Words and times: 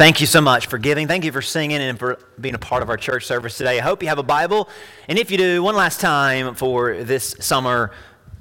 Thank 0.00 0.22
you 0.22 0.26
so 0.26 0.40
much 0.40 0.68
for 0.68 0.78
giving. 0.78 1.06
Thank 1.06 1.26
you 1.26 1.30
for 1.30 1.42
singing 1.42 1.76
and 1.76 1.98
for 1.98 2.18
being 2.40 2.54
a 2.54 2.58
part 2.58 2.82
of 2.82 2.88
our 2.88 2.96
church 2.96 3.26
service 3.26 3.58
today. 3.58 3.78
I 3.78 3.82
hope 3.82 4.02
you 4.02 4.08
have 4.08 4.18
a 4.18 4.22
Bible. 4.22 4.70
And 5.08 5.18
if 5.18 5.30
you 5.30 5.36
do, 5.36 5.62
one 5.62 5.74
last 5.74 6.00
time 6.00 6.54
for 6.54 7.04
this 7.04 7.36
summer, 7.40 7.90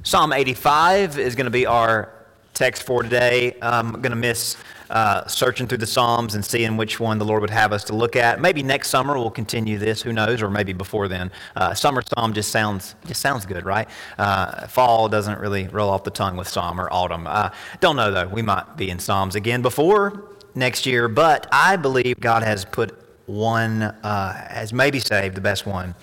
Psalm 0.04 0.32
85 0.32 1.20
is 1.20 1.36
going 1.36 1.48
to 1.48 1.52
be 1.52 1.66
our 1.66 2.14
text 2.54 2.84
for 2.84 3.04
today. 3.04 3.58
I'm 3.62 3.92
going 3.92 4.12
to 4.12 4.16
miss 4.16 4.56
uh, 4.90 5.28
searching 5.28 5.68
through 5.68 5.80
the 5.80 5.86
Psalms 5.86 6.34
and 6.34 6.46
seeing 6.46 6.78
which 6.78 6.98
one 6.98 7.18
the 7.18 7.26
Lord 7.26 7.42
would 7.42 7.50
have 7.50 7.74
us 7.74 7.84
to 7.84 7.94
look 7.94 8.16
at. 8.16 8.40
Maybe 8.40 8.64
next 8.64 8.88
summer 8.88 9.18
we'll 9.18 9.30
continue 9.30 9.78
this. 9.78 10.02
Who 10.02 10.14
knows? 10.14 10.42
Or 10.42 10.50
maybe 10.50 10.72
before 10.72 11.10
then. 11.10 11.30
Uh, 11.58 11.74
summer 11.74 12.02
Psalm 12.02 12.32
just 12.32 12.52
sounds 12.52 12.96
just 13.06 13.20
sounds 13.20 13.46
good, 13.46 13.66
right? 13.66 13.90
Uh, 14.18 14.66
fall 14.68 15.10
doesn't 15.10 15.38
really 15.40 15.68
roll 15.68 15.90
off 15.90 16.06
the 16.06 16.10
tongue 16.10 16.38
with 16.38 16.48
Psalm 16.48 16.80
or 16.80 16.88
autumn. 16.90 17.28
Uh, 17.28 17.50
don't 17.82 17.98
know 17.98 18.12
though. 18.12 18.30
We 18.30 18.44
might 18.44 18.78
be 18.78 18.90
in 18.90 19.00
Psalms 19.00 19.36
again 19.36 19.62
before 19.62 20.24
next 20.56 20.86
year, 20.86 21.08
but 21.08 21.48
I 21.52 21.76
believe 21.76 22.20
God 22.20 22.44
has 22.44 22.66
put 22.66 22.98
one, 23.26 23.84
uh, 23.84 24.34
has 24.50 24.74
maybe 24.74 25.00
saved 25.00 25.36
the 25.36 25.42
best 25.42 25.66
one 25.66 25.96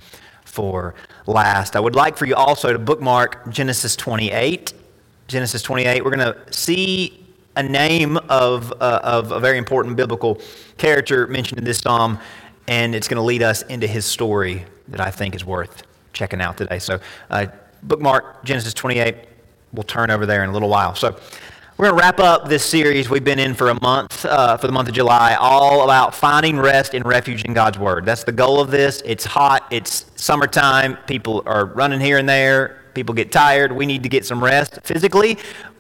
for 0.45 0.95
last. 1.27 1.77
I 1.77 1.81
would 1.81 1.95
like 1.95 2.17
for 2.17 2.27
you 2.27 2.35
also 2.35 2.73
to 2.73 2.79
bookmark 2.79 3.51
Genesis 3.51 3.97
28. 3.97 4.73
Genesis 5.29 5.61
28, 5.63 6.05
we're 6.05 6.17
going 6.17 6.33
to 6.33 6.53
see 6.53 7.27
a 7.57 7.63
name 7.63 8.17
of, 8.29 8.73
uh, 8.81 9.01
of 9.03 9.33
a 9.33 9.41
very 9.41 9.59
important 9.59 9.97
biblical 9.97 10.41
character 10.79 11.27
mentioned 11.27 11.59
in 11.59 11.65
this 11.65 11.79
psalm, 11.79 12.19
and 12.69 12.95
it's 12.95 13.09
going 13.09 13.17
to 13.17 13.23
lead 13.23 13.43
us 13.43 13.63
into 13.63 13.87
his 13.87 14.05
story 14.05 14.65
that 14.89 15.01
I 15.01 15.11
think 15.11 15.35
is 15.35 15.45
worth 15.45 15.83
checking 16.13 16.41
out 16.41 16.57
today. 16.57 16.79
So, 16.79 17.01
uh, 17.31 17.47
bookmark 17.83 18.45
Genesis 18.45 18.73
28. 18.75 19.17
We'll 19.73 19.83
turn 19.83 20.11
over 20.11 20.27
there 20.27 20.45
in 20.45 20.51
a 20.51 20.53
little 20.53 20.69
while. 20.69 20.95
So, 20.95 21.19
we're 21.79 21.89
going 21.89 21.99
to 21.99 22.03
wrap 22.03 22.21
up 22.21 22.49
this 22.49 22.65
series 22.65 23.11
we've 23.11 23.23
been 23.23 23.39
in 23.39 23.53
for 23.53 23.69
a 23.69 23.79
month, 23.83 24.25
uh, 24.25 24.57
for 24.57 24.67
the 24.67 24.73
month 24.73 24.89
of 24.89 24.95
July, 24.95 25.35
all 25.35 25.85
about 25.85 26.15
finding 26.15 26.59
rest 26.59 26.95
and 26.95 27.05
refuge 27.05 27.45
in 27.45 27.53
God's 27.53 27.79
Word. 27.79 28.07
That's 28.07 28.25
the 28.25 28.33
goal 28.33 28.61
of 28.61 28.71
this. 28.71 29.03
It's 29.05 29.27
hot, 29.27 29.67
it's 29.71 30.07
summertime, 30.17 30.97
people 31.07 31.43
are 31.45 31.67
running 31.67 32.01
here 32.01 32.17
and 32.17 32.27
there, 32.27 32.79
people 32.95 33.15
get 33.15 33.31
tired. 33.31 33.73
We 33.73 33.85
need 33.85 34.03
to 34.05 34.09
get 34.09 34.25
some 34.25 34.43
rest 34.43 34.79
physically. 34.85 35.37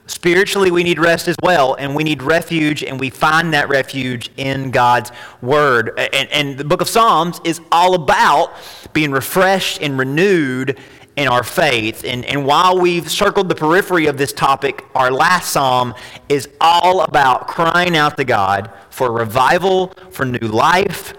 Spiritually, 0.06 0.70
we 0.70 0.84
need 0.84 0.98
rest 0.98 1.28
as 1.28 1.36
well, 1.42 1.74
and 1.78 1.96
we 1.96 2.04
need 2.04 2.22
refuge, 2.22 2.84
and 2.84 3.00
we 3.00 3.08
find 3.08 3.54
that 3.54 3.70
refuge 3.70 4.30
in 4.36 4.70
God's 4.70 5.12
Word. 5.40 5.98
And, 5.98 6.30
and 6.30 6.58
the 6.58 6.64
book 6.64 6.82
of 6.82 6.88
Psalms 6.88 7.40
is 7.42 7.62
all 7.72 7.94
about 7.94 8.52
being 8.92 9.12
refreshed 9.12 9.80
and 9.80 9.98
renewed 9.98 10.78
in 11.16 11.28
our 11.28 11.42
faith. 11.42 12.04
And, 12.04 12.24
and 12.26 12.44
while 12.44 12.78
we've 12.78 13.10
circled 13.10 13.48
the 13.48 13.54
periphery 13.54 14.06
of 14.06 14.18
this 14.18 14.32
topic, 14.32 14.84
our 14.94 15.10
last 15.10 15.50
psalm 15.50 15.94
is 16.28 16.48
all 16.60 17.00
about 17.00 17.48
crying 17.48 17.96
out 17.96 18.16
to 18.18 18.24
God 18.24 18.70
for 18.90 19.10
revival, 19.10 19.88
for 20.10 20.26
new 20.26 20.48
life, 20.48 21.14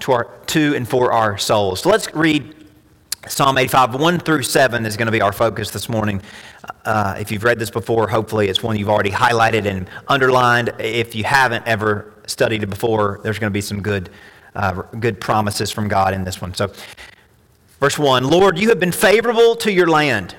to, 0.00 0.12
our, 0.12 0.24
to 0.46 0.74
and 0.74 0.88
for 0.88 1.12
our 1.12 1.38
souls. 1.38 1.80
So 1.80 1.90
let's 1.90 2.12
read 2.14 2.54
Psalm 3.26 3.58
85, 3.58 4.00
1 4.00 4.18
through 4.20 4.42
7 4.42 4.86
is 4.86 4.96
going 4.96 5.06
to 5.06 5.12
be 5.12 5.20
our 5.20 5.32
focus 5.32 5.70
this 5.70 5.88
morning. 5.88 6.22
Uh, 6.84 7.16
if 7.18 7.30
you've 7.30 7.44
read 7.44 7.58
this 7.58 7.70
before, 7.70 8.08
hopefully 8.08 8.48
it's 8.48 8.62
one 8.62 8.76
you've 8.76 8.88
already 8.88 9.10
highlighted 9.10 9.66
and 9.66 9.88
underlined. 10.06 10.72
If 10.78 11.14
you 11.14 11.24
haven't 11.24 11.66
ever 11.66 12.14
studied 12.26 12.62
it 12.62 12.70
before, 12.70 13.20
there's 13.22 13.38
going 13.38 13.50
to 13.50 13.54
be 13.54 13.60
some 13.60 13.82
good, 13.82 14.10
uh, 14.54 14.82
good 15.00 15.20
promises 15.20 15.70
from 15.70 15.88
God 15.88 16.14
in 16.14 16.24
this 16.24 16.40
one. 16.40 16.54
So 16.54 16.72
Verse 17.80 17.98
1 17.98 18.24
Lord, 18.24 18.58
you 18.58 18.68
have 18.68 18.80
been 18.80 18.92
favorable 18.92 19.56
to 19.56 19.72
your 19.72 19.86
land. 19.86 20.34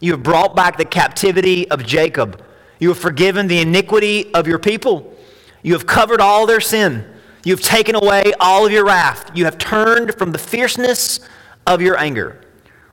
You 0.00 0.12
have 0.12 0.22
brought 0.22 0.54
back 0.54 0.76
the 0.76 0.84
captivity 0.84 1.68
of 1.70 1.84
Jacob. 1.84 2.42
You 2.78 2.88
have 2.88 2.98
forgiven 2.98 3.46
the 3.46 3.60
iniquity 3.60 4.32
of 4.34 4.46
your 4.46 4.58
people. 4.58 5.14
You 5.62 5.72
have 5.72 5.86
covered 5.86 6.20
all 6.20 6.46
their 6.46 6.60
sin. 6.60 7.10
You 7.44 7.54
have 7.54 7.62
taken 7.62 7.94
away 7.94 8.32
all 8.40 8.66
of 8.66 8.72
your 8.72 8.84
wrath. 8.84 9.30
You 9.34 9.44
have 9.44 9.58
turned 9.58 10.14
from 10.14 10.32
the 10.32 10.38
fierceness 10.38 11.20
of 11.66 11.80
your 11.80 11.98
anger. 11.98 12.40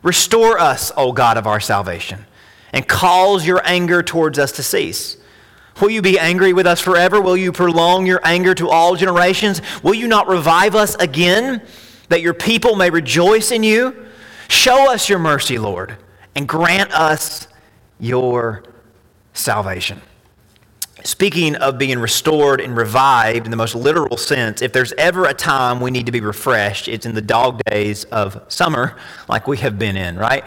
Restore 0.04 0.60
us, 0.60 0.92
O 0.98 1.12
God 1.12 1.38
of 1.38 1.48
our 1.48 1.60
salvation, 1.60 2.26
and 2.74 2.88
cause 2.88 3.46
your 3.46 3.62
anger 3.66 4.02
towards 4.02 4.40
us 4.40 4.52
to 4.54 4.64
cease. 4.64 5.18
Will 5.80 5.90
you 5.90 6.02
be 6.02 6.20
angry 6.20 6.54
with 6.54 6.68
us 6.68 6.80
forever? 6.80 7.22
Will 7.22 7.38
you 7.38 7.52
prolong 7.52 8.06
your 8.06 8.20
anger 8.24 8.54
to 8.56 8.70
all 8.70 8.96
generations? 8.96 9.62
Will 9.84 9.94
you 9.94 10.08
not 10.08 10.28
revive 10.28 10.76
us 10.76 10.96
again? 10.96 11.62
That 12.12 12.22
your 12.22 12.34
people 12.34 12.76
may 12.76 12.90
rejoice 12.90 13.52
in 13.52 13.64
you. 13.64 14.06
Show 14.50 14.92
us 14.94 15.08
your 15.08 15.20
mercy, 15.20 15.58
Lord, 15.58 15.96
and 16.36 16.48
grant 16.48 16.92
us 16.92 17.48
your 18.00 18.64
salvation. 19.34 20.02
Speaking 21.04 21.56
of 21.56 21.78
being 21.78 22.00
restored 22.00 22.62
and 22.62 22.76
revived 22.76 23.46
in 23.46 23.52
the 23.52 23.58
most 23.58 23.76
literal 23.76 24.18
sense, 24.18 24.62
if 24.62 24.72
there's 24.72 24.94
ever 24.94 25.26
a 25.26 25.34
time 25.34 25.80
we 25.80 25.90
need 25.90 26.06
to 26.06 26.12
be 26.12 26.22
refreshed, 26.22 26.88
it's 26.88 27.06
in 27.06 27.16
the 27.16 27.22
dog 27.22 27.62
days 27.64 28.04
of 28.06 28.42
summer, 28.48 28.96
like 29.28 29.48
we 29.48 29.58
have 29.58 29.80
been 29.80 29.98
in, 29.98 30.18
right? 30.18 30.44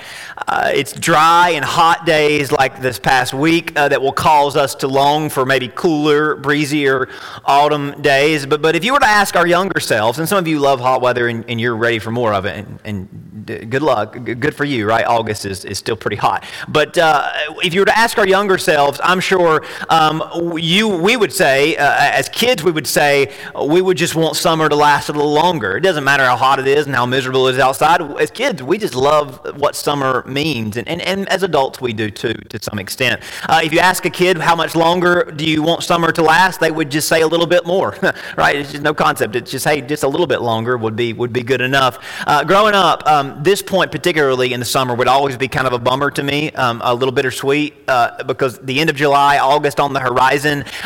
Uh, 0.47 0.71
it's 0.73 0.93
dry 0.93 1.51
and 1.51 1.65
hot 1.65 2.07
days 2.07 2.53
like 2.53 2.81
this 2.81 2.99
past 2.99 3.35
week 3.35 3.77
uh, 3.77 3.89
that 3.89 4.01
will 4.01 4.13
cause 4.13 4.57
us 4.57 4.75
to 4.77 4.89
long 4.89 5.29
for 5.29 5.45
maybe 5.45 5.69
cooler, 5.69 6.37
breezier 6.37 7.09
autumn 7.45 8.01
days. 8.01 8.47
But, 8.47 8.63
but 8.63 8.77
if 8.77 8.85
you 8.85 8.93
were 8.93 9.01
to 9.01 9.07
ask 9.07 9.37
our 9.37 9.47
younger 9.47 9.81
selves, 9.81 10.19
and 10.19 10.29
some 10.29 10.39
of 10.39 10.47
you 10.47 10.61
love 10.61 10.81
hot 10.81 11.01
weather 11.03 11.29
and, 11.29 11.45
and 11.49 11.61
you're 11.61 11.77
ready 11.77 11.99
for 11.99 12.11
more 12.11 12.33
of 12.33 12.45
it, 12.45 12.57
and, 12.57 12.81
and 12.85 13.35
good 13.45 13.83
luck. 13.83 14.17
Good 14.25 14.55
for 14.55 14.65
you, 14.65 14.87
right? 14.87 15.05
August 15.05 15.45
is, 15.45 15.65
is 15.65 15.79
still 15.79 15.97
pretty 15.97 16.17
hot. 16.17 16.45
But 16.69 16.97
uh, 16.97 17.31
if 17.63 17.75
you 17.75 17.81
were 17.81 17.87
to 17.87 17.99
ask 17.99 18.19
our 18.19 18.27
younger 18.27 18.59
selves, 18.59 19.01
I'm 19.03 19.21
sure 19.21 19.65
um, 19.89 20.23
you, 20.59 20.89
we 20.89 21.17
would 21.17 21.33
say, 21.33 21.77
uh, 21.77 21.97
as 21.99 22.29
kids, 22.29 22.63
we 22.63 22.71
would 22.71 22.87
say, 22.87 23.33
we 23.67 23.81
would 23.81 23.97
just 23.97 24.15
want 24.15 24.37
summer 24.37 24.69
to 24.69 24.77
last 24.77 25.09
a 25.09 25.13
little 25.13 25.33
longer. 25.33 25.77
It 25.77 25.81
doesn't 25.81 26.05
matter 26.05 26.25
how 26.25 26.37
hot 26.37 26.59
it 26.59 26.67
is 26.67 26.87
and 26.87 26.95
how 26.95 27.07
miserable 27.07 27.49
it 27.49 27.55
is 27.55 27.59
outside. 27.59 28.01
As 28.21 28.31
kids, 28.31 28.63
we 28.63 28.79
just 28.79 28.95
love 28.95 29.41
what 29.59 29.77
summer 29.77 30.23
means. 30.27 30.77
And, 30.77 30.87
and, 30.89 31.01
and 31.03 31.29
as 31.29 31.43
adults, 31.43 31.81
we 31.81 31.93
do 31.93 32.11
too, 32.11 32.35
to 32.35 32.63
some 32.63 32.79
extent. 32.79 33.23
Uh, 33.49 33.61
if 33.65 33.73
you 33.73 33.79
ask 33.79 34.05
a 34.05 34.11
kid 34.11 34.39
how 34.39 34.57
much 34.57 34.75
longer 34.75 35.33
do 35.37 35.45
you 35.45 35.63
want 35.63 35.83
summer 35.83 36.13
to 36.13 36.23
last, 36.23 36.61
they 36.61 36.71
would 36.71 36.91
just 36.91 37.09
say 37.09 37.23
a 37.23 37.27
little 37.27 37.47
bit 37.47 37.67
more, 37.67 37.97
right? 38.37 38.57
It's 38.57 38.73
just 38.73 38.83
no 38.83 38.95
concept. 38.95 39.37
It's 39.37 39.51
just, 39.51 39.65
hey, 39.65 39.81
just 39.81 40.03
a 40.03 40.09
little 40.09 40.27
bit 40.27 40.41
longer 40.41 40.77
would 40.77 40.97
be, 40.97 41.13
would 41.13 41.33
be 41.33 41.43
good 41.43 41.61
enough. 41.61 41.99
Uh, 42.27 42.45
growing 42.45 42.75
up, 42.75 43.07
um, 43.07 43.43
this 43.43 43.63
point, 43.63 43.91
particularly 43.91 44.53
in 44.53 44.61
the 44.61 44.67
summer, 44.67 44.95
would 44.95 45.09
always 45.09 45.37
be 45.37 45.49
kind 45.49 45.67
of 45.67 45.73
a 45.73 45.79
bummer 45.79 46.11
to 46.11 46.23
me, 46.23 46.51
um, 46.53 46.81
a 46.85 46.95
little 46.95 47.13
bittersweet, 47.13 47.75
uh, 47.89 48.23
because 48.25 48.59
the 48.59 48.81
end 48.81 48.91
of 48.91 48.97
July, 48.97 49.39
August 49.39 49.81
on 49.81 49.93
the 49.93 50.01
horizon, 50.01 50.34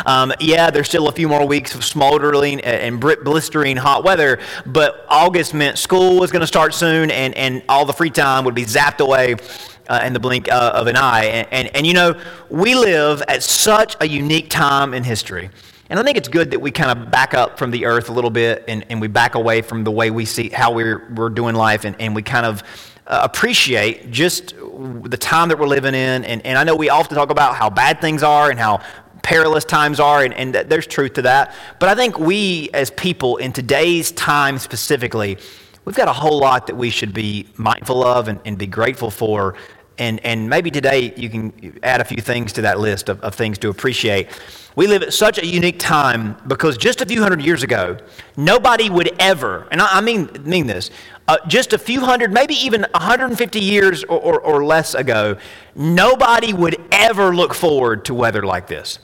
um, 0.07 0.33
yeah, 0.41 0.71
there's 0.71 0.89
still 0.89 1.09
a 1.09 1.13
few 1.13 1.29
more 1.29 1.47
weeks 1.47 1.75
of 1.75 1.85
smoldering 1.85 2.61
and 2.61 3.01
blistering 3.01 3.77
hot 3.77 4.05
weather, 4.05 4.41
but 4.67 5.07
August 5.09 5.55
meant 5.55 5.79
school 5.79 6.21
was 6.21 6.31
going 6.31 6.41
to 6.41 6.47
start 6.47 6.75
soon, 6.75 7.11
and, 7.11 7.35
and 7.35 7.63
all 7.69 7.85
the 7.85 7.93
free 7.93 8.11
time 8.11 8.45
would 8.45 8.55
be 8.55 8.65
zapped 8.65 9.01
away. 9.01 9.37
Uh, 9.89 10.03
in 10.05 10.13
the 10.13 10.21
blink 10.21 10.53
uh, 10.53 10.73
of 10.75 10.87
an 10.87 10.97
eye. 10.97 11.25
And, 11.25 11.49
and, 11.51 11.77
and, 11.77 11.87
you 11.87 11.95
know, 11.95 12.21
we 12.51 12.75
live 12.75 13.23
at 13.27 13.43
such 13.43 13.97
a 14.03 14.07
unique 14.07 14.51
time 14.51 14.93
in 14.93 15.03
history. 15.03 15.49
And 15.89 15.99
I 15.99 16.03
think 16.03 16.19
it's 16.19 16.29
good 16.29 16.51
that 16.51 16.61
we 16.61 16.71
kind 16.71 16.91
of 16.91 17.11
back 17.11 17.33
up 17.33 17.59
from 17.59 17.71
the 17.71 17.87
earth 17.87 18.11
a 18.11 18.13
little 18.13 18.31
bit 18.31 18.65
and, 18.69 18.85
and 18.91 19.01
we 19.01 19.09
back 19.09 19.35
away 19.35 19.63
from 19.63 19.85
the 19.85 19.91
way 19.91 20.11
we 20.11 20.27
see 20.27 20.51
how 20.51 20.73
we're, 20.73 21.09
we're 21.15 21.31
doing 21.31 21.55
life 21.55 21.87
and, 21.87 21.97
and 21.99 22.15
we 22.15 22.23
kind 22.23 22.45
of 22.45 22.63
uh, 23.07 23.21
appreciate 23.23 24.11
just 24.11 24.55
the 24.55 25.17
time 25.19 25.49
that 25.49 25.59
we're 25.59 25.67
living 25.67 25.95
in. 25.95 26.25
And, 26.27 26.45
and 26.45 26.59
I 26.59 26.65
know 26.65 26.77
we 26.77 26.91
often 26.91 27.17
talk 27.17 27.31
about 27.31 27.57
how 27.57 27.71
bad 27.71 28.03
things 28.03 28.23
are 28.23 28.51
and 28.51 28.61
how 28.61 28.83
perilous 29.29 29.67
times 29.67 30.01
are, 30.01 30.25
and, 30.25 30.33
and 30.33 30.55
there's 30.55 30.87
truth 30.87 31.13
to 31.13 31.21
that. 31.21 31.55
But 31.79 31.91
I 31.91 31.95
think 31.95 32.19
we 32.19 32.71
as 32.73 32.91
people 32.91 33.37
in 33.37 33.53
today's 33.53 34.11
time 34.13 34.59
specifically, 34.59 35.37
we've 35.85 35.95
got 35.95 36.09
a 36.09 36.15
whole 36.15 36.39
lot 36.39 36.67
that 36.69 36.77
we 36.77 36.89
should 36.89 37.13
be 37.13 37.47
mindful 37.59 38.03
of 38.03 38.29
and, 38.29 38.41
and 38.47 38.57
be 38.57 38.67
grateful 38.67 39.11
for 39.11 39.55
and, 39.99 40.25
and 40.25 40.49
maybe 40.49 40.71
today 40.71 41.13
you 41.17 41.29
can 41.29 41.79
add 41.83 42.01
a 42.01 42.05
few 42.05 42.23
things 42.23 42.53
to 42.55 42.63
that 42.63 42.79
list 42.79 43.09
of, 43.09 43.21
of 43.21 43.35
things 43.35 43.59
to 43.59 43.69
appreciate. 43.69 44.29
We 44.77 44.87
live 44.87 45.03
at 45.03 45.13
such 45.13 45.39
a 45.39 45.47
unique 45.47 45.81
time 45.81 46.37
because 46.47 46.79
just 46.79 47.01
a 47.01 47.07
few 47.07 47.21
hundred 47.21 47.43
years 47.43 47.65
ago, 47.65 47.99
nobody 48.37 48.89
would 48.91 49.11
ever, 49.19 49.67
and 49.73 49.81
I, 49.81 50.01
mean, 50.01 50.31
mean 50.45 50.69
this, 50.69 50.91
uh, 51.27 51.39
just 51.49 51.73
a 51.73 51.79
few 51.79 52.01
hundred, 52.01 52.33
maybe 52.33 52.55
even 52.55 52.83
150 52.93 53.61
years 53.61 54.05
or, 54.05 54.21
or, 54.21 54.41
or 54.41 54.65
less 54.65 54.95
ago, 54.95 55.37
nobody 55.75 56.53
would 56.53 56.81
ever 56.93 57.35
look 57.35 57.53
forward 57.53 58.05
to 58.05 58.15
weather 58.15 58.43
like 58.43 58.69
this 58.69 59.01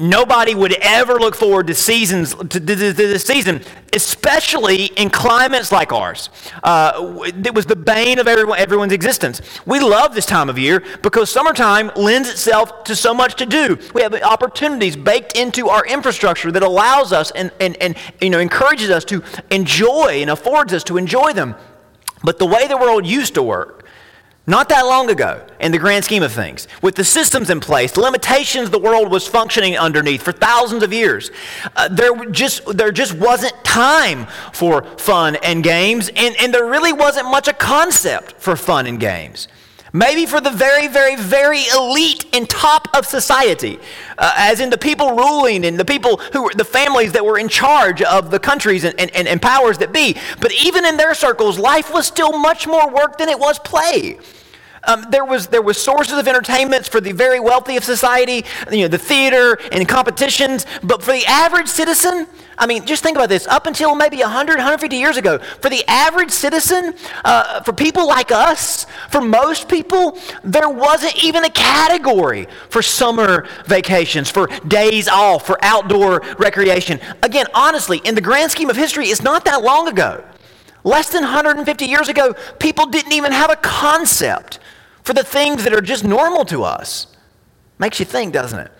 nobody 0.00 0.54
would 0.54 0.72
ever 0.80 1.14
look 1.20 1.36
forward 1.36 1.66
to 1.68 1.74
seasons 1.74 2.34
to, 2.34 2.58
this 2.58 3.24
season, 3.24 3.62
especially 3.92 4.86
in 4.86 5.10
climates 5.10 5.70
like 5.70 5.92
ours. 5.92 6.30
Uh, 6.62 7.18
it 7.24 7.54
was 7.54 7.66
the 7.66 7.76
bane 7.76 8.18
of 8.18 8.26
everyone, 8.26 8.58
everyone's 8.58 8.92
existence. 8.92 9.40
We 9.66 9.80
love 9.80 10.14
this 10.14 10.26
time 10.26 10.48
of 10.48 10.58
year 10.58 10.82
because 11.02 11.30
summertime 11.30 11.90
lends 11.94 12.28
itself 12.28 12.84
to 12.84 12.96
so 12.96 13.12
much 13.12 13.34
to 13.36 13.46
do. 13.46 13.78
We 13.94 14.02
have 14.02 14.14
opportunities 14.14 14.96
baked 14.96 15.36
into 15.36 15.68
our 15.68 15.84
infrastructure 15.86 16.50
that 16.50 16.62
allows 16.62 17.12
us 17.12 17.30
and, 17.32 17.52
and, 17.60 17.76
and 17.76 17.96
you 18.20 18.30
know, 18.30 18.40
encourages 18.40 18.90
us 18.90 19.04
to 19.06 19.22
enjoy 19.50 20.20
and 20.20 20.30
affords 20.30 20.72
us 20.72 20.82
to 20.84 20.96
enjoy 20.96 21.32
them. 21.32 21.54
But 22.22 22.38
the 22.38 22.46
way 22.46 22.66
the 22.66 22.76
world 22.76 23.06
used 23.06 23.34
to 23.34 23.42
work, 23.42 23.84
Not 24.46 24.68
that 24.70 24.86
long 24.86 25.10
ago, 25.10 25.46
in 25.60 25.70
the 25.70 25.78
grand 25.78 26.04
scheme 26.04 26.22
of 26.22 26.32
things, 26.32 26.66
with 26.82 26.94
the 26.94 27.04
systems 27.04 27.50
in 27.50 27.60
place, 27.60 27.92
the 27.92 28.00
limitations 28.00 28.70
the 28.70 28.78
world 28.78 29.10
was 29.10 29.26
functioning 29.26 29.76
underneath 29.76 30.22
for 30.22 30.32
thousands 30.32 30.82
of 30.82 30.92
years, 30.92 31.30
uh, 31.76 31.88
there, 31.88 32.24
just, 32.26 32.64
there 32.76 32.90
just 32.90 33.12
wasn't 33.14 33.52
time 33.64 34.26
for 34.52 34.82
fun 34.96 35.36
and 35.36 35.62
games, 35.62 36.08
and, 36.16 36.34
and 36.40 36.54
there 36.54 36.66
really 36.66 36.92
wasn't 36.92 37.30
much 37.30 37.48
a 37.48 37.52
concept 37.52 38.32
for 38.38 38.56
fun 38.56 38.86
and 38.86 38.98
games. 38.98 39.46
Maybe 39.92 40.24
for 40.26 40.40
the 40.40 40.50
very, 40.50 40.86
very, 40.86 41.16
very 41.16 41.62
elite 41.76 42.26
and 42.32 42.48
top 42.48 42.88
of 42.96 43.06
society, 43.06 43.78
uh, 44.18 44.32
as 44.36 44.60
in 44.60 44.70
the 44.70 44.78
people 44.78 45.16
ruling 45.16 45.64
and 45.64 45.78
the 45.78 45.84
people 45.84 46.18
who 46.32 46.44
were 46.44 46.54
the 46.54 46.64
families 46.64 47.12
that 47.12 47.24
were 47.24 47.38
in 47.38 47.48
charge 47.48 48.00
of 48.02 48.30
the 48.30 48.38
countries 48.38 48.84
and, 48.84 48.98
and, 48.98 49.26
and 49.26 49.42
powers 49.42 49.78
that 49.78 49.92
be. 49.92 50.16
But 50.40 50.52
even 50.52 50.84
in 50.84 50.96
their 50.96 51.14
circles, 51.14 51.58
life 51.58 51.92
was 51.92 52.06
still 52.06 52.38
much 52.38 52.66
more 52.66 52.88
work 52.88 53.18
than 53.18 53.28
it 53.28 53.38
was 53.38 53.58
play. 53.58 54.18
Um, 54.84 55.06
there, 55.10 55.24
was, 55.24 55.48
there 55.48 55.62
was 55.62 55.80
sources 55.80 56.18
of 56.18 56.26
entertainments 56.26 56.88
for 56.88 57.00
the 57.00 57.12
very 57.12 57.40
wealthy 57.40 57.76
of 57.76 57.84
society, 57.84 58.44
you 58.70 58.82
know, 58.82 58.88
the 58.88 58.98
theater 58.98 59.58
and 59.72 59.86
competitions. 59.88 60.66
But 60.82 61.02
for 61.02 61.12
the 61.12 61.24
average 61.26 61.68
citizen, 61.68 62.26
I 62.60 62.66
mean, 62.66 62.84
just 62.84 63.02
think 63.02 63.16
about 63.16 63.30
this. 63.30 63.46
Up 63.46 63.66
until 63.66 63.94
maybe 63.94 64.18
100, 64.18 64.56
150 64.56 64.96
years 64.96 65.16
ago, 65.16 65.38
for 65.38 65.70
the 65.70 65.82
average 65.88 66.30
citizen, 66.30 66.94
uh, 67.24 67.62
for 67.62 67.72
people 67.72 68.06
like 68.06 68.30
us, 68.30 68.86
for 69.08 69.22
most 69.22 69.68
people, 69.68 70.18
there 70.44 70.68
wasn't 70.68 71.24
even 71.24 71.44
a 71.44 71.50
category 71.50 72.48
for 72.68 72.82
summer 72.82 73.48
vacations, 73.64 74.30
for 74.30 74.46
days 74.68 75.08
off, 75.08 75.46
for 75.46 75.58
outdoor 75.62 76.20
recreation. 76.38 77.00
Again, 77.22 77.46
honestly, 77.54 78.02
in 78.04 78.14
the 78.14 78.20
grand 78.20 78.50
scheme 78.50 78.68
of 78.68 78.76
history, 78.76 79.06
it's 79.06 79.22
not 79.22 79.46
that 79.46 79.62
long 79.62 79.88
ago. 79.88 80.22
Less 80.84 81.10
than 81.10 81.22
150 81.22 81.84
years 81.84 82.08
ago, 82.08 82.34
people 82.58 82.86
didn't 82.86 83.12
even 83.12 83.32
have 83.32 83.50
a 83.50 83.56
concept 83.56 84.58
for 85.02 85.12
the 85.12 85.24
things 85.24 85.64
that 85.64 85.72
are 85.72 85.80
just 85.80 86.04
normal 86.04 86.44
to 86.46 86.64
us. 86.64 87.06
Makes 87.78 88.00
you 88.00 88.06
think, 88.06 88.32
doesn't 88.32 88.58
it? 88.58 88.72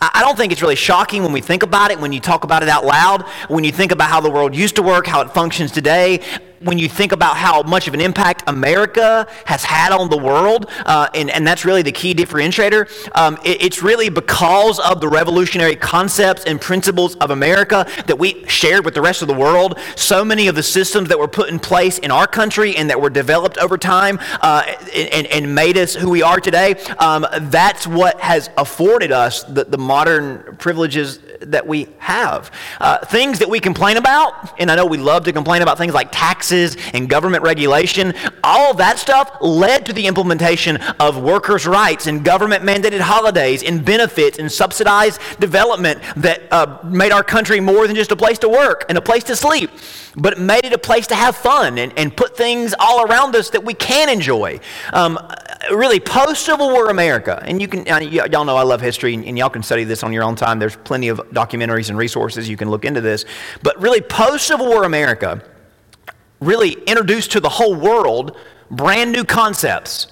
I 0.00 0.22
don't 0.22 0.36
think 0.36 0.50
it's 0.50 0.62
really 0.62 0.76
shocking 0.76 1.22
when 1.22 1.32
we 1.32 1.42
think 1.42 1.62
about 1.62 1.90
it, 1.90 2.00
when 2.00 2.12
you 2.12 2.20
talk 2.20 2.44
about 2.44 2.62
it 2.62 2.70
out 2.70 2.86
loud, 2.86 3.22
when 3.48 3.64
you 3.64 3.72
think 3.72 3.92
about 3.92 4.08
how 4.08 4.20
the 4.20 4.30
world 4.30 4.56
used 4.56 4.76
to 4.76 4.82
work, 4.82 5.06
how 5.06 5.20
it 5.20 5.30
functions 5.30 5.72
today 5.72 6.20
when 6.60 6.78
you 6.78 6.88
think 6.88 7.12
about 7.12 7.36
how 7.36 7.62
much 7.62 7.88
of 7.88 7.94
an 7.94 8.00
impact 8.00 8.44
America 8.46 9.26
has 9.46 9.64
had 9.64 9.92
on 9.92 10.10
the 10.10 10.16
world, 10.16 10.70
uh, 10.84 11.08
and, 11.14 11.30
and 11.30 11.46
that's 11.46 11.64
really 11.64 11.80
the 11.80 11.92
key 11.92 12.14
differentiator, 12.14 12.86
um, 13.16 13.38
it, 13.44 13.62
it's 13.62 13.82
really 13.82 14.10
because 14.10 14.78
of 14.80 15.00
the 15.00 15.08
revolutionary 15.08 15.74
concepts 15.74 16.44
and 16.44 16.60
principles 16.60 17.16
of 17.16 17.30
America 17.30 17.86
that 18.06 18.18
we 18.18 18.44
shared 18.46 18.84
with 18.84 18.92
the 18.92 19.00
rest 19.00 19.22
of 19.22 19.28
the 19.28 19.34
world. 19.34 19.78
So 19.96 20.22
many 20.22 20.48
of 20.48 20.54
the 20.54 20.62
systems 20.62 21.08
that 21.08 21.18
were 21.18 21.28
put 21.28 21.48
in 21.48 21.58
place 21.58 21.98
in 21.98 22.10
our 22.10 22.26
country 22.26 22.76
and 22.76 22.90
that 22.90 23.00
were 23.00 23.10
developed 23.10 23.56
over 23.56 23.78
time 23.78 24.18
uh, 24.42 24.62
and, 24.94 25.26
and, 25.28 25.54
made 25.54 25.76
us 25.78 25.94
who 25.94 26.10
we 26.10 26.22
are 26.22 26.38
today, 26.38 26.74
um, 26.98 27.26
that's 27.42 27.86
what 27.86 28.20
has 28.20 28.50
afforded 28.56 29.10
us 29.10 29.42
the, 29.44 29.64
the 29.64 29.78
modern 29.78 30.56
privileges 30.58 31.18
that 31.40 31.66
we 31.66 31.88
have. 31.98 32.52
Uh, 32.80 32.98
things 32.98 33.38
that 33.38 33.48
we 33.48 33.58
complain 33.58 33.96
about, 33.96 34.60
and 34.60 34.70
I 34.70 34.76
know 34.76 34.86
we 34.86 34.98
love 34.98 35.24
to 35.24 35.32
complain 35.32 35.62
about 35.62 35.78
things 35.78 35.92
like 35.94 36.12
taxes 36.12 36.49
and 36.52 37.08
government 37.08 37.42
regulation, 37.42 38.14
all 38.42 38.74
that 38.74 38.98
stuff 38.98 39.30
led 39.40 39.86
to 39.86 39.92
the 39.92 40.06
implementation 40.06 40.76
of 40.98 41.22
workers' 41.22 41.66
rights 41.66 42.06
and 42.06 42.24
government 42.24 42.64
mandated 42.64 43.00
holidays 43.00 43.62
and 43.62 43.84
benefits 43.84 44.38
and 44.38 44.50
subsidized 44.50 45.20
development 45.38 46.00
that 46.16 46.42
uh, 46.50 46.78
made 46.84 47.12
our 47.12 47.22
country 47.22 47.60
more 47.60 47.86
than 47.86 47.96
just 47.96 48.10
a 48.10 48.16
place 48.16 48.38
to 48.38 48.48
work 48.48 48.84
and 48.88 48.98
a 48.98 49.02
place 49.02 49.24
to 49.24 49.36
sleep 49.36 49.70
but 50.16 50.34
it 50.34 50.38
made 50.38 50.64
it 50.64 50.72
a 50.72 50.78
place 50.78 51.06
to 51.08 51.14
have 51.14 51.36
fun 51.36 51.78
and, 51.78 51.92
and 51.96 52.16
put 52.16 52.36
things 52.36 52.74
all 52.78 53.06
around 53.06 53.36
us 53.36 53.50
that 53.50 53.64
we 53.64 53.74
can 53.74 54.08
enjoy. 54.08 54.60
Um, 54.92 55.18
really, 55.70 56.00
post 56.00 56.44
Civil 56.44 56.70
War 56.70 56.90
America, 56.90 57.42
and 57.46 57.60
you 57.60 57.68
can, 57.68 57.80
uh, 57.80 58.00
y- 58.00 58.26
y'all 58.30 58.44
know 58.44 58.56
I 58.56 58.62
love 58.62 58.80
history, 58.80 59.14
and, 59.14 59.24
and, 59.24 59.38
y'all 59.38 59.50
can 59.50 59.62
study 59.62 59.84
this 59.84 60.02
on 60.02 60.12
your 60.12 60.24
own 60.24 60.36
time. 60.36 60.58
There's 60.58 60.76
plenty 60.76 61.08
of 61.08 61.18
documentaries 61.30 61.88
and 61.88 61.98
resources 61.98 62.48
you 62.48 62.56
can 62.56 62.70
look 62.70 62.84
into 62.84 63.00
this. 63.00 63.24
But 63.62 63.80
really, 63.80 64.00
post 64.00 64.46
Civil 64.46 64.66
War 64.66 64.84
America 64.84 65.42
really 66.40 66.72
introduced 66.86 67.32
to 67.32 67.40
the 67.40 67.48
whole 67.48 67.74
world 67.74 68.36
brand 68.70 69.12
new 69.12 69.24
concepts. 69.24 70.08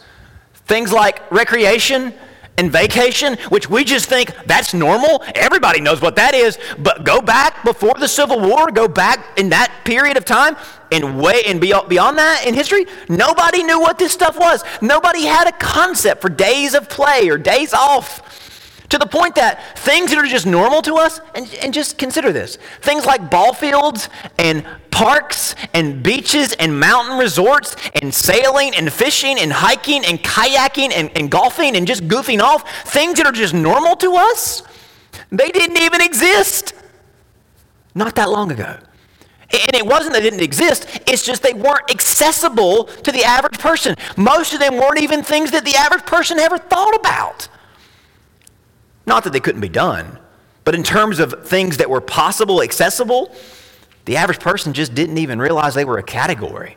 Things 0.66 0.92
like 0.92 1.30
recreation, 1.30 2.12
and 2.58 2.72
vacation, 2.72 3.38
which 3.50 3.70
we 3.70 3.84
just 3.84 4.06
think 4.06 4.34
that's 4.46 4.74
normal. 4.74 5.22
Everybody 5.36 5.80
knows 5.80 6.02
what 6.02 6.16
that 6.16 6.34
is. 6.34 6.58
But 6.78 7.04
go 7.04 7.22
back 7.22 7.64
before 7.64 7.94
the 7.98 8.08
Civil 8.08 8.40
War, 8.40 8.70
go 8.72 8.88
back 8.88 9.38
in 9.38 9.50
that 9.50 9.72
period 9.84 10.16
of 10.16 10.24
time, 10.24 10.56
and 10.90 11.20
way 11.20 11.42
and 11.46 11.60
beyond 11.60 12.18
that 12.18 12.44
in 12.46 12.54
history, 12.54 12.86
nobody 13.08 13.62
knew 13.62 13.80
what 13.80 13.98
this 13.98 14.12
stuff 14.12 14.36
was. 14.36 14.64
Nobody 14.82 15.24
had 15.24 15.46
a 15.46 15.52
concept 15.52 16.20
for 16.20 16.28
days 16.28 16.74
of 16.74 16.88
play 16.88 17.28
or 17.28 17.38
days 17.38 17.72
off. 17.72 18.47
To 18.90 18.98
the 18.98 19.06
point 19.06 19.34
that 19.34 19.78
things 19.78 20.10
that 20.10 20.18
are 20.18 20.26
just 20.26 20.46
normal 20.46 20.80
to 20.82 20.94
us, 20.94 21.20
and, 21.34 21.52
and 21.62 21.74
just 21.74 21.98
consider 21.98 22.32
this 22.32 22.56
things 22.80 23.04
like 23.04 23.30
ball 23.30 23.52
fields 23.52 24.08
and 24.38 24.64
parks 24.90 25.54
and 25.74 26.02
beaches 26.02 26.54
and 26.54 26.80
mountain 26.80 27.18
resorts 27.18 27.76
and 28.00 28.12
sailing 28.12 28.74
and 28.74 28.92
fishing 28.92 29.38
and 29.38 29.52
hiking 29.52 30.04
and 30.04 30.18
kayaking 30.20 30.92
and, 30.92 31.10
and 31.16 31.30
golfing 31.30 31.76
and 31.76 31.86
just 31.86 32.08
goofing 32.08 32.40
off, 32.40 32.68
things 32.84 33.18
that 33.18 33.26
are 33.26 33.32
just 33.32 33.54
normal 33.54 33.94
to 33.96 34.14
us, 34.14 34.62
they 35.30 35.50
didn't 35.50 35.78
even 35.78 36.00
exist 36.00 36.72
not 37.94 38.14
that 38.14 38.30
long 38.30 38.50
ago. 38.50 38.76
And 39.50 39.74
it 39.74 39.86
wasn't 39.86 40.14
that 40.14 40.22
they 40.22 40.30
didn't 40.30 40.42
exist, 40.42 40.86
it's 41.06 41.24
just 41.24 41.42
they 41.42 41.54
weren't 41.54 41.90
accessible 41.90 42.84
to 42.84 43.12
the 43.12 43.24
average 43.24 43.58
person. 43.58 43.96
Most 44.16 44.52
of 44.52 44.60
them 44.60 44.76
weren't 44.76 45.00
even 45.00 45.22
things 45.22 45.50
that 45.52 45.64
the 45.64 45.74
average 45.74 46.04
person 46.04 46.38
ever 46.38 46.58
thought 46.58 46.94
about. 46.94 47.48
Not 49.08 49.24
that 49.24 49.32
they 49.32 49.40
couldn't 49.40 49.62
be 49.62 49.70
done, 49.70 50.18
but 50.64 50.74
in 50.74 50.82
terms 50.82 51.18
of 51.18 51.46
things 51.46 51.78
that 51.78 51.88
were 51.88 52.02
possible, 52.02 52.62
accessible, 52.62 53.34
the 54.04 54.18
average 54.18 54.38
person 54.38 54.74
just 54.74 54.94
didn't 54.94 55.16
even 55.16 55.38
realize 55.40 55.74
they 55.74 55.86
were 55.86 55.96
a 55.96 56.02
category. 56.02 56.76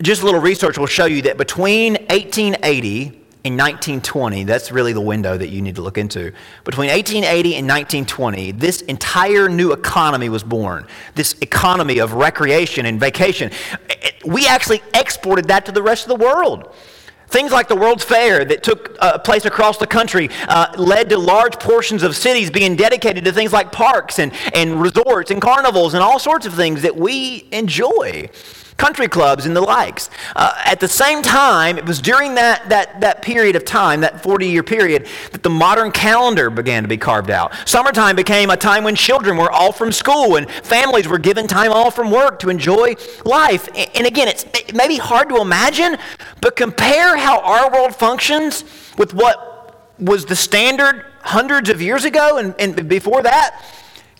Just 0.00 0.22
a 0.22 0.24
little 0.24 0.40
research 0.40 0.78
will 0.78 0.86
show 0.86 1.06
you 1.06 1.22
that 1.22 1.36
between 1.36 1.94
1880 1.94 3.06
and 3.46 3.58
1920, 3.58 4.44
that's 4.44 4.70
really 4.70 4.92
the 4.92 5.00
window 5.00 5.36
that 5.36 5.48
you 5.48 5.60
need 5.60 5.74
to 5.74 5.82
look 5.82 5.98
into. 5.98 6.32
Between 6.64 6.88
1880 6.88 7.56
and 7.56 7.66
1920, 7.66 8.52
this 8.52 8.82
entire 8.82 9.48
new 9.48 9.72
economy 9.72 10.28
was 10.28 10.44
born. 10.44 10.86
This 11.16 11.34
economy 11.40 11.98
of 11.98 12.12
recreation 12.12 12.86
and 12.86 13.00
vacation. 13.00 13.50
We 14.24 14.46
actually 14.46 14.82
exported 14.94 15.46
that 15.48 15.66
to 15.66 15.72
the 15.72 15.82
rest 15.82 16.08
of 16.08 16.16
the 16.16 16.24
world. 16.24 16.72
Things 17.34 17.50
like 17.50 17.66
the 17.66 17.74
World's 17.74 18.04
Fair 18.04 18.44
that 18.44 18.62
took 18.62 18.96
uh, 19.00 19.18
place 19.18 19.44
across 19.44 19.76
the 19.76 19.88
country 19.88 20.30
uh, 20.46 20.72
led 20.78 21.08
to 21.08 21.18
large 21.18 21.58
portions 21.58 22.04
of 22.04 22.14
cities 22.14 22.48
being 22.48 22.76
dedicated 22.76 23.24
to 23.24 23.32
things 23.32 23.52
like 23.52 23.72
parks 23.72 24.20
and, 24.20 24.32
and 24.54 24.80
resorts 24.80 25.32
and 25.32 25.42
carnivals 25.42 25.94
and 25.94 26.02
all 26.04 26.20
sorts 26.20 26.46
of 26.46 26.54
things 26.54 26.82
that 26.82 26.94
we 26.94 27.48
enjoy 27.50 28.30
country 28.76 29.08
clubs 29.08 29.46
and 29.46 29.54
the 29.54 29.60
likes. 29.60 30.10
Uh, 30.34 30.52
at 30.64 30.80
the 30.80 30.88
same 30.88 31.22
time, 31.22 31.78
it 31.78 31.86
was 31.86 32.00
during 32.00 32.34
that, 32.34 32.68
that, 32.68 33.00
that 33.00 33.22
period 33.22 33.56
of 33.56 33.64
time, 33.64 34.00
that 34.00 34.22
40 34.22 34.48
year 34.48 34.62
period, 34.62 35.06
that 35.32 35.42
the 35.42 35.50
modern 35.50 35.92
calendar 35.92 36.50
began 36.50 36.82
to 36.82 36.88
be 36.88 36.96
carved 36.96 37.30
out. 37.30 37.52
Summertime 37.66 38.16
became 38.16 38.50
a 38.50 38.56
time 38.56 38.84
when 38.84 38.94
children 38.94 39.36
were 39.36 39.52
off 39.52 39.78
from 39.78 39.92
school 39.92 40.36
and 40.36 40.50
families 40.50 41.06
were 41.06 41.18
given 41.18 41.46
time 41.46 41.72
off 41.72 41.94
from 41.94 42.10
work 42.10 42.38
to 42.40 42.50
enjoy 42.50 42.94
life. 43.24 43.68
And 43.94 44.06
again, 44.06 44.28
it's 44.28 44.44
it 44.54 44.74
may 44.74 44.88
be 44.88 44.96
hard 44.96 45.28
to 45.28 45.40
imagine, 45.40 45.96
but 46.40 46.56
compare 46.56 47.16
how 47.16 47.40
our 47.40 47.70
world 47.70 47.94
functions 47.94 48.64
with 48.98 49.14
what 49.14 49.94
was 49.98 50.26
the 50.26 50.36
standard 50.36 51.04
hundreds 51.20 51.70
of 51.70 51.80
years 51.80 52.04
ago 52.04 52.38
and, 52.38 52.54
and 52.58 52.88
before 52.88 53.22
that. 53.22 53.62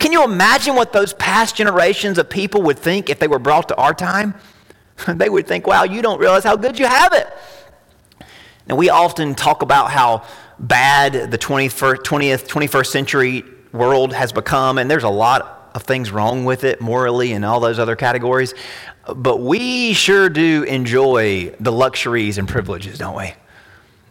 Can 0.04 0.12
you 0.12 0.22
imagine 0.22 0.74
what 0.74 0.92
those 0.92 1.14
past 1.14 1.56
generations 1.56 2.18
of 2.18 2.28
people 2.28 2.60
would 2.64 2.78
think 2.78 3.08
if 3.08 3.18
they 3.18 3.26
were 3.26 3.38
brought 3.38 3.68
to 3.68 3.76
our 3.76 3.94
time? 3.94 4.34
they 5.08 5.30
would 5.30 5.46
think, 5.46 5.66
wow, 5.66 5.84
you 5.84 6.02
don't 6.02 6.20
realize 6.20 6.44
how 6.44 6.56
good 6.56 6.78
you 6.78 6.84
have 6.84 7.14
it. 7.14 7.26
Now, 8.66 8.76
we 8.76 8.90
often 8.90 9.34
talk 9.34 9.62
about 9.62 9.90
how 9.90 10.26
bad 10.58 11.30
the 11.30 11.38
21st, 11.38 12.00
20th, 12.00 12.46
21st 12.46 12.86
century 12.86 13.44
world 13.72 14.12
has 14.12 14.30
become, 14.30 14.76
and 14.76 14.90
there's 14.90 15.04
a 15.04 15.08
lot 15.08 15.70
of 15.74 15.84
things 15.84 16.10
wrong 16.10 16.44
with 16.44 16.64
it 16.64 16.82
morally 16.82 17.32
and 17.32 17.42
all 17.42 17.58
those 17.58 17.78
other 17.78 17.96
categories. 17.96 18.52
But 19.08 19.40
we 19.40 19.94
sure 19.94 20.28
do 20.28 20.64
enjoy 20.64 21.54
the 21.60 21.72
luxuries 21.72 22.36
and 22.36 22.46
privileges, 22.46 22.98
don't 22.98 23.16
we? 23.16 23.32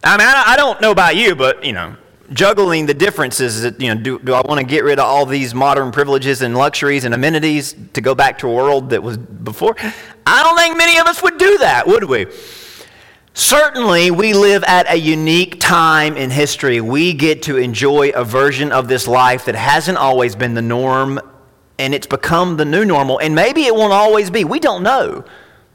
I 0.02 0.16
mean, 0.16 0.26
I 0.26 0.56
don't 0.56 0.80
know 0.80 0.90
about 0.90 1.14
you, 1.14 1.36
but, 1.36 1.64
you 1.64 1.72
know, 1.72 1.94
juggling 2.32 2.86
the 2.86 2.94
differences 2.94 3.62
that, 3.62 3.80
you 3.80 3.94
know, 3.94 4.00
do, 4.00 4.18
do 4.18 4.34
I 4.34 4.40
want 4.46 4.60
to 4.60 4.66
get 4.66 4.84
rid 4.84 4.98
of 4.98 5.04
all 5.04 5.26
these 5.26 5.54
modern 5.54 5.92
privileges 5.92 6.42
and 6.42 6.56
luxuries 6.56 7.04
and 7.04 7.14
amenities 7.14 7.74
to 7.92 8.00
go 8.00 8.14
back 8.14 8.38
to 8.38 8.48
a 8.48 8.52
world 8.52 8.90
that 8.90 9.02
was 9.02 9.16
before? 9.16 9.76
I 10.26 10.42
don't 10.42 10.56
think 10.56 10.76
many 10.76 10.98
of 10.98 11.06
us 11.06 11.22
would 11.22 11.38
do 11.38 11.58
that, 11.58 11.86
would 11.86 12.04
we? 12.04 12.26
Certainly, 13.36 14.12
we 14.12 14.32
live 14.32 14.62
at 14.64 14.88
a 14.88 14.96
unique 14.96 15.58
time 15.58 16.16
in 16.16 16.30
history. 16.30 16.80
We 16.80 17.12
get 17.12 17.42
to 17.42 17.56
enjoy 17.56 18.10
a 18.10 18.24
version 18.24 18.70
of 18.70 18.86
this 18.86 19.08
life 19.08 19.46
that 19.46 19.56
hasn't 19.56 19.98
always 19.98 20.36
been 20.36 20.54
the 20.54 20.62
norm, 20.62 21.20
and 21.78 21.92
it's 21.92 22.06
become 22.06 22.56
the 22.56 22.64
new 22.64 22.84
normal. 22.84 23.18
And 23.18 23.34
maybe 23.34 23.64
it 23.64 23.74
won't 23.74 23.92
always 23.92 24.30
be. 24.30 24.44
We 24.44 24.60
don't 24.60 24.84
know. 24.84 25.24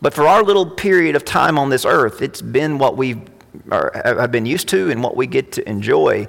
But 0.01 0.13
for 0.13 0.25
our 0.25 0.41
little 0.41 0.65
period 0.65 1.17
of 1.17 1.25
time 1.25 1.59
on 1.59 1.69
this 1.69 1.83
earth, 1.83 2.21
it's 2.21 2.41
been 2.41 2.77
what 2.77 2.95
we 3.53 3.77
have 4.03 4.31
been 4.31 4.45
used 4.45 4.69
to 4.69 4.91
and 4.91 5.03
what 5.03 5.15
we 5.15 5.27
get 5.27 5.51
to 5.53 5.69
enjoy. 5.69 6.27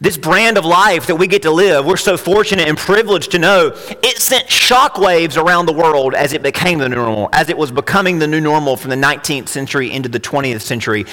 This 0.00 0.16
brand 0.16 0.58
of 0.58 0.64
life 0.64 1.06
that 1.08 1.16
we 1.16 1.26
get 1.26 1.42
to 1.42 1.50
live, 1.50 1.84
we're 1.84 1.96
so 1.96 2.16
fortunate 2.16 2.68
and 2.68 2.78
privileged 2.78 3.32
to 3.32 3.38
know, 3.38 3.72
it 4.02 4.18
sent 4.18 4.46
shockwaves 4.46 5.42
around 5.42 5.66
the 5.66 5.72
world 5.72 6.14
as 6.14 6.32
it 6.32 6.42
became 6.42 6.78
the 6.78 6.88
new 6.88 6.96
normal, 6.96 7.28
as 7.32 7.48
it 7.48 7.58
was 7.58 7.72
becoming 7.72 8.18
the 8.18 8.26
new 8.26 8.40
normal 8.40 8.76
from 8.76 8.90
the 8.90 8.96
19th 8.96 9.48
century 9.48 9.90
into 9.90 10.08
the 10.08 10.20
20th 10.20 10.60
century. 10.60 11.04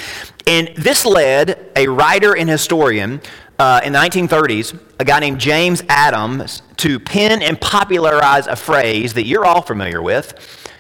And 0.46 0.72
this 0.78 1.04
led 1.06 1.72
a 1.76 1.88
writer 1.88 2.38
and 2.38 2.48
historian 2.48 3.22
uh, 3.58 3.82
in 3.84 3.94
the 3.94 4.00
1930s, 4.00 4.80
a 5.00 5.06
guy 5.06 5.20
named 5.20 5.40
James 5.40 5.82
Adams, 5.90 6.62
to 6.78 7.00
pen 7.00 7.42
and 7.42 7.60
popularize 7.60 8.48
a 8.48 8.56
phrase 8.56 9.14
that 9.14 9.26
you're 9.26 9.46
all 9.46 9.62
familiar 9.62 10.02
with 10.02 10.72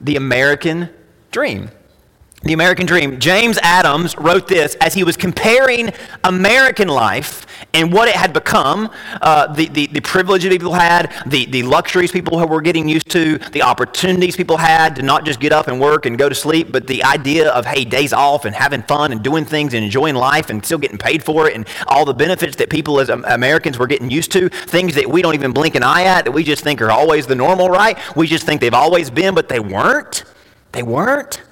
the 0.00 0.16
American 0.16 0.90
dream. 1.30 1.70
The 2.42 2.54
American 2.54 2.86
Dream. 2.86 3.20
James 3.20 3.58
Adams 3.62 4.16
wrote 4.16 4.48
this 4.48 4.74
as 4.76 4.94
he 4.94 5.04
was 5.04 5.14
comparing 5.14 5.92
American 6.24 6.88
life 6.88 7.46
and 7.74 7.92
what 7.92 8.08
it 8.08 8.16
had 8.16 8.32
become, 8.32 8.90
uh, 9.20 9.52
the, 9.52 9.66
the, 9.68 9.86
the 9.88 10.00
privilege 10.00 10.44
that 10.44 10.50
people 10.50 10.72
had, 10.72 11.12
the, 11.26 11.44
the 11.46 11.62
luxuries 11.64 12.10
people 12.10 12.38
were 12.48 12.62
getting 12.62 12.88
used 12.88 13.10
to, 13.10 13.36
the 13.52 13.60
opportunities 13.60 14.36
people 14.36 14.56
had 14.56 14.96
to 14.96 15.02
not 15.02 15.26
just 15.26 15.38
get 15.38 15.52
up 15.52 15.68
and 15.68 15.78
work 15.78 16.06
and 16.06 16.16
go 16.16 16.30
to 16.30 16.34
sleep, 16.34 16.72
but 16.72 16.86
the 16.86 17.04
idea 17.04 17.50
of, 17.50 17.66
hey, 17.66 17.84
days 17.84 18.14
off 18.14 18.46
and 18.46 18.56
having 18.56 18.82
fun 18.84 19.12
and 19.12 19.22
doing 19.22 19.44
things 19.44 19.74
and 19.74 19.84
enjoying 19.84 20.14
life 20.14 20.48
and 20.48 20.64
still 20.64 20.78
getting 20.78 20.98
paid 20.98 21.22
for 21.22 21.46
it 21.46 21.54
and 21.54 21.68
all 21.88 22.06
the 22.06 22.14
benefits 22.14 22.56
that 22.56 22.70
people 22.70 23.00
as 23.00 23.10
Americans 23.10 23.78
were 23.78 23.86
getting 23.86 24.10
used 24.10 24.32
to, 24.32 24.48
things 24.48 24.94
that 24.94 25.06
we 25.06 25.20
don't 25.20 25.34
even 25.34 25.52
blink 25.52 25.74
an 25.74 25.82
eye 25.82 26.04
at, 26.04 26.24
that 26.24 26.32
we 26.32 26.42
just 26.42 26.64
think 26.64 26.80
are 26.80 26.90
always 26.90 27.26
the 27.26 27.34
normal, 27.34 27.68
right? 27.68 27.98
We 28.16 28.26
just 28.26 28.46
think 28.46 28.62
they've 28.62 28.72
always 28.72 29.10
been, 29.10 29.34
but 29.34 29.50
they 29.50 29.60
weren't. 29.60 30.24
They 30.72 30.82
weren't. 30.82 31.42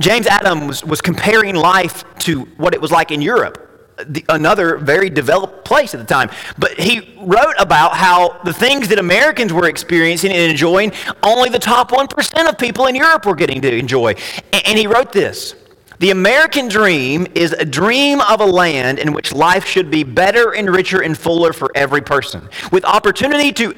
James 0.00 0.26
Adams 0.26 0.84
was, 0.84 1.00
comparing 1.00 1.54
life 1.54 2.04
to 2.20 2.42
what 2.56 2.74
it 2.74 2.80
was 2.80 2.90
like 2.90 3.10
in 3.10 3.20
Europe. 3.22 3.66
The, 4.06 4.24
another 4.30 4.78
very 4.78 5.10
developed 5.10 5.64
place 5.64 5.92
at 5.92 6.00
the 6.00 6.06
time. 6.06 6.30
But 6.58 6.80
he 6.80 7.16
wrote 7.20 7.54
about 7.58 7.92
how 7.92 8.40
the 8.44 8.52
things 8.52 8.88
that 8.88 8.98
Americans 8.98 9.52
were 9.52 9.68
experiencing 9.68 10.32
and 10.32 10.50
enjoying, 10.50 10.92
only 11.22 11.50
the 11.50 11.58
top 11.58 11.90
1% 11.90 12.48
of 12.48 12.58
people 12.58 12.86
in 12.86 12.94
Europe 12.94 13.26
were 13.26 13.34
getting 13.34 13.60
to 13.60 13.76
enjoy. 13.76 14.14
And, 14.52 14.66
and 14.68 14.78
he 14.78 14.86
wrote 14.86 15.12
this 15.12 15.54
the 16.00 16.10
American 16.10 16.66
dream 16.66 17.26
is 17.34 17.52
a 17.52 17.64
dream 17.64 18.22
of 18.22 18.40
a 18.40 18.44
land 18.46 18.98
in 18.98 19.12
which 19.12 19.34
life 19.34 19.66
should 19.66 19.90
be 19.90 20.02
better 20.02 20.54
and 20.54 20.70
richer 20.70 21.02
and 21.02 21.16
fuller 21.16 21.52
for 21.52 21.70
every 21.74 22.00
person, 22.00 22.48
with 22.72 22.86
opportunity 22.86 23.52
to, 23.52 23.74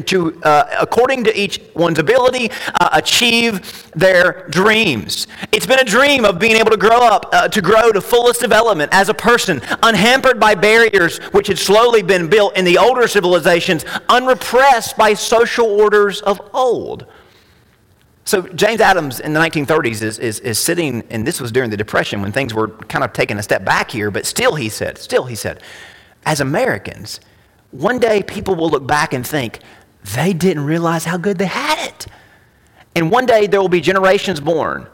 to 0.00 0.42
uh, 0.44 0.64
according 0.80 1.24
to 1.24 1.38
each 1.38 1.60
one's 1.74 1.98
ability, 1.98 2.50
uh, 2.80 2.88
achieve 2.92 3.86
their 3.92 4.48
dreams. 4.48 5.26
It's 5.52 5.66
been 5.66 5.78
a 5.78 5.84
dream 5.84 6.24
of 6.24 6.38
being 6.38 6.56
able 6.56 6.70
to 6.70 6.78
grow 6.78 7.02
up, 7.02 7.28
uh, 7.32 7.48
to 7.48 7.60
grow 7.60 7.92
to 7.92 8.00
fullest 8.00 8.40
development 8.40 8.90
as 8.94 9.10
a 9.10 9.14
person, 9.14 9.60
unhampered 9.82 10.40
by 10.40 10.54
barriers 10.54 11.18
which 11.32 11.48
had 11.48 11.58
slowly 11.58 12.02
been 12.02 12.30
built 12.30 12.56
in 12.56 12.64
the 12.64 12.78
older 12.78 13.06
civilizations, 13.06 13.84
unrepressed 14.08 14.96
by 14.96 15.12
social 15.12 15.66
orders 15.66 16.22
of 16.22 16.40
old. 16.54 17.04
So 18.28 18.42
James 18.42 18.82
Adams 18.82 19.20
in 19.20 19.32
the 19.32 19.40
1930s 19.40 20.02
is, 20.02 20.18
is, 20.18 20.40
is 20.40 20.58
sitting, 20.58 21.02
and 21.08 21.26
this 21.26 21.40
was 21.40 21.50
during 21.50 21.70
the 21.70 21.78
Depression 21.78 22.20
when 22.20 22.30
things 22.30 22.52
were 22.52 22.68
kind 22.68 23.02
of 23.02 23.14
taking 23.14 23.38
a 23.38 23.42
step 23.42 23.64
back 23.64 23.90
here, 23.90 24.10
but 24.10 24.26
still 24.26 24.54
he 24.54 24.68
said, 24.68 24.98
still 24.98 25.24
he 25.24 25.34
said, 25.34 25.62
as 26.26 26.42
Americans, 26.42 27.20
one 27.70 27.98
day 27.98 28.22
people 28.22 28.54
will 28.54 28.68
look 28.68 28.86
back 28.86 29.14
and 29.14 29.26
think, 29.26 29.60
they 30.14 30.34
didn't 30.34 30.66
realize 30.66 31.06
how 31.06 31.16
good 31.16 31.38
they 31.38 31.46
had 31.46 31.88
it. 31.88 32.06
And 32.94 33.10
one 33.10 33.24
day 33.24 33.46
there 33.46 33.62
will 33.62 33.68
be 33.70 33.80
generations 33.80 34.40
born, 34.40 34.86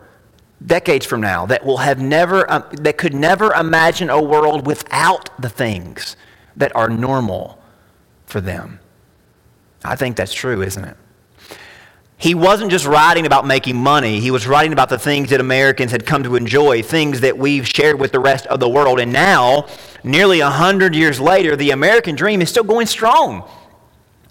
decades 0.64 1.04
from 1.04 1.20
now, 1.20 1.44
that 1.46 1.66
will 1.66 1.78
have 1.78 2.00
never, 2.00 2.48
um, 2.48 2.62
that 2.82 2.98
could 2.98 3.14
never 3.14 3.52
imagine 3.54 4.10
a 4.10 4.22
world 4.22 4.64
without 4.64 5.28
the 5.42 5.48
things 5.48 6.16
that 6.54 6.70
are 6.76 6.88
normal 6.88 7.58
for 8.26 8.40
them. 8.40 8.78
I 9.84 9.96
think 9.96 10.14
that's 10.14 10.32
true, 10.32 10.62
isn't 10.62 10.84
it? 10.84 10.96
He 12.24 12.34
wasn't 12.34 12.70
just 12.70 12.86
writing 12.86 13.26
about 13.26 13.46
making 13.46 13.76
money, 13.76 14.18
he 14.18 14.30
was 14.30 14.46
writing 14.46 14.72
about 14.72 14.88
the 14.88 14.98
things 14.98 15.28
that 15.28 15.42
Americans 15.42 15.92
had 15.92 16.06
come 16.06 16.22
to 16.22 16.36
enjoy, 16.36 16.82
things 16.82 17.20
that 17.20 17.36
we've 17.36 17.68
shared 17.68 18.00
with 18.00 18.12
the 18.12 18.18
rest 18.18 18.46
of 18.46 18.60
the 18.60 18.68
world. 18.68 18.98
And 18.98 19.12
now, 19.12 19.66
nearly 20.02 20.40
100 20.40 20.94
years 20.94 21.20
later, 21.20 21.54
the 21.54 21.70
American 21.70 22.16
dream 22.16 22.40
is 22.40 22.48
still 22.48 22.64
going 22.64 22.86
strong. 22.86 23.46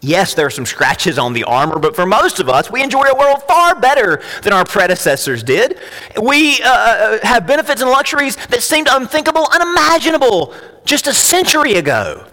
Yes, 0.01 0.33
there 0.33 0.47
are 0.47 0.49
some 0.49 0.65
scratches 0.65 1.19
on 1.19 1.33
the 1.33 1.43
armor, 1.43 1.77
but 1.77 1.95
for 1.95 2.07
most 2.07 2.39
of 2.39 2.49
us, 2.49 2.71
we 2.71 2.81
enjoy 2.81 3.03
a 3.03 3.15
world 3.15 3.43
far 3.43 3.79
better 3.79 4.23
than 4.41 4.53
our 4.53 4.65
predecessors 4.65 5.43
did. 5.43 5.77
We 6.19 6.63
uh, 6.63 6.69
uh 6.71 7.19
have 7.21 7.45
benefits 7.45 7.79
and 7.79 7.91
luxuries 7.91 8.37
that 8.47 8.63
seemed 8.63 8.87
unthinkable, 8.89 9.47
unimaginable 9.53 10.55
just 10.83 11.05
a 11.05 11.13
century 11.13 11.75
ago. 11.75 12.25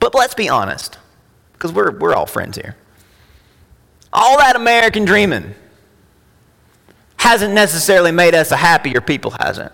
But 0.00 0.16
let's 0.16 0.34
be 0.34 0.48
honest, 0.48 0.98
because 1.52 1.72
we're, 1.72 1.96
we're 1.96 2.16
all 2.16 2.26
friends 2.26 2.56
here. 2.56 2.74
All 4.14 4.38
that 4.38 4.54
American 4.54 5.04
dreaming 5.04 5.56
hasn't 7.16 7.52
necessarily 7.52 8.12
made 8.12 8.34
us 8.34 8.52
a 8.52 8.56
happier 8.56 9.00
people, 9.00 9.32
hasn't? 9.32 9.72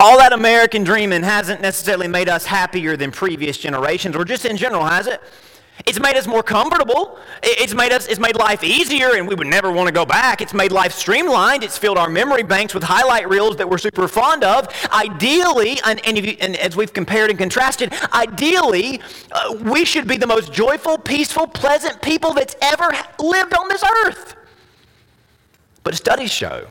All 0.00 0.18
that 0.18 0.32
American 0.32 0.82
dreaming 0.82 1.22
hasn't 1.22 1.60
necessarily 1.60 2.08
made 2.08 2.28
us 2.28 2.44
happier 2.44 2.96
than 2.96 3.12
previous 3.12 3.56
generations, 3.56 4.16
or 4.16 4.24
just 4.24 4.44
in 4.44 4.56
general, 4.56 4.84
has 4.84 5.06
it? 5.06 5.20
It's 5.86 5.98
made 5.98 6.16
us 6.16 6.26
more 6.26 6.42
comfortable. 6.42 7.18
It's 7.42 7.74
made 7.74 7.92
us 7.92 8.06
it's 8.06 8.20
made 8.20 8.36
life 8.36 8.62
easier 8.62 9.16
and 9.16 9.26
we 9.26 9.34
would 9.34 9.46
never 9.46 9.72
want 9.72 9.88
to 9.88 9.92
go 9.92 10.06
back. 10.06 10.40
It's 10.40 10.54
made 10.54 10.70
life 10.70 10.92
streamlined. 10.92 11.64
It's 11.64 11.76
filled 11.76 11.98
our 11.98 12.08
memory 12.08 12.42
banks 12.42 12.72
with 12.72 12.84
highlight 12.84 13.28
reels 13.28 13.56
that 13.56 13.68
we're 13.68 13.78
super 13.78 14.06
fond 14.06 14.44
of. 14.44 14.68
Ideally, 14.92 15.80
and, 15.84 16.04
and, 16.06 16.18
you, 16.18 16.36
and 16.40 16.56
as 16.56 16.76
we've 16.76 16.92
compared 16.92 17.30
and 17.30 17.38
contrasted, 17.38 17.92
ideally, 18.12 19.00
uh, 19.32 19.54
we 19.62 19.84
should 19.84 20.06
be 20.06 20.16
the 20.16 20.26
most 20.26 20.52
joyful, 20.52 20.98
peaceful, 20.98 21.46
pleasant 21.46 22.00
people 22.00 22.32
that's 22.32 22.54
ever 22.62 22.92
lived 23.18 23.54
on 23.54 23.68
this 23.68 23.82
earth. 23.82 24.36
But 25.82 25.96
studies 25.96 26.30
show, 26.30 26.68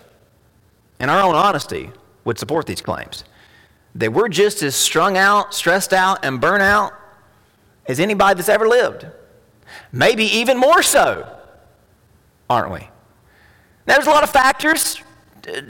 and 0.99 1.11
our 1.11 1.21
own 1.21 1.35
honesty 1.35 1.91
would 2.23 2.39
support 2.39 2.65
these 2.65 2.81
claims, 2.81 3.25
that 3.95 4.13
we're 4.13 4.29
just 4.29 4.63
as 4.63 4.73
strung 4.73 5.17
out, 5.17 5.53
stressed 5.53 5.91
out, 5.91 6.23
and 6.23 6.39
burnt 6.39 6.63
out 6.63 6.93
as 7.91 7.99
anybody 7.99 8.35
that's 8.35 8.49
ever 8.49 8.67
lived. 8.67 9.05
Maybe 9.91 10.25
even 10.25 10.57
more 10.57 10.81
so, 10.81 11.27
aren't 12.49 12.71
we? 12.71 12.79
Now, 13.87 13.95
there's 13.95 14.07
a 14.07 14.11
lot 14.11 14.23
of 14.23 14.29
factors 14.29 15.01
uh, 15.47 15.61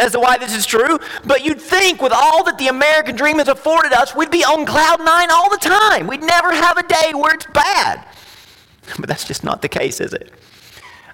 as 0.00 0.12
to 0.12 0.20
why 0.20 0.38
this 0.38 0.54
is 0.54 0.66
true, 0.66 0.98
but 1.24 1.44
you'd 1.44 1.60
think 1.60 2.02
with 2.02 2.12
all 2.12 2.44
that 2.44 2.58
the 2.58 2.68
American 2.68 3.16
dream 3.16 3.38
has 3.38 3.48
afforded 3.48 3.92
us, 3.92 4.14
we'd 4.14 4.30
be 4.30 4.44
on 4.44 4.66
cloud 4.66 4.98
nine 5.04 5.30
all 5.30 5.50
the 5.50 5.56
time. 5.56 6.06
We'd 6.06 6.22
never 6.22 6.52
have 6.52 6.76
a 6.76 6.82
day 6.82 7.12
where 7.14 7.34
it's 7.34 7.46
bad. 7.46 8.06
But 8.98 9.08
that's 9.08 9.24
just 9.24 9.44
not 9.44 9.62
the 9.62 9.68
case, 9.68 10.00
is 10.00 10.12
it? 10.12 10.32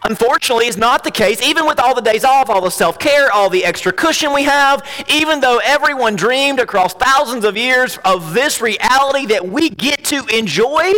Unfortunately, 0.02 0.66
it's 0.66 0.76
not 0.76 1.04
the 1.04 1.10
case. 1.10 1.42
Even 1.42 1.66
with 1.66 1.80
all 1.80 1.94
the 1.94 2.00
days 2.00 2.24
off, 2.24 2.50
all 2.50 2.60
the 2.60 2.70
self 2.70 2.98
care, 2.98 3.30
all 3.32 3.50
the 3.50 3.64
extra 3.64 3.92
cushion 3.92 4.32
we 4.32 4.44
have, 4.44 4.86
even 5.08 5.40
though 5.40 5.60
everyone 5.64 6.16
dreamed 6.16 6.60
across 6.60 6.94
thousands 6.94 7.44
of 7.44 7.56
years 7.56 7.98
of 8.04 8.34
this 8.34 8.60
reality 8.60 9.26
that 9.26 9.48
we 9.48 9.70
get 9.70 10.04
to 10.04 10.24
enjoy, 10.26 10.92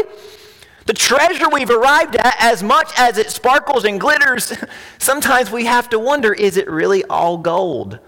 the 0.86 0.94
treasure 0.94 1.48
we've 1.50 1.70
arrived 1.70 2.16
at, 2.16 2.34
as 2.38 2.62
much 2.62 2.90
as 2.96 3.18
it 3.18 3.30
sparkles 3.30 3.84
and 3.84 4.00
glitters, 4.00 4.52
sometimes 4.98 5.50
we 5.50 5.66
have 5.66 5.88
to 5.90 5.98
wonder 5.98 6.32
is 6.32 6.56
it 6.56 6.68
really 6.68 7.04
all 7.04 7.38
gold? 7.38 7.98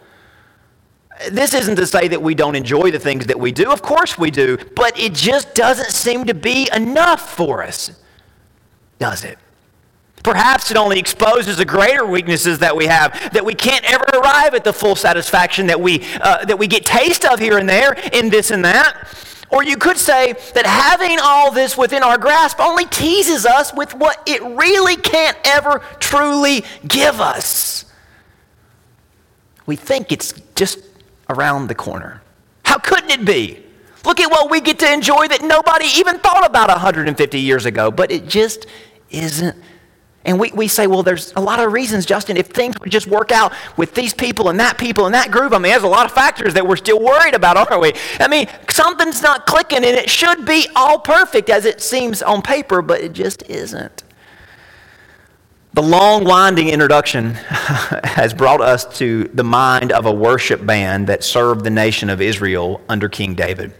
This 1.31 1.53
isn't 1.53 1.77
to 1.77 1.87
say 1.87 2.09
that 2.09 2.23
we 2.23 2.35
don't 2.35 2.57
enjoy 2.57 2.91
the 2.91 2.99
things 2.99 3.27
that 3.27 3.39
we 3.39 3.53
do. 3.53 3.71
Of 3.71 3.83
course 3.83 4.17
we 4.17 4.31
do. 4.31 4.57
But 4.75 4.99
it 4.99 5.13
just 5.13 5.55
doesn't 5.55 5.91
seem 5.91 6.25
to 6.27 6.35
be 6.35 6.71
enough 6.75 7.37
for 7.37 7.63
us, 7.63 7.93
does 8.99 9.25
it? 9.25 9.39
Perhaps 10.23 10.71
it 10.71 10.77
only 10.77 10.99
exposes 10.99 11.57
the 11.57 11.65
greater 11.65 12.05
weaknesses 12.05 12.59
that 12.59 12.77
we 12.77 12.87
have, 12.87 13.33
that 13.33 13.45
we 13.45 13.55
can't 13.55 13.85
ever 13.91 14.05
arrive 14.15 14.55
at 14.55 14.65
the 14.65 14.73
full 14.73 14.95
satisfaction 14.95 15.67
that 15.69 15.81
we, 15.81 16.03
uh, 16.21 16.45
that 16.45 16.59
we 16.59 16.67
get 16.67 16.85
taste 16.85 17.25
of 17.25 17.39
here 17.39 17.57
and 17.57 17.69
there 17.69 17.95
in 18.13 18.29
this 18.29 18.51
and 18.51 18.65
that. 18.65 19.09
Or 19.51 19.65
you 19.65 19.77
could 19.77 19.99
say 19.99 20.35
that 20.55 20.67
having 20.67 21.19
all 21.21 21.51
this 21.51 21.77
within 21.77 22.03
our 22.03 22.19
grasp 22.19 22.61
only 22.61 22.85
teases 22.85 23.45
us 23.45 23.75
with 23.75 23.95
what 23.95 24.23
it 24.27 24.43
really 24.43 24.97
can't 24.97 25.37
ever 25.45 25.83
truly 25.99 26.65
give 26.87 27.21
us. 27.21 27.85
We 29.67 29.77
think 29.77 30.13
it's 30.13 30.33
just 30.55 30.81
around 31.29 31.69
the 31.69 31.75
corner. 31.75 32.23
How 32.65 32.79
couldn't 32.79 33.11
it 33.11 33.25
be? 33.25 33.65
Look 34.05 34.21
at 34.21 34.31
what 34.31 34.51
we 34.51 34.61
get 34.61 34.79
to 34.81 34.93
enjoy 34.93 35.29
that 35.29 35.43
nobody 35.43 35.87
even 35.97 36.19
thought 36.19 36.47
about 36.47 36.69
150 36.69 37.41
years 37.41 37.67
ago, 37.67 37.91
but 37.91 38.11
it 38.13 38.29
just 38.29 38.67
isn't 39.11 39.57
and 40.25 40.39
we, 40.39 40.53
we 40.53 40.69
say, 40.69 40.87
well, 40.87 41.03
there's 41.03 41.33
a 41.35 41.41
lot 41.41 41.61
of 41.61 41.73
reasons, 41.73 42.05
Justin, 42.05 42.37
if 42.37 42.49
things 42.49 42.79
would 42.79 42.91
just 42.91 43.07
work 43.07 43.33
out 43.33 43.55
with 43.79 43.95
these 43.95 44.13
people 44.13 44.51
and 44.51 44.61
that 44.61 44.77
people 44.77 45.07
and 45.07 45.15
that 45.15 45.31
group. 45.31 45.53
I 45.53 45.59
mean, 45.59 45.73
there's 45.73 45.83
a 45.83 45.89
lot 45.89 46.05
of 46.05 46.13
factors 46.13 46.53
that 46.55 46.67
we're 46.67 46.77
still 46.77 47.01
worried 47.01 47.35
about, 47.35 47.57
aren't 47.57 47.81
we? 47.81 47.95
I 48.19 48.29
mean, 48.29 48.47
something's 48.69 49.23
not 49.23 49.47
clicking 49.47 49.79
and 49.79 49.97
it 49.97 50.11
should 50.11 50.45
be 50.45 50.69
all 50.77 50.99
perfect 50.99 51.49
as 51.49 51.65
it 51.65 51.81
seems 51.81 52.21
on 52.21 52.43
paper, 52.43 52.83
but 52.83 53.01
it 53.01 53.15
just 53.15 53.43
isn't. 53.49 54.05
The 55.73 55.83
long, 55.83 56.25
winding 56.25 56.69
introduction 56.69 57.35
has 58.05 58.35
brought 58.35 58.61
us 58.61 58.85
to 58.99 59.25
the 59.33 59.45
mind 59.45 59.93
of 59.93 60.05
a 60.05 60.13
worship 60.13 60.67
band 60.67 61.07
that 61.07 61.25
served 61.25 61.65
the 61.65 61.71
nation 61.71 62.11
of 62.11 62.21
Israel 62.21 62.83
under 62.89 63.09
King 63.09 63.35
David. 63.35 63.73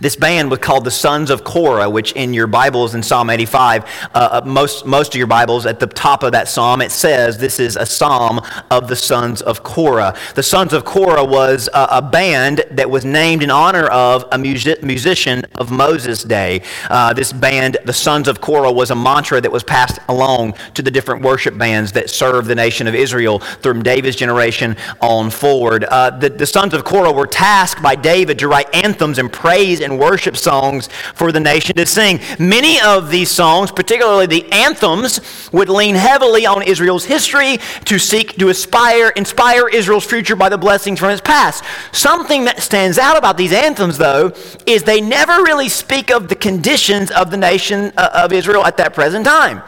This 0.00 0.16
band 0.16 0.50
was 0.50 0.60
called 0.60 0.84
the 0.84 0.90
Sons 0.90 1.30
of 1.30 1.42
Korah, 1.44 1.90
which 1.90 2.12
in 2.12 2.32
your 2.32 2.46
Bibles 2.46 2.94
in 2.94 3.02
Psalm 3.02 3.30
85, 3.30 3.84
uh, 3.84 4.08
uh, 4.14 4.42
most, 4.46 4.86
most 4.86 5.14
of 5.14 5.18
your 5.18 5.26
Bibles 5.26 5.66
at 5.66 5.80
the 5.80 5.86
top 5.86 6.22
of 6.22 6.32
that 6.32 6.48
psalm, 6.48 6.80
it 6.80 6.92
says 6.92 7.38
this 7.38 7.58
is 7.58 7.76
a 7.76 7.86
psalm 7.86 8.40
of 8.70 8.88
the 8.88 8.96
Sons 8.96 9.42
of 9.42 9.62
Korah. 9.62 10.16
The 10.34 10.42
Sons 10.42 10.72
of 10.72 10.84
Korah 10.84 11.24
was 11.24 11.68
a, 11.74 11.88
a 11.92 12.02
band 12.02 12.64
that 12.70 12.88
was 12.88 13.04
named 13.04 13.42
in 13.42 13.50
honor 13.50 13.86
of 13.86 14.24
a 14.32 14.38
music, 14.38 14.82
musician 14.82 15.42
of 15.56 15.70
Moses' 15.70 16.22
day. 16.22 16.62
Uh, 16.88 17.12
this 17.12 17.32
band, 17.32 17.78
the 17.84 17.92
Sons 17.92 18.28
of 18.28 18.40
Korah, 18.40 18.72
was 18.72 18.90
a 18.90 18.96
mantra 18.96 19.40
that 19.40 19.50
was 19.50 19.64
passed 19.64 19.98
along 20.08 20.54
to 20.74 20.82
the 20.82 20.90
different 20.90 21.22
worship 21.22 21.58
bands 21.58 21.92
that 21.92 22.10
served 22.10 22.48
the 22.48 22.54
nation 22.54 22.86
of 22.86 22.94
Israel 22.94 23.40
from 23.40 23.82
David's 23.82 24.16
generation 24.16 24.76
on 25.00 25.30
forward. 25.30 25.84
Uh, 25.84 26.10
the, 26.10 26.28
the 26.28 26.46
Sons 26.46 26.74
of 26.74 26.84
Korah 26.84 27.12
were 27.12 27.26
tasked 27.26 27.82
by 27.82 27.94
David 27.94 28.38
to 28.38 28.48
write 28.48 28.72
anthems 28.74 29.18
and 29.18 29.32
praise 29.32 29.79
and 29.82 29.90
and 29.90 29.98
worship 29.98 30.36
songs 30.36 30.88
for 31.14 31.32
the 31.32 31.40
nation 31.40 31.74
to 31.76 31.84
sing. 31.84 32.20
Many 32.38 32.80
of 32.80 33.10
these 33.10 33.30
songs, 33.30 33.70
particularly 33.72 34.26
the 34.26 34.50
anthems, 34.52 35.20
would 35.52 35.68
lean 35.68 35.96
heavily 35.96 36.46
on 36.46 36.62
Israel's 36.62 37.04
history 37.04 37.58
to 37.84 37.98
seek 37.98 38.36
to 38.36 38.48
aspire, 38.48 39.10
inspire 39.10 39.68
Israel's 39.68 40.04
future 40.04 40.36
by 40.36 40.48
the 40.48 40.58
blessings 40.58 40.98
from 40.98 41.10
its 41.10 41.20
past. 41.20 41.64
Something 41.92 42.44
that 42.44 42.60
stands 42.60 42.98
out 42.98 43.18
about 43.18 43.36
these 43.36 43.52
anthems, 43.52 43.98
though, 43.98 44.32
is 44.66 44.84
they 44.84 45.00
never 45.00 45.42
really 45.42 45.68
speak 45.68 46.10
of 46.10 46.28
the 46.28 46.36
conditions 46.36 47.10
of 47.10 47.30
the 47.30 47.36
nation 47.36 47.92
uh, 47.96 48.10
of 48.14 48.32
Israel 48.32 48.64
at 48.64 48.76
that 48.76 48.94
present 48.94 49.26
time. 49.26 49.62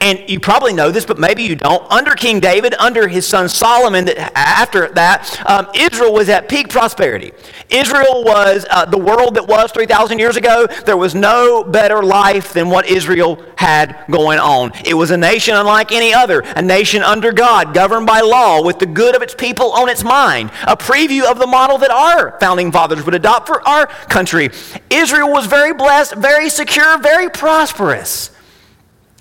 And 0.00 0.28
you 0.28 0.40
probably 0.40 0.72
know 0.72 0.90
this, 0.90 1.04
but 1.04 1.18
maybe 1.18 1.42
you 1.42 1.54
don't. 1.54 1.90
Under 1.90 2.14
King 2.14 2.40
David, 2.40 2.74
under 2.78 3.08
his 3.08 3.26
son 3.26 3.48
Solomon, 3.48 4.04
that 4.06 4.36
after 4.36 4.88
that, 4.94 5.40
um, 5.46 5.68
Israel 5.74 6.12
was 6.12 6.28
at 6.28 6.48
peak 6.48 6.68
prosperity. 6.68 7.32
Israel 7.70 8.24
was 8.24 8.66
uh, 8.70 8.84
the 8.84 8.98
world 8.98 9.34
that 9.34 9.46
was 9.46 9.57
3,000 9.66 10.18
years 10.18 10.36
ago. 10.36 10.66
There 10.84 10.96
was 10.96 11.14
no 11.14 11.64
better 11.64 12.02
life 12.02 12.52
than 12.52 12.70
what 12.70 12.86
Israel 12.86 13.42
had 13.56 14.04
going 14.10 14.38
on. 14.38 14.72
It 14.84 14.94
was 14.94 15.10
a 15.10 15.16
nation 15.16 15.54
unlike 15.54 15.90
any 15.90 16.14
other, 16.14 16.40
a 16.40 16.62
nation 16.62 17.02
under 17.02 17.32
God, 17.32 17.74
governed 17.74 18.06
by 18.06 18.20
law, 18.20 18.62
with 18.62 18.78
the 18.78 18.86
good 18.86 19.16
of 19.16 19.22
its 19.22 19.34
people 19.34 19.72
on 19.72 19.88
its 19.88 20.04
mind. 20.04 20.50
A 20.64 20.76
preview 20.76 21.28
of 21.28 21.38
the 21.38 21.46
model 21.46 21.78
that 21.78 21.90
our 21.90 22.38
founding 22.38 22.70
fathers 22.70 23.04
would 23.04 23.14
adopt 23.14 23.46
for 23.46 23.66
our 23.66 23.86
country. 23.86 24.50
Israel 24.90 25.32
was 25.32 25.46
very 25.46 25.72
blessed, 25.72 26.14
very 26.14 26.48
secure, 26.48 26.98
very 26.98 27.28
prosperous. 27.28 28.30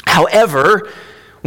However, 0.06 0.92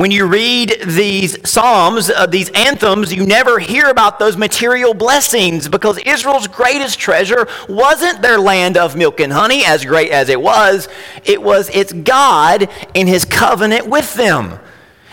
when 0.00 0.10
you 0.10 0.24
read 0.24 0.80
these 0.86 1.36
psalms, 1.46 2.08
uh, 2.08 2.24
these 2.24 2.48
anthems, 2.54 3.12
you 3.12 3.26
never 3.26 3.58
hear 3.58 3.90
about 3.90 4.18
those 4.18 4.34
material 4.34 4.94
blessings 4.94 5.68
because 5.68 5.98
Israel's 5.98 6.48
greatest 6.48 6.98
treasure 6.98 7.46
wasn't 7.68 8.22
their 8.22 8.38
land 8.38 8.78
of 8.78 8.96
milk 8.96 9.20
and 9.20 9.30
honey, 9.30 9.62
as 9.62 9.84
great 9.84 10.10
as 10.10 10.30
it 10.30 10.40
was. 10.40 10.88
It 11.26 11.42
was 11.42 11.68
its 11.68 11.92
God 11.92 12.70
and 12.94 13.06
his 13.06 13.26
covenant 13.26 13.88
with 13.88 14.14
them. 14.14 14.58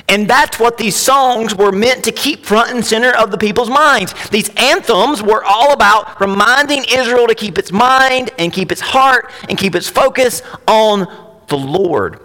And 0.08 0.26
that's 0.26 0.58
what 0.58 0.78
these 0.78 0.96
songs 0.96 1.54
were 1.54 1.74
meant 1.74 2.06
to 2.06 2.14
keep 2.14 2.46
front 2.46 2.72
and 2.72 2.86
center 2.86 3.12
of 3.12 3.30
the 3.30 3.38
people's 3.38 3.70
minds. 3.70 4.14
These 4.30 4.52
anthems 4.56 5.22
were 5.22 5.44
all 5.44 5.74
about 5.74 6.22
reminding 6.22 6.86
Israel 6.86 7.28
to 7.28 7.36
keep 7.36 7.58
its 7.58 7.74
mind 7.74 8.32
and 8.40 8.54
keep 8.54 8.72
its 8.72 8.80
heart 8.80 9.34
and 9.50 9.58
keep 9.58 9.76
its 9.76 9.90
focus 9.90 10.44
on 10.66 11.44
the 11.50 11.58
Lord. 11.58 12.22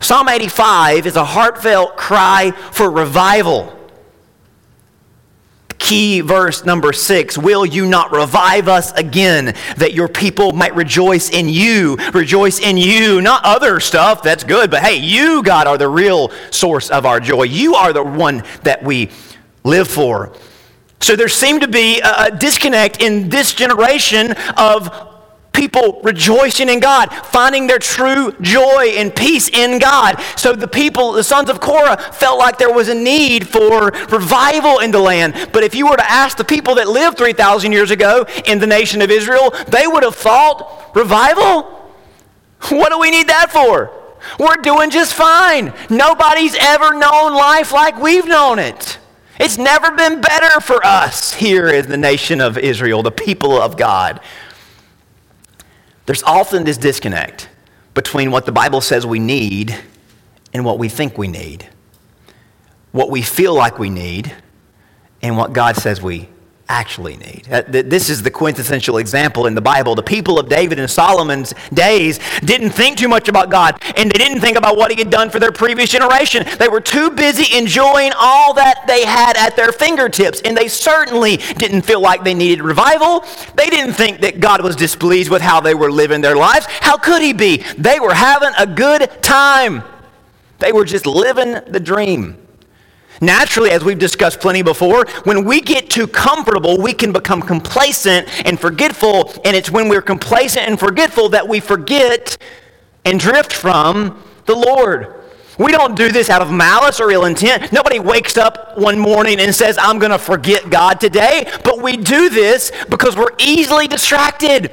Psalm 0.00 0.28
85 0.28 1.06
is 1.06 1.16
a 1.16 1.24
heartfelt 1.24 1.96
cry 1.96 2.50
for 2.72 2.90
revival. 2.90 3.72
Key 5.78 6.20
verse 6.20 6.64
number 6.64 6.92
six 6.92 7.36
Will 7.36 7.64
you 7.64 7.86
not 7.86 8.10
revive 8.10 8.66
us 8.66 8.92
again 8.92 9.54
that 9.76 9.92
your 9.92 10.08
people 10.08 10.52
might 10.52 10.74
rejoice 10.74 11.30
in 11.30 11.48
you? 11.48 11.96
Rejoice 12.12 12.60
in 12.60 12.76
you, 12.76 13.20
not 13.20 13.44
other 13.44 13.78
stuff, 13.80 14.22
that's 14.22 14.42
good, 14.42 14.70
but 14.70 14.82
hey, 14.82 14.96
you, 14.96 15.42
God, 15.42 15.66
are 15.66 15.78
the 15.78 15.88
real 15.88 16.30
source 16.50 16.90
of 16.90 17.06
our 17.06 17.20
joy. 17.20 17.44
You 17.44 17.74
are 17.74 17.92
the 17.92 18.02
one 18.02 18.42
that 18.62 18.82
we 18.82 19.10
live 19.64 19.86
for. 19.86 20.32
So 21.00 21.14
there 21.14 21.28
seemed 21.28 21.60
to 21.60 21.68
be 21.68 22.00
a 22.00 22.30
disconnect 22.30 23.02
in 23.02 23.28
this 23.28 23.52
generation 23.52 24.34
of 24.56 25.15
people 25.56 26.00
rejoicing 26.02 26.68
in 26.68 26.78
God, 26.78 27.12
finding 27.12 27.66
their 27.66 27.78
true 27.78 28.32
joy 28.40 28.94
and 28.96 29.14
peace 29.14 29.48
in 29.48 29.78
God. 29.78 30.20
So 30.36 30.52
the 30.52 30.68
people, 30.68 31.12
the 31.12 31.24
sons 31.24 31.50
of 31.50 31.60
Korah, 31.60 31.96
felt 32.12 32.38
like 32.38 32.58
there 32.58 32.72
was 32.72 32.88
a 32.88 32.94
need 32.94 33.48
for 33.48 33.90
revival 34.10 34.80
in 34.80 34.90
the 34.90 35.00
land. 35.00 35.34
But 35.52 35.64
if 35.64 35.74
you 35.74 35.88
were 35.88 35.96
to 35.96 36.10
ask 36.10 36.36
the 36.36 36.44
people 36.44 36.76
that 36.76 36.88
lived 36.88 37.18
3,000 37.18 37.72
years 37.72 37.90
ago 37.90 38.26
in 38.44 38.58
the 38.58 38.66
nation 38.66 39.02
of 39.02 39.10
Israel, 39.10 39.52
they 39.68 39.86
would 39.86 40.02
have 40.02 40.14
thought, 40.14 40.94
revival? 40.94 41.62
What 42.68 42.90
do 42.90 42.98
we 42.98 43.10
need 43.10 43.28
that 43.28 43.50
for? 43.50 43.90
We're 44.38 44.56
doing 44.56 44.90
just 44.90 45.14
fine. 45.14 45.72
Nobody's 45.88 46.56
ever 46.58 46.92
known 46.92 47.34
life 47.34 47.72
like 47.72 47.98
we've 48.00 48.26
known 48.26 48.58
it. 48.58 48.98
It's 49.38 49.58
never 49.58 49.90
been 49.90 50.20
better 50.20 50.60
for 50.60 50.84
us 50.84 51.34
here 51.34 51.68
in 51.68 51.88
the 51.88 51.96
nation 51.96 52.40
of 52.40 52.56
Israel, 52.56 53.02
the 53.02 53.10
people 53.10 53.60
of 53.60 53.76
God. 53.76 54.20
There's 56.06 56.22
often 56.22 56.64
this 56.64 56.78
disconnect 56.78 57.48
between 57.94 58.30
what 58.30 58.46
the 58.46 58.52
Bible 58.52 58.80
says 58.80 59.04
we 59.04 59.18
need 59.18 59.76
and 60.52 60.64
what 60.64 60.78
we 60.78 60.88
think 60.88 61.18
we 61.18 61.28
need, 61.28 61.68
what 62.92 63.10
we 63.10 63.22
feel 63.22 63.54
like 63.54 63.78
we 63.78 63.90
need, 63.90 64.34
and 65.22 65.36
what 65.36 65.52
God 65.52 65.76
says 65.76 66.00
we 66.00 66.28
actually 66.68 67.16
need. 67.16 67.46
Uh, 67.50 67.62
this 67.66 68.10
is 68.10 68.22
the 68.22 68.30
quintessential 68.30 68.98
example 68.98 69.46
in 69.46 69.54
the 69.54 69.60
Bible. 69.60 69.94
The 69.94 70.02
people 70.02 70.38
of 70.38 70.48
David 70.48 70.78
and 70.78 70.90
Solomon's 70.90 71.54
days 71.72 72.18
didn't 72.40 72.70
think 72.70 72.98
too 72.98 73.08
much 73.08 73.28
about 73.28 73.50
God, 73.50 73.80
and 73.96 74.10
they 74.10 74.18
didn't 74.18 74.40
think 74.40 74.56
about 74.56 74.76
what 74.76 74.90
he 74.90 74.98
had 74.98 75.10
done 75.10 75.30
for 75.30 75.38
their 75.38 75.52
previous 75.52 75.90
generation. 75.90 76.44
They 76.58 76.68
were 76.68 76.80
too 76.80 77.10
busy 77.10 77.56
enjoying 77.56 78.12
all 78.16 78.52
that 78.54 78.84
they 78.86 79.04
had 79.04 79.36
at 79.36 79.54
their 79.54 79.70
fingertips, 79.72 80.40
and 80.42 80.56
they 80.56 80.68
certainly 80.68 81.36
didn't 81.36 81.82
feel 81.82 82.00
like 82.00 82.24
they 82.24 82.34
needed 82.34 82.62
revival. 82.62 83.24
They 83.54 83.70
didn't 83.70 83.94
think 83.94 84.20
that 84.20 84.40
God 84.40 84.62
was 84.62 84.74
displeased 84.74 85.30
with 85.30 85.42
how 85.42 85.60
they 85.60 85.74
were 85.74 85.90
living 85.90 86.20
their 86.20 86.36
lives. 86.36 86.66
How 86.68 86.96
could 86.96 87.22
he 87.22 87.32
be? 87.32 87.58
They 87.78 88.00
were 88.00 88.14
having 88.14 88.52
a 88.58 88.66
good 88.66 89.22
time. 89.22 89.82
They 90.58 90.72
were 90.72 90.84
just 90.84 91.06
living 91.06 91.52
the 91.68 91.80
dream. 91.80 92.45
Naturally, 93.20 93.70
as 93.70 93.82
we've 93.82 93.98
discussed 93.98 94.40
plenty 94.40 94.62
before, 94.62 95.06
when 95.24 95.44
we 95.44 95.60
get 95.60 95.88
too 95.90 96.06
comfortable, 96.06 96.78
we 96.80 96.92
can 96.92 97.12
become 97.12 97.40
complacent 97.40 98.28
and 98.46 98.60
forgetful. 98.60 99.32
And 99.44 99.56
it's 99.56 99.70
when 99.70 99.88
we're 99.88 100.02
complacent 100.02 100.68
and 100.68 100.78
forgetful 100.78 101.30
that 101.30 101.48
we 101.48 101.60
forget 101.60 102.36
and 103.04 103.18
drift 103.18 103.52
from 103.52 104.22
the 104.46 104.54
Lord. 104.54 105.14
We 105.58 105.72
don't 105.72 105.96
do 105.96 106.12
this 106.12 106.28
out 106.28 106.42
of 106.42 106.52
malice 106.52 107.00
or 107.00 107.10
ill 107.10 107.24
intent. 107.24 107.72
Nobody 107.72 107.98
wakes 107.98 108.36
up 108.36 108.76
one 108.76 108.98
morning 108.98 109.40
and 109.40 109.54
says, 109.54 109.78
I'm 109.80 109.98
going 109.98 110.12
to 110.12 110.18
forget 110.18 110.68
God 110.68 111.00
today. 111.00 111.50
But 111.64 111.80
we 111.80 111.96
do 111.96 112.28
this 112.28 112.70
because 112.90 113.16
we're 113.16 113.34
easily 113.38 113.86
distracted. 113.86 114.70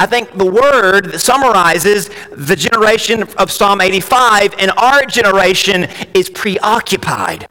I 0.00 0.06
think 0.06 0.36
the 0.36 0.50
word 0.50 1.12
that 1.12 1.20
summarizes 1.20 2.10
the 2.32 2.56
generation 2.56 3.22
of 3.38 3.52
Psalm 3.52 3.80
85 3.80 4.54
and 4.58 4.72
our 4.72 5.04
generation 5.06 5.84
is 6.14 6.28
preoccupied. 6.28 7.46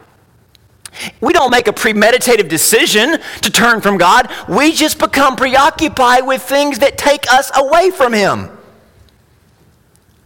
We 1.21 1.33
don't 1.33 1.51
make 1.51 1.67
a 1.67 1.73
premeditative 1.73 2.49
decision 2.49 3.17
to 3.41 3.51
turn 3.51 3.81
from 3.81 3.97
God. 3.97 4.31
We 4.47 4.73
just 4.73 4.99
become 4.99 5.35
preoccupied 5.35 6.27
with 6.27 6.43
things 6.43 6.79
that 6.79 6.97
take 6.97 7.31
us 7.31 7.49
away 7.55 7.91
from 7.91 8.13
Him. 8.13 8.49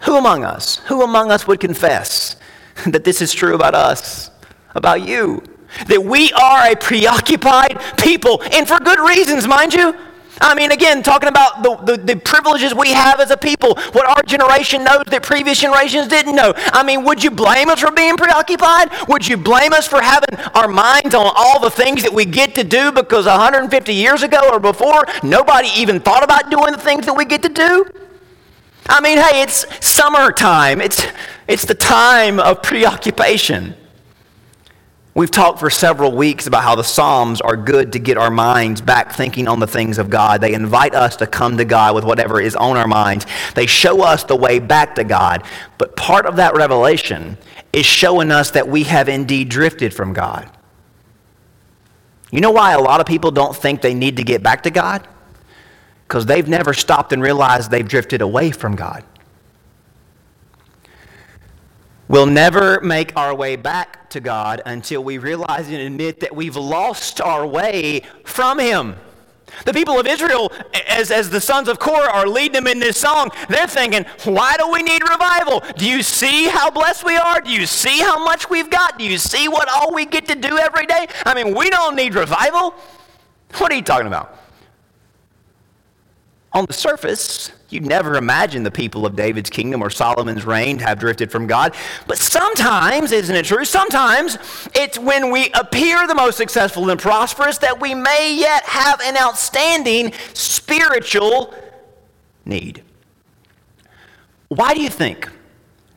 Who 0.01 0.17
among 0.17 0.43
us, 0.43 0.77
who 0.87 1.03
among 1.03 1.31
us 1.31 1.47
would 1.47 1.59
confess 1.59 2.35
that 2.85 3.03
this 3.03 3.21
is 3.21 3.33
true 3.33 3.55
about 3.55 3.75
us, 3.75 4.31
about 4.75 5.07
you? 5.07 5.43
That 5.87 6.03
we 6.03 6.31
are 6.33 6.71
a 6.71 6.75
preoccupied 6.75 7.79
people, 7.97 8.41
and 8.51 8.67
for 8.67 8.79
good 8.79 8.99
reasons, 8.99 9.47
mind 9.47 9.73
you. 9.73 9.95
I 10.39 10.55
mean, 10.55 10.71
again, 10.71 11.03
talking 11.03 11.29
about 11.29 11.63
the, 11.63 11.75
the, 11.75 11.97
the, 11.97 12.15
privileges 12.15 12.73
we 12.73 12.89
have 12.89 13.19
as 13.19 13.31
a 13.31 13.37
people, 13.37 13.75
what 13.93 14.05
our 14.05 14.21
generation 14.23 14.83
knows 14.83 15.03
that 15.07 15.23
previous 15.23 15.59
generations 15.59 16.07
didn't 16.07 16.35
know. 16.35 16.53
I 16.55 16.83
mean, 16.83 17.03
would 17.05 17.23
you 17.23 17.31
blame 17.31 17.69
us 17.69 17.79
for 17.79 17.91
being 17.91 18.17
preoccupied? 18.17 18.89
Would 19.07 19.27
you 19.27 19.37
blame 19.37 19.73
us 19.73 19.87
for 19.87 20.01
having 20.01 20.35
our 20.53 20.67
minds 20.67 21.15
on 21.15 21.31
all 21.35 21.59
the 21.59 21.69
things 21.69 22.03
that 22.03 22.13
we 22.13 22.25
get 22.25 22.55
to 22.55 22.63
do 22.63 22.91
because 22.91 23.25
150 23.25 23.93
years 23.93 24.23
ago 24.23 24.49
or 24.51 24.59
before, 24.59 25.05
nobody 25.23 25.69
even 25.75 25.99
thought 25.99 26.23
about 26.23 26.49
doing 26.51 26.71
the 26.71 26.77
things 26.77 27.05
that 27.05 27.13
we 27.13 27.25
get 27.25 27.41
to 27.43 27.49
do? 27.49 27.85
I 28.89 29.01
mean, 29.01 29.17
hey, 29.17 29.41
it's 29.41 29.65
summertime, 29.85 30.81
it's, 30.81 31.05
it's 31.47 31.65
the 31.65 31.75
time 31.75 32.39
of 32.39 32.61
preoccupation. 32.61 33.75
We've 35.17 35.31
talked 35.31 35.59
for 35.59 35.71
several 35.71 36.15
weeks 36.15 36.45
about 36.45 36.61
how 36.61 36.75
the 36.75 36.83
Psalms 36.83 37.41
are 37.41 37.57
good 37.57 37.93
to 37.93 37.99
get 37.99 38.19
our 38.19 38.29
minds 38.29 38.81
back 38.81 39.11
thinking 39.11 39.47
on 39.47 39.59
the 39.59 39.65
things 39.65 39.97
of 39.97 40.11
God. 40.11 40.41
They 40.41 40.53
invite 40.53 40.93
us 40.93 41.15
to 41.15 41.25
come 41.25 41.57
to 41.57 41.65
God 41.65 41.95
with 41.95 42.03
whatever 42.03 42.39
is 42.39 42.55
on 42.55 42.77
our 42.77 42.87
minds. 42.87 43.25
They 43.55 43.65
show 43.65 44.03
us 44.03 44.23
the 44.25 44.35
way 44.35 44.59
back 44.59 44.93
to 44.93 45.03
God. 45.03 45.41
But 45.79 45.95
part 45.95 46.27
of 46.27 46.35
that 46.35 46.55
revelation 46.55 47.39
is 47.73 47.83
showing 47.83 48.29
us 48.29 48.51
that 48.51 48.67
we 48.67 48.83
have 48.83 49.09
indeed 49.09 49.49
drifted 49.49 49.91
from 49.91 50.13
God. 50.13 50.51
You 52.29 52.39
know 52.39 52.51
why 52.51 52.73
a 52.73 52.79
lot 52.79 52.99
of 52.99 53.07
people 53.07 53.31
don't 53.31 53.55
think 53.55 53.81
they 53.81 53.95
need 53.95 54.17
to 54.17 54.23
get 54.23 54.43
back 54.43 54.61
to 54.63 54.69
God? 54.69 55.07
Because 56.07 56.27
they've 56.27 56.47
never 56.47 56.75
stopped 56.75 57.11
and 57.11 57.23
realized 57.23 57.71
they've 57.71 57.87
drifted 57.87 58.21
away 58.21 58.51
from 58.51 58.75
God. 58.75 59.03
We'll 62.09 62.25
never 62.25 62.79
make 62.81 63.15
our 63.17 63.35
way 63.35 63.57
back 63.57 64.09
to 64.11 64.21
God 64.21 64.61
until 64.65 65.03
we 65.03 65.17
realize 65.17 65.67
and 65.67 65.77
admit 65.77 66.21
that 66.21 66.33
we've 66.33 66.55
lost 66.55 67.19
our 67.19 67.45
way 67.45 68.01
from 68.23 68.59
Him. 68.59 68.95
The 69.65 69.73
people 69.73 69.99
of 69.99 70.07
Israel, 70.07 70.51
as, 70.87 71.11
as 71.11 71.29
the 71.29 71.41
sons 71.41 71.67
of 71.67 71.79
Korah 71.79 72.09
are 72.09 72.27
leading 72.27 72.53
them 72.53 72.67
in 72.67 72.79
this 72.79 72.97
song, 72.97 73.31
they're 73.49 73.67
thinking, 73.67 74.05
why 74.23 74.55
do 74.57 74.71
we 74.71 74.83
need 74.83 75.01
revival? 75.09 75.61
Do 75.77 75.89
you 75.89 76.01
see 76.01 76.47
how 76.47 76.69
blessed 76.69 77.05
we 77.05 77.17
are? 77.17 77.41
Do 77.41 77.51
you 77.51 77.65
see 77.65 77.99
how 77.99 78.23
much 78.23 78.49
we've 78.49 78.69
got? 78.69 78.97
Do 78.97 79.05
you 79.05 79.17
see 79.17 79.47
what 79.49 79.67
all 79.69 79.93
we 79.93 80.05
get 80.05 80.27
to 80.27 80.35
do 80.35 80.57
every 80.57 80.85
day? 80.85 81.07
I 81.25 81.33
mean, 81.33 81.55
we 81.55 81.69
don't 81.69 81.95
need 81.95 82.15
revival. 82.15 82.75
What 83.57 83.71
are 83.71 83.75
you 83.75 83.81
talking 83.81 84.07
about? 84.07 84.37
On 86.57 86.65
the 86.65 86.73
surface, 86.73 87.51
you'd 87.69 87.85
never 87.85 88.15
imagine 88.15 88.63
the 88.63 88.71
people 88.71 89.05
of 89.05 89.15
David's 89.15 89.47
kingdom 89.47 89.83
or 89.83 89.91
Solomon's 89.91 90.43
reign 90.43 90.79
to 90.79 90.85
have 90.85 90.97
drifted 90.97 91.31
from 91.31 91.45
God. 91.45 91.75
But 92.07 92.17
sometimes, 92.17 93.11
isn't 93.11 93.35
it 93.35 93.45
true? 93.45 93.63
Sometimes 93.63 94.39
it's 94.73 94.97
when 94.97 95.29
we 95.29 95.51
appear 95.51 96.07
the 96.07 96.15
most 96.15 96.35
successful 96.35 96.89
and 96.89 96.99
prosperous 96.99 97.59
that 97.59 97.79
we 97.79 97.93
may 97.93 98.35
yet 98.35 98.63
have 98.63 98.99
an 99.01 99.17
outstanding 99.17 100.13
spiritual 100.33 101.53
need. 102.43 102.81
Why 104.47 104.73
do 104.73 104.81
you 104.81 104.89
think 104.89 105.29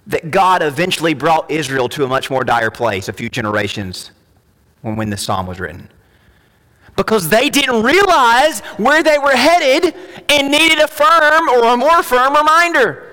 that 0.08 0.30
God 0.30 0.62
eventually 0.62 1.14
brought 1.14 1.50
Israel 1.50 1.88
to 1.88 2.04
a 2.04 2.06
much 2.06 2.28
more 2.28 2.44
dire 2.44 2.70
place 2.70 3.08
a 3.08 3.14
few 3.14 3.30
generations 3.30 4.10
when, 4.82 4.96
when 4.96 5.08
this 5.08 5.22
psalm 5.22 5.46
was 5.46 5.58
written? 5.58 5.88
because 6.96 7.30
they 7.30 7.48
didn't 7.48 7.82
realize 7.82 8.60
where 8.76 9.02
they 9.02 9.18
were 9.18 9.34
headed 9.34 9.94
and 10.30 10.50
needed 10.50 10.78
a 10.78 10.86
firm 10.88 11.48
or 11.48 11.64
a 11.64 11.76
more 11.76 12.02
firm 12.02 12.34
reminder. 12.36 13.06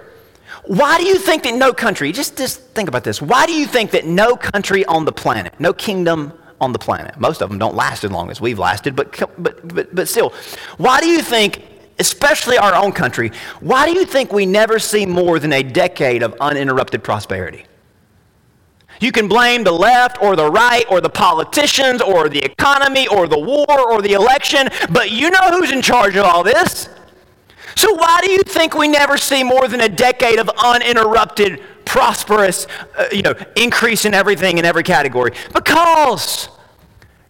Why 0.65 0.97
do 0.97 1.05
you 1.05 1.17
think 1.17 1.43
that 1.43 1.55
no 1.55 1.73
country, 1.73 2.11
just, 2.11 2.37
just 2.37 2.61
think 2.61 2.87
about 2.89 3.03
this, 3.03 3.21
why 3.21 3.45
do 3.45 3.53
you 3.53 3.65
think 3.65 3.91
that 3.91 4.05
no 4.05 4.35
country 4.35 4.85
on 4.85 5.05
the 5.05 5.11
planet, 5.11 5.53
no 5.59 5.73
kingdom 5.73 6.33
on 6.59 6.73
the 6.73 6.79
planet, 6.79 7.17
most 7.19 7.41
of 7.41 7.49
them 7.49 7.57
don't 7.57 7.75
last 7.75 8.03
as 8.03 8.11
long 8.11 8.29
as 8.29 8.41
we've 8.41 8.59
lasted, 8.59 8.95
but, 8.95 9.17
but, 9.37 9.67
but, 9.73 9.95
but 9.95 10.07
still, 10.07 10.33
why 10.77 10.99
do 10.99 11.07
you 11.07 11.21
think, 11.21 11.63
especially 11.99 12.57
our 12.57 12.75
own 12.75 12.91
country, 12.91 13.31
why 13.61 13.85
do 13.85 13.93
you 13.93 14.05
think 14.05 14.33
we 14.33 14.45
never 14.45 14.77
see 14.77 15.05
more 15.05 15.39
than 15.39 15.53
a 15.53 15.63
decade 15.63 16.21
of 16.21 16.35
uninterrupted 16.41 17.03
prosperity? 17.03 17.65
You 18.99 19.11
can 19.11 19.27
blame 19.27 19.63
the 19.63 19.71
left 19.71 20.21
or 20.21 20.35
the 20.35 20.49
right 20.49 20.85
or 20.89 21.01
the 21.01 21.09
politicians 21.09 22.01
or 22.01 22.29
the 22.29 22.43
economy 22.43 23.07
or 23.07 23.27
the 23.27 23.39
war 23.39 23.91
or 23.91 24.01
the 24.01 24.13
election, 24.13 24.69
but 24.89 25.11
you 25.11 25.29
know 25.29 25.51
who's 25.51 25.71
in 25.71 25.81
charge 25.81 26.15
of 26.15 26.25
all 26.25 26.43
this. 26.43 26.89
So, 27.77 27.93
why 27.93 28.21
do 28.23 28.31
you 28.31 28.41
think 28.41 28.75
we 28.75 28.87
never 28.87 29.19
see 29.19 29.43
more 29.43 29.67
than 29.67 29.81
a 29.81 29.87
decade 29.87 30.39
of 30.39 30.49
uninterrupted, 30.57 31.61
prosperous, 31.85 32.65
uh, 32.97 33.05
you 33.11 33.21
know, 33.21 33.35
increase 33.55 34.03
in 34.05 34.15
everything 34.15 34.57
in 34.57 34.65
every 34.65 34.81
category? 34.81 35.33
Because 35.53 36.49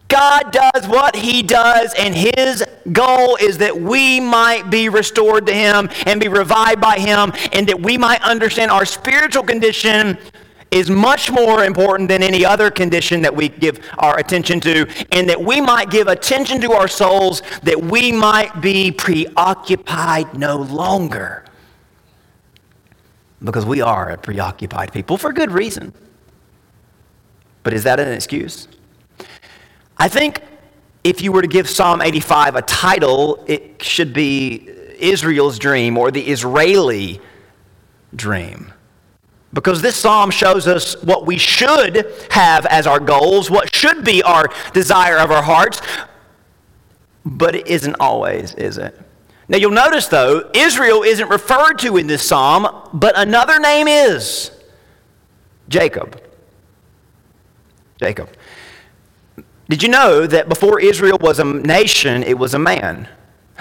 God 0.08 0.50
does 0.50 0.88
what 0.88 1.14
He 1.14 1.42
does, 1.42 1.92
and 1.98 2.14
His 2.14 2.64
goal 2.90 3.36
is 3.36 3.58
that 3.58 3.78
we 3.78 4.20
might 4.20 4.70
be 4.70 4.88
restored 4.88 5.44
to 5.48 5.52
Him 5.52 5.90
and 6.06 6.18
be 6.18 6.28
revived 6.28 6.80
by 6.80 6.98
Him, 6.98 7.30
and 7.52 7.68
that 7.68 7.82
we 7.82 7.98
might 7.98 8.22
understand 8.22 8.70
our 8.70 8.86
spiritual 8.86 9.42
condition 9.42 10.16
is 10.70 10.90
much 10.90 11.30
more 11.30 11.64
important 11.64 12.08
than 12.08 12.22
any 12.22 12.44
other 12.44 12.70
condition 12.70 13.22
that 13.22 13.34
we 13.34 13.48
give 13.48 13.80
our 13.98 14.18
attention 14.18 14.60
to, 14.60 14.86
and 15.12 15.28
that 15.28 15.42
we 15.42 15.60
might 15.60 15.90
give 15.90 16.08
attention 16.08 16.60
to 16.60 16.72
our 16.72 16.88
souls, 16.88 17.42
that 17.62 17.80
we 17.80 18.12
might 18.12 18.60
be 18.60 18.90
preoccupied 18.90 20.34
no 20.34 20.56
longer. 20.56 21.44
Because 23.42 23.64
we 23.64 23.80
are 23.80 24.10
a 24.10 24.18
preoccupied 24.18 24.92
people 24.92 25.16
for 25.16 25.32
good 25.32 25.50
reason. 25.50 25.94
But 27.62 27.72
is 27.72 27.84
that 27.84 28.00
an 28.00 28.12
excuse? 28.12 28.68
I 29.96 30.08
think 30.08 30.42
if 31.04 31.22
you 31.22 31.32
were 31.32 31.42
to 31.42 31.48
give 31.48 31.68
Psalm 31.68 32.02
85 32.02 32.56
a 32.56 32.62
title, 32.62 33.44
it 33.46 33.82
should 33.82 34.12
be 34.12 34.68
Israel's 34.98 35.58
dream 35.58 35.96
or 35.96 36.10
the 36.10 36.28
Israeli 36.28 37.20
dream. 38.14 38.72
Because 39.52 39.80
this 39.80 39.96
psalm 39.96 40.30
shows 40.30 40.66
us 40.66 41.00
what 41.02 41.26
we 41.26 41.38
should 41.38 42.06
have 42.30 42.66
as 42.66 42.86
our 42.86 43.00
goals, 43.00 43.50
what 43.50 43.74
should 43.74 44.04
be 44.04 44.22
our 44.22 44.50
desire 44.72 45.16
of 45.16 45.30
our 45.30 45.42
hearts, 45.42 45.80
but 47.24 47.54
it 47.54 47.66
isn't 47.66 47.96
always, 47.98 48.54
is 48.54 48.78
it? 48.78 48.98
Now 49.48 49.56
you'll 49.56 49.70
notice 49.70 50.06
though, 50.06 50.50
Israel 50.54 51.02
isn't 51.02 51.28
referred 51.28 51.78
to 51.78 51.96
in 51.96 52.06
this 52.06 52.26
psalm, 52.26 52.90
but 52.92 53.18
another 53.18 53.58
name 53.58 53.88
is 53.88 54.50
Jacob. 55.68 56.20
Jacob. 57.98 58.30
Did 59.68 59.82
you 59.82 59.88
know 59.88 60.26
that 60.26 60.48
before 60.48 60.80
Israel 60.80 61.18
was 61.20 61.38
a 61.38 61.44
nation, 61.44 62.22
it 62.22 62.38
was 62.38 62.54
a 62.54 62.58
man? 62.58 63.08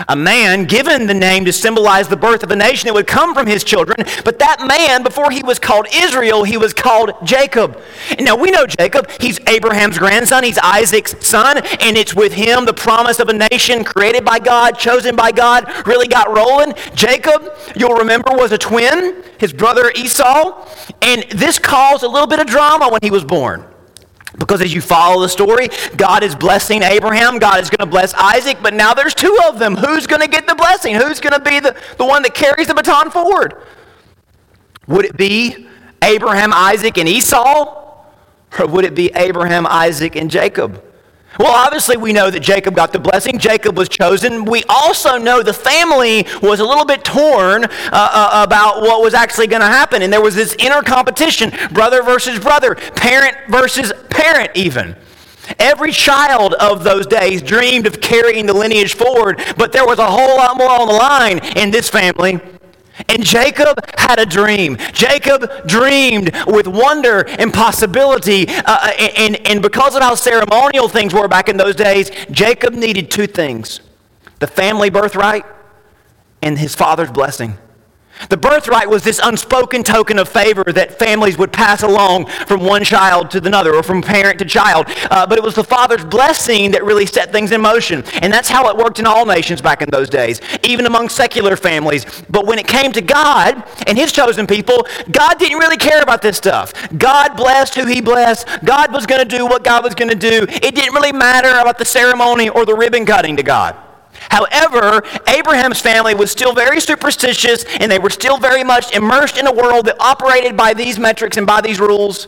A 0.07 0.15
man 0.15 0.65
given 0.65 1.07
the 1.07 1.13
name 1.13 1.45
to 1.45 1.53
symbolize 1.53 2.07
the 2.07 2.17
birth 2.17 2.43
of 2.43 2.51
a 2.51 2.55
nation 2.55 2.87
that 2.87 2.93
would 2.93 3.07
come 3.07 3.33
from 3.33 3.47
his 3.47 3.63
children. 3.63 3.97
But 4.23 4.39
that 4.39 4.65
man, 4.67 5.03
before 5.03 5.31
he 5.31 5.43
was 5.43 5.59
called 5.59 5.87
Israel, 5.93 6.43
he 6.43 6.57
was 6.57 6.73
called 6.73 7.13
Jacob. 7.23 7.81
And 8.09 8.25
now 8.25 8.35
we 8.35 8.51
know 8.51 8.65
Jacob, 8.65 9.09
he's 9.19 9.39
Abraham's 9.47 9.97
grandson, 9.97 10.43
he's 10.43 10.57
Isaac's 10.59 11.15
son, 11.25 11.57
and 11.57 11.97
it's 11.97 12.13
with 12.13 12.33
him 12.33 12.65
the 12.65 12.73
promise 12.73 13.19
of 13.19 13.29
a 13.29 13.33
nation 13.33 13.83
created 13.83 14.23
by 14.23 14.39
God, 14.39 14.77
chosen 14.77 15.15
by 15.15 15.31
God, 15.31 15.87
really 15.87 16.07
got 16.07 16.33
rolling. 16.35 16.73
Jacob, 16.93 17.51
you'll 17.75 17.95
remember, 17.95 18.31
was 18.31 18.51
a 18.51 18.57
twin, 18.57 19.23
his 19.39 19.53
brother 19.53 19.91
Esau, 19.95 20.67
and 21.01 21.23
this 21.31 21.59
caused 21.59 22.03
a 22.03 22.07
little 22.07 22.27
bit 22.27 22.39
of 22.39 22.47
drama 22.47 22.89
when 22.89 22.99
he 23.01 23.11
was 23.11 23.23
born. 23.23 23.65
Because 24.37 24.61
as 24.61 24.73
you 24.73 24.81
follow 24.81 25.21
the 25.21 25.29
story, 25.29 25.69
God 25.95 26.23
is 26.23 26.35
blessing 26.35 26.83
Abraham, 26.83 27.39
God 27.39 27.59
is 27.59 27.69
going 27.69 27.79
to 27.79 27.91
bless 27.91 28.13
Isaac, 28.13 28.57
but 28.61 28.73
now 28.73 28.93
there's 28.93 29.15
two 29.15 29.35
of 29.47 29.57
them. 29.57 29.75
Who's 29.75 30.05
going 30.05 30.21
to 30.21 30.27
get 30.27 30.47
the 30.47 30.55
blessing? 30.55 30.93
Who's 30.93 31.19
going 31.19 31.33
to 31.33 31.39
be 31.39 31.59
the, 31.59 31.75
the 31.97 32.05
one 32.05 32.21
that 32.23 32.33
carries 32.33 32.67
the 32.67 32.75
baton 32.75 33.09
forward? 33.09 33.55
Would 34.87 35.05
it 35.05 35.17
be 35.17 35.67
Abraham, 36.03 36.53
Isaac, 36.53 36.97
and 36.97 37.09
Esau? 37.09 37.83
Or 38.59 38.67
would 38.67 38.85
it 38.85 38.95
be 38.95 39.11
Abraham, 39.15 39.65
Isaac, 39.67 40.15
and 40.15 40.29
Jacob? 40.31 40.83
Well, 41.39 41.53
obviously, 41.53 41.97
we 41.97 42.13
know 42.13 42.31
that 42.31 42.39
Jacob 42.39 42.75
got 42.75 42.91
the 42.91 42.99
blessing. 42.99 43.37
Jacob 43.37 43.77
was 43.77 43.89
chosen. 43.89 44.45
We 44.45 44.63
also 44.67 45.17
know 45.17 45.43
the 45.43 45.53
family 45.53 46.25
was 46.41 46.59
a 46.59 46.65
little 46.65 46.85
bit 46.85 47.03
torn 47.03 47.65
uh, 47.65 47.69
uh, 47.91 48.43
about 48.43 48.81
what 48.81 49.01
was 49.03 49.13
actually 49.13 49.47
going 49.47 49.61
to 49.61 49.67
happen. 49.67 50.01
And 50.01 50.11
there 50.11 50.21
was 50.21 50.35
this 50.35 50.55
inner 50.59 50.81
competition 50.81 51.51
brother 51.71 52.01
versus 52.01 52.39
brother, 52.39 52.75
parent 52.75 53.37
versus 53.49 53.93
parent, 54.09 54.51
even. 54.55 54.95
Every 55.59 55.91
child 55.91 56.55
of 56.55 56.83
those 56.83 57.07
days 57.07 57.41
dreamed 57.41 57.87
of 57.87 58.01
carrying 58.01 58.45
the 58.45 58.53
lineage 58.53 58.95
forward, 58.95 59.41
but 59.57 59.71
there 59.71 59.85
was 59.85 59.99
a 59.99 60.05
whole 60.05 60.37
lot 60.37 60.57
more 60.57 60.69
on 60.69 60.87
the 60.87 60.93
line 60.93 61.39
in 61.55 61.71
this 61.71 61.89
family. 61.89 62.41
And 63.09 63.23
Jacob 63.23 63.79
had 63.97 64.19
a 64.19 64.25
dream. 64.25 64.77
Jacob 64.93 65.67
dreamed 65.67 66.31
with 66.47 66.67
wonder 66.67 67.21
and 67.27 67.53
possibility. 67.53 68.47
Uh, 68.47 68.63
uh 68.65 68.91
and, 69.17 69.35
and 69.47 69.61
because 69.61 69.95
of 69.95 70.01
how 70.01 70.15
ceremonial 70.15 70.87
things 70.87 71.13
were 71.13 71.27
back 71.27 71.49
in 71.49 71.57
those 71.57 71.75
days, 71.75 72.11
Jacob 72.31 72.73
needed 72.73 73.11
two 73.11 73.27
things 73.27 73.81
the 74.39 74.47
family 74.47 74.89
birthright 74.89 75.45
and 76.41 76.57
his 76.59 76.75
father's 76.75 77.11
blessing. 77.11 77.57
The 78.29 78.37
birthright 78.37 78.89
was 78.89 79.03
this 79.03 79.19
unspoken 79.23 79.83
token 79.83 80.19
of 80.19 80.27
favor 80.27 80.63
that 80.63 80.99
families 80.99 81.37
would 81.37 81.53
pass 81.53 81.83
along 81.83 82.25
from 82.47 82.63
one 82.63 82.83
child 82.83 83.31
to 83.31 83.45
another 83.45 83.75
or 83.75 83.83
from 83.83 84.01
parent 84.01 84.39
to 84.39 84.45
child. 84.45 84.87
Uh, 85.09 85.25
but 85.25 85.37
it 85.37 85.43
was 85.43 85.55
the 85.55 85.63
father's 85.63 86.03
blessing 86.03 86.71
that 86.71 86.83
really 86.83 87.05
set 87.05 87.31
things 87.31 87.51
in 87.51 87.61
motion. 87.61 88.03
And 88.21 88.31
that's 88.31 88.49
how 88.49 88.69
it 88.69 88.77
worked 88.77 88.99
in 88.99 89.05
all 89.05 89.25
nations 89.25 89.61
back 89.61 89.81
in 89.81 89.89
those 89.89 90.09
days, 90.09 90.41
even 90.63 90.85
among 90.85 91.09
secular 91.09 91.55
families. 91.55 92.05
But 92.29 92.45
when 92.45 92.59
it 92.59 92.67
came 92.67 92.91
to 92.93 93.01
God 93.01 93.63
and 93.85 93.97
his 93.97 94.11
chosen 94.11 94.47
people, 94.47 94.87
God 95.11 95.39
didn't 95.39 95.59
really 95.59 95.77
care 95.77 96.01
about 96.01 96.21
this 96.21 96.37
stuff. 96.37 96.73
God 96.97 97.35
blessed 97.35 97.75
who 97.75 97.85
he 97.85 98.01
blessed. 98.01 98.47
God 98.65 98.91
was 98.91 99.05
going 99.05 99.27
to 99.27 99.37
do 99.37 99.45
what 99.45 99.63
God 99.63 99.83
was 99.83 99.95
going 99.95 100.09
to 100.09 100.15
do. 100.15 100.45
It 100.49 100.75
didn't 100.75 100.93
really 100.93 101.13
matter 101.13 101.49
about 101.59 101.77
the 101.77 101.85
ceremony 101.85 102.49
or 102.49 102.65
the 102.65 102.75
ribbon 102.75 103.05
cutting 103.05 103.37
to 103.37 103.43
God. 103.43 103.86
However, 104.29 105.03
Abraham's 105.27 105.81
family 105.81 106.13
was 106.13 106.31
still 106.31 106.53
very 106.53 106.79
superstitious 106.79 107.65
and 107.79 107.91
they 107.91 107.99
were 107.99 108.09
still 108.09 108.37
very 108.37 108.63
much 108.63 108.95
immersed 108.95 109.37
in 109.37 109.47
a 109.47 109.53
world 109.53 109.85
that 109.85 109.95
operated 109.99 110.57
by 110.57 110.73
these 110.73 110.99
metrics 110.99 111.37
and 111.37 111.47
by 111.47 111.61
these 111.61 111.79
rules. 111.79 112.27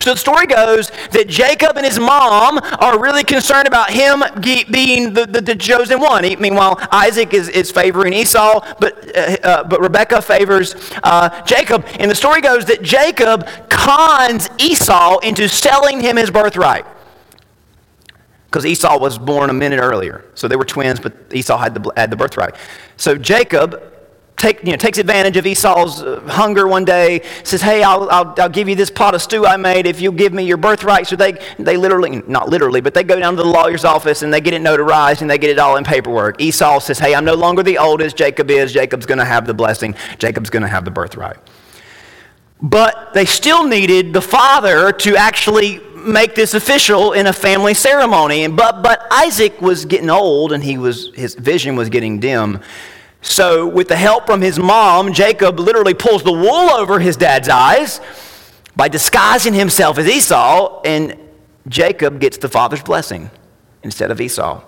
So 0.00 0.14
the 0.14 0.18
story 0.18 0.46
goes 0.46 0.90
that 1.12 1.28
Jacob 1.28 1.76
and 1.76 1.86
his 1.86 1.98
mom 1.98 2.58
are 2.80 2.98
really 2.98 3.24
concerned 3.24 3.68
about 3.68 3.90
him 3.90 4.22
being 4.40 5.12
the, 5.12 5.26
the, 5.26 5.40
the 5.40 5.54
chosen 5.54 6.00
one. 6.00 6.22
meanwhile, 6.40 6.78
Isaac 6.90 7.34
is, 7.34 7.48
is 7.48 7.70
favoring 7.70 8.12
Esau, 8.12 8.64
but, 8.80 9.16
uh, 9.16 9.36
uh, 9.42 9.64
but 9.64 9.80
Rebecca 9.80 10.20
favors 10.20 10.74
uh, 11.02 11.42
Jacob. 11.44 11.86
And 12.00 12.10
the 12.10 12.14
story 12.14 12.40
goes 12.40 12.64
that 12.64 12.82
Jacob 12.82 13.46
cons 13.68 14.48
Esau 14.58 15.18
into 15.18 15.48
selling 15.48 16.00
him 16.00 16.16
his 16.16 16.30
birthright 16.30 16.84
because 18.52 18.66
Esau 18.66 18.98
was 18.98 19.16
born 19.16 19.48
a 19.48 19.52
minute 19.54 19.80
earlier. 19.80 20.26
So 20.34 20.46
they 20.46 20.56
were 20.56 20.64
twins, 20.66 21.00
but 21.00 21.14
Esau 21.32 21.56
had 21.56 21.72
the, 21.74 21.90
had 21.96 22.10
the 22.10 22.16
birthright. 22.16 22.54
So 22.98 23.16
Jacob 23.16 23.82
take, 24.36 24.62
you 24.62 24.72
know, 24.72 24.76
takes 24.76 24.98
advantage 24.98 25.38
of 25.38 25.46
Esau's 25.46 26.02
uh, 26.02 26.20
hunger 26.28 26.68
one 26.68 26.84
day, 26.84 27.22
says, 27.44 27.62
Hey, 27.62 27.82
I'll, 27.82 28.10
I'll, 28.10 28.34
I'll, 28.36 28.50
give 28.50 28.68
you 28.68 28.74
this 28.74 28.90
pot 28.90 29.14
of 29.14 29.22
stew 29.22 29.46
I 29.46 29.56
made 29.56 29.86
if 29.86 30.02
you'll 30.02 30.12
give 30.12 30.34
me 30.34 30.44
your 30.44 30.58
birthright. 30.58 31.06
So 31.06 31.16
they, 31.16 31.38
they 31.58 31.78
literally, 31.78 32.22
not 32.26 32.50
literally, 32.50 32.82
but 32.82 32.92
they 32.92 33.04
go 33.04 33.18
down 33.18 33.36
to 33.36 33.42
the 33.42 33.48
lawyer's 33.48 33.86
office 33.86 34.20
and 34.20 34.30
they 34.30 34.42
get 34.42 34.52
it 34.52 34.60
notarized 34.60 35.22
and 35.22 35.30
they 35.30 35.38
get 35.38 35.48
it 35.48 35.58
all 35.58 35.76
in 35.76 35.84
paperwork. 35.84 36.38
Esau 36.38 36.78
says, 36.78 36.98
Hey, 36.98 37.14
I'm 37.14 37.24
no 37.24 37.34
longer 37.34 37.62
the 37.62 37.78
oldest. 37.78 38.18
Jacob 38.18 38.50
is. 38.50 38.70
Jacob's 38.70 39.06
going 39.06 39.18
to 39.18 39.24
have 39.24 39.46
the 39.46 39.54
blessing. 39.54 39.94
Jacob's 40.18 40.50
going 40.50 40.62
to 40.62 40.68
have 40.68 40.84
the 40.84 40.90
birthright. 40.90 41.38
But 42.60 43.14
they 43.14 43.24
still 43.24 43.66
needed 43.66 44.12
the 44.12 44.22
father 44.22 44.92
to 44.92 45.16
actually 45.16 45.80
make 46.04 46.34
this 46.34 46.54
official 46.54 47.12
in 47.12 47.26
a 47.26 47.32
family 47.32 47.74
ceremony. 47.74 48.46
But, 48.48 48.82
but 48.82 49.06
Isaac 49.10 49.60
was 49.60 49.84
getting 49.84 50.10
old 50.10 50.52
and 50.52 50.62
he 50.62 50.78
was, 50.78 51.10
his 51.14 51.34
vision 51.34 51.76
was 51.76 51.88
getting 51.88 52.20
dim. 52.20 52.60
So, 53.22 53.68
with 53.68 53.86
the 53.86 53.96
help 53.96 54.26
from 54.26 54.40
his 54.40 54.58
mom, 54.58 55.12
Jacob 55.12 55.60
literally 55.60 55.94
pulls 55.94 56.24
the 56.24 56.32
wool 56.32 56.70
over 56.70 56.98
his 56.98 57.16
dad's 57.16 57.48
eyes 57.48 58.00
by 58.74 58.88
disguising 58.88 59.54
himself 59.54 59.98
as 59.98 60.08
Esau, 60.08 60.80
and 60.84 61.16
Jacob 61.68 62.20
gets 62.20 62.38
the 62.38 62.48
father's 62.48 62.82
blessing 62.82 63.30
instead 63.84 64.10
of 64.10 64.20
Esau. 64.20 64.62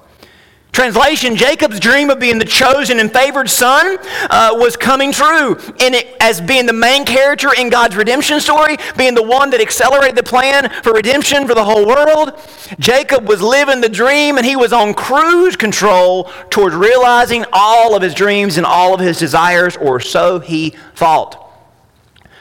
Translation 0.74 1.36
Jacob's 1.36 1.78
dream 1.78 2.10
of 2.10 2.18
being 2.18 2.40
the 2.40 2.44
chosen 2.44 2.98
and 2.98 3.12
favored 3.12 3.48
son 3.48 3.96
uh, 4.28 4.50
was 4.54 4.76
coming 4.76 5.12
true. 5.12 5.56
And 5.78 5.94
it, 5.94 6.16
as 6.18 6.40
being 6.40 6.66
the 6.66 6.72
main 6.72 7.04
character 7.04 7.50
in 7.56 7.70
God's 7.70 7.96
redemption 7.96 8.40
story, 8.40 8.76
being 8.96 9.14
the 9.14 9.22
one 9.22 9.50
that 9.50 9.60
accelerated 9.60 10.16
the 10.16 10.24
plan 10.24 10.68
for 10.82 10.92
redemption 10.92 11.46
for 11.46 11.54
the 11.54 11.64
whole 11.64 11.86
world, 11.86 12.40
Jacob 12.80 13.28
was 13.28 13.40
living 13.40 13.80
the 13.80 13.88
dream 13.88 14.36
and 14.36 14.44
he 14.44 14.56
was 14.56 14.72
on 14.72 14.94
cruise 14.94 15.54
control 15.54 16.24
towards 16.50 16.74
realizing 16.74 17.44
all 17.52 17.94
of 17.94 18.02
his 18.02 18.12
dreams 18.12 18.56
and 18.56 18.66
all 18.66 18.94
of 18.94 19.00
his 19.00 19.16
desires, 19.16 19.76
or 19.76 20.00
so 20.00 20.40
he 20.40 20.70
thought. 20.96 21.40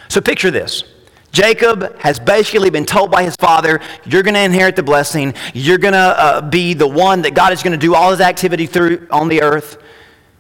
So 0.10 0.22
picture 0.22 0.50
this 0.50 0.84
Jacob 1.34 1.98
has 1.98 2.20
basically 2.20 2.70
been 2.70 2.86
told 2.86 3.10
by 3.12 3.24
his 3.24 3.36
father, 3.36 3.82
You're 4.06 4.24
going 4.24 4.36
to 4.36 4.40
inherit 4.40 4.76
the 4.76 4.84
blessing. 4.84 5.34
You're 5.54 5.80
going 5.80 5.96
to 5.96 5.98
uh, 5.98 6.42
be 6.42 6.76
the 6.76 6.88
one 6.88 7.24
that 7.24 7.34
God 7.34 7.52
is 7.52 7.64
going 7.64 7.78
to 7.78 7.78
do 7.78 7.96
all 7.96 8.12
his 8.12 8.22
activity 8.22 8.68
through 8.68 9.08
on 9.12 9.28
the 9.28 9.42
earth. 9.42 9.82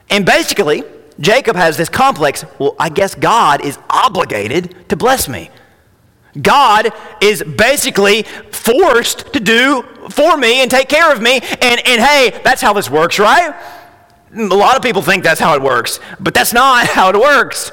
And 0.09 0.23
basically, 0.23 0.83
Jacob 1.19 1.55
has 1.55 1.77
this 1.77 1.89
complex 1.89 2.45
well, 2.59 2.75
I 2.79 2.89
guess 2.89 3.15
God 3.15 3.65
is 3.65 3.79
obligated 3.89 4.87
to 4.89 4.95
bless 4.95 5.27
me. 5.27 5.49
God 6.39 6.91
is 7.21 7.43
basically 7.43 8.23
forced 8.51 9.33
to 9.33 9.39
do 9.39 9.83
for 10.09 10.37
me 10.37 10.61
and 10.61 10.69
take 10.69 10.89
care 10.89 11.11
of 11.11 11.21
me. 11.21 11.39
And, 11.61 11.87
and 11.87 12.01
hey, 12.01 12.39
that's 12.43 12.61
how 12.61 12.73
this 12.73 12.89
works, 12.89 13.17
right? 13.17 13.55
A 14.35 14.41
lot 14.41 14.75
of 14.75 14.83
people 14.83 15.01
think 15.01 15.23
that's 15.23 15.39
how 15.39 15.55
it 15.55 15.61
works, 15.61 15.99
but 16.19 16.33
that's 16.35 16.53
not 16.53 16.87
how 16.87 17.09
it 17.09 17.19
works. 17.19 17.71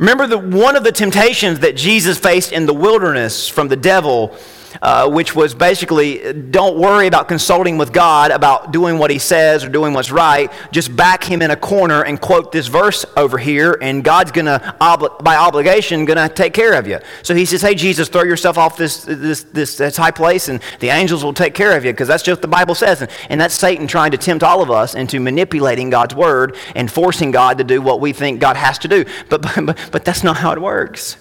Remember 0.00 0.26
that 0.26 0.42
one 0.42 0.76
of 0.76 0.82
the 0.82 0.92
temptations 0.92 1.60
that 1.60 1.76
Jesus 1.76 2.18
faced 2.18 2.52
in 2.52 2.64
the 2.64 2.72
wilderness 2.72 3.50
from 3.50 3.68
the 3.68 3.76
devil 3.76 4.34
uh, 4.82 5.08
which 5.10 5.34
was 5.34 5.54
basically 5.54 6.32
don't 6.32 6.78
worry 6.78 7.06
about 7.06 7.28
consulting 7.28 7.78
with 7.78 7.92
God 7.92 8.30
about 8.30 8.72
doing 8.72 8.98
what 8.98 9.10
he 9.10 9.18
says 9.18 9.64
or 9.64 9.68
doing 9.68 9.92
what's 9.92 10.10
right. 10.10 10.50
Just 10.70 10.94
back 10.94 11.24
him 11.24 11.42
in 11.42 11.50
a 11.50 11.56
corner 11.56 12.02
and 12.02 12.20
quote 12.20 12.52
this 12.52 12.66
verse 12.66 13.04
over 13.16 13.38
here, 13.38 13.78
and 13.80 14.04
God's 14.04 14.32
going 14.32 14.46
to, 14.46 14.74
obli- 14.80 15.22
by 15.22 15.36
obligation, 15.36 16.04
going 16.04 16.16
to 16.16 16.32
take 16.32 16.52
care 16.52 16.74
of 16.74 16.86
you. 16.86 16.98
So 17.22 17.34
he 17.34 17.44
says, 17.44 17.62
Hey, 17.62 17.74
Jesus, 17.74 18.08
throw 18.08 18.22
yourself 18.22 18.58
off 18.58 18.76
this, 18.76 19.04
this, 19.04 19.44
this, 19.44 19.76
this 19.76 19.96
high 19.96 20.10
place, 20.10 20.48
and 20.48 20.60
the 20.80 20.88
angels 20.88 21.24
will 21.24 21.34
take 21.34 21.54
care 21.54 21.76
of 21.76 21.84
you, 21.84 21.92
because 21.92 22.08
that's 22.08 22.22
just 22.22 22.38
what 22.38 22.42
the 22.42 22.48
Bible 22.48 22.74
says. 22.74 23.02
And, 23.02 23.10
and 23.28 23.40
that's 23.40 23.54
Satan 23.54 23.86
trying 23.86 24.12
to 24.12 24.18
tempt 24.18 24.44
all 24.44 24.62
of 24.62 24.70
us 24.70 24.94
into 24.94 25.20
manipulating 25.20 25.90
God's 25.90 26.14
word 26.14 26.56
and 26.74 26.90
forcing 26.90 27.30
God 27.30 27.58
to 27.58 27.64
do 27.64 27.82
what 27.82 28.00
we 28.00 28.12
think 28.12 28.40
God 28.40 28.56
has 28.56 28.78
to 28.78 28.88
do. 28.88 29.04
But, 29.28 29.42
but, 29.66 29.88
but 29.92 30.04
that's 30.04 30.24
not 30.24 30.36
how 30.36 30.52
it 30.52 30.60
works. 30.60 31.16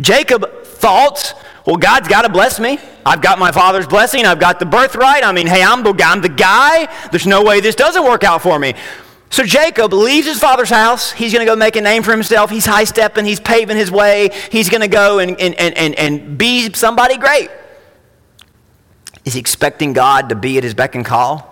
Jacob 0.00 0.64
thought 0.64 1.34
well, 1.66 1.76
God's 1.76 2.08
got 2.08 2.22
to 2.22 2.28
bless 2.28 2.58
me. 2.58 2.78
I've 3.06 3.22
got 3.22 3.38
my 3.38 3.52
father's 3.52 3.86
blessing. 3.86 4.26
I've 4.26 4.40
got 4.40 4.58
the 4.58 4.66
birthright. 4.66 5.24
I 5.24 5.32
mean, 5.32 5.46
hey, 5.46 5.62
I'm 5.62 5.82
the, 5.82 5.94
I'm 6.04 6.20
the 6.20 6.28
guy. 6.28 6.88
There's 7.10 7.26
no 7.26 7.44
way 7.44 7.60
this 7.60 7.74
doesn't 7.74 8.04
work 8.04 8.24
out 8.24 8.42
for 8.42 8.58
me. 8.58 8.74
So 9.30 9.44
Jacob 9.44 9.92
leaves 9.92 10.26
his 10.26 10.38
father's 10.38 10.68
house. 10.68 11.12
He's 11.12 11.32
going 11.32 11.44
to 11.46 11.50
go 11.50 11.56
make 11.56 11.76
a 11.76 11.80
name 11.80 12.02
for 12.02 12.10
himself. 12.10 12.50
He's 12.50 12.66
high 12.66 12.84
stepping. 12.84 13.24
He's 13.24 13.40
paving 13.40 13.76
his 13.76 13.90
way. 13.90 14.30
He's 14.50 14.68
going 14.68 14.82
to 14.82 14.88
go 14.88 15.20
and, 15.20 15.40
and, 15.40 15.54
and, 15.54 15.76
and, 15.76 15.94
and 15.94 16.36
be 16.36 16.72
somebody 16.74 17.16
great. 17.16 17.48
Is 19.24 19.34
he 19.34 19.40
expecting 19.40 19.92
God 19.92 20.28
to 20.30 20.34
be 20.34 20.58
at 20.58 20.64
his 20.64 20.74
beck 20.74 20.94
and 20.94 21.04
call? 21.04 21.48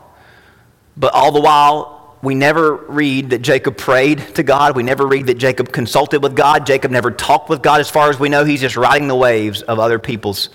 But 0.97 1.15
all 1.15 1.33
the 1.33 1.41
while, 1.41 2.00
we 2.23 2.35
never 2.35 2.75
read 2.75 3.31
that 3.31 3.41
Jacob 3.41 3.79
prayed 3.79 4.19
to 4.35 4.43
God. 4.43 4.77
We 4.77 4.83
never 4.83 5.07
read 5.07 5.27
that 5.27 5.39
Jacob 5.39 5.73
consulted 5.73 6.23
with 6.23 6.37
God. 6.37 6.67
Jacob 6.67 6.91
never 6.91 7.11
talked 7.11 7.49
with 7.49 7.63
God. 7.63 7.81
As 7.81 7.89
far 7.89 8.11
as 8.11 8.21
we 8.21 8.29
know, 8.29 8.45
he's 8.45 8.61
just 8.61 8.77
riding 8.77 9.09
the 9.09 9.17
waves 9.17 9.63
of 9.63 9.79
other 9.79 9.99
people's 9.99 10.51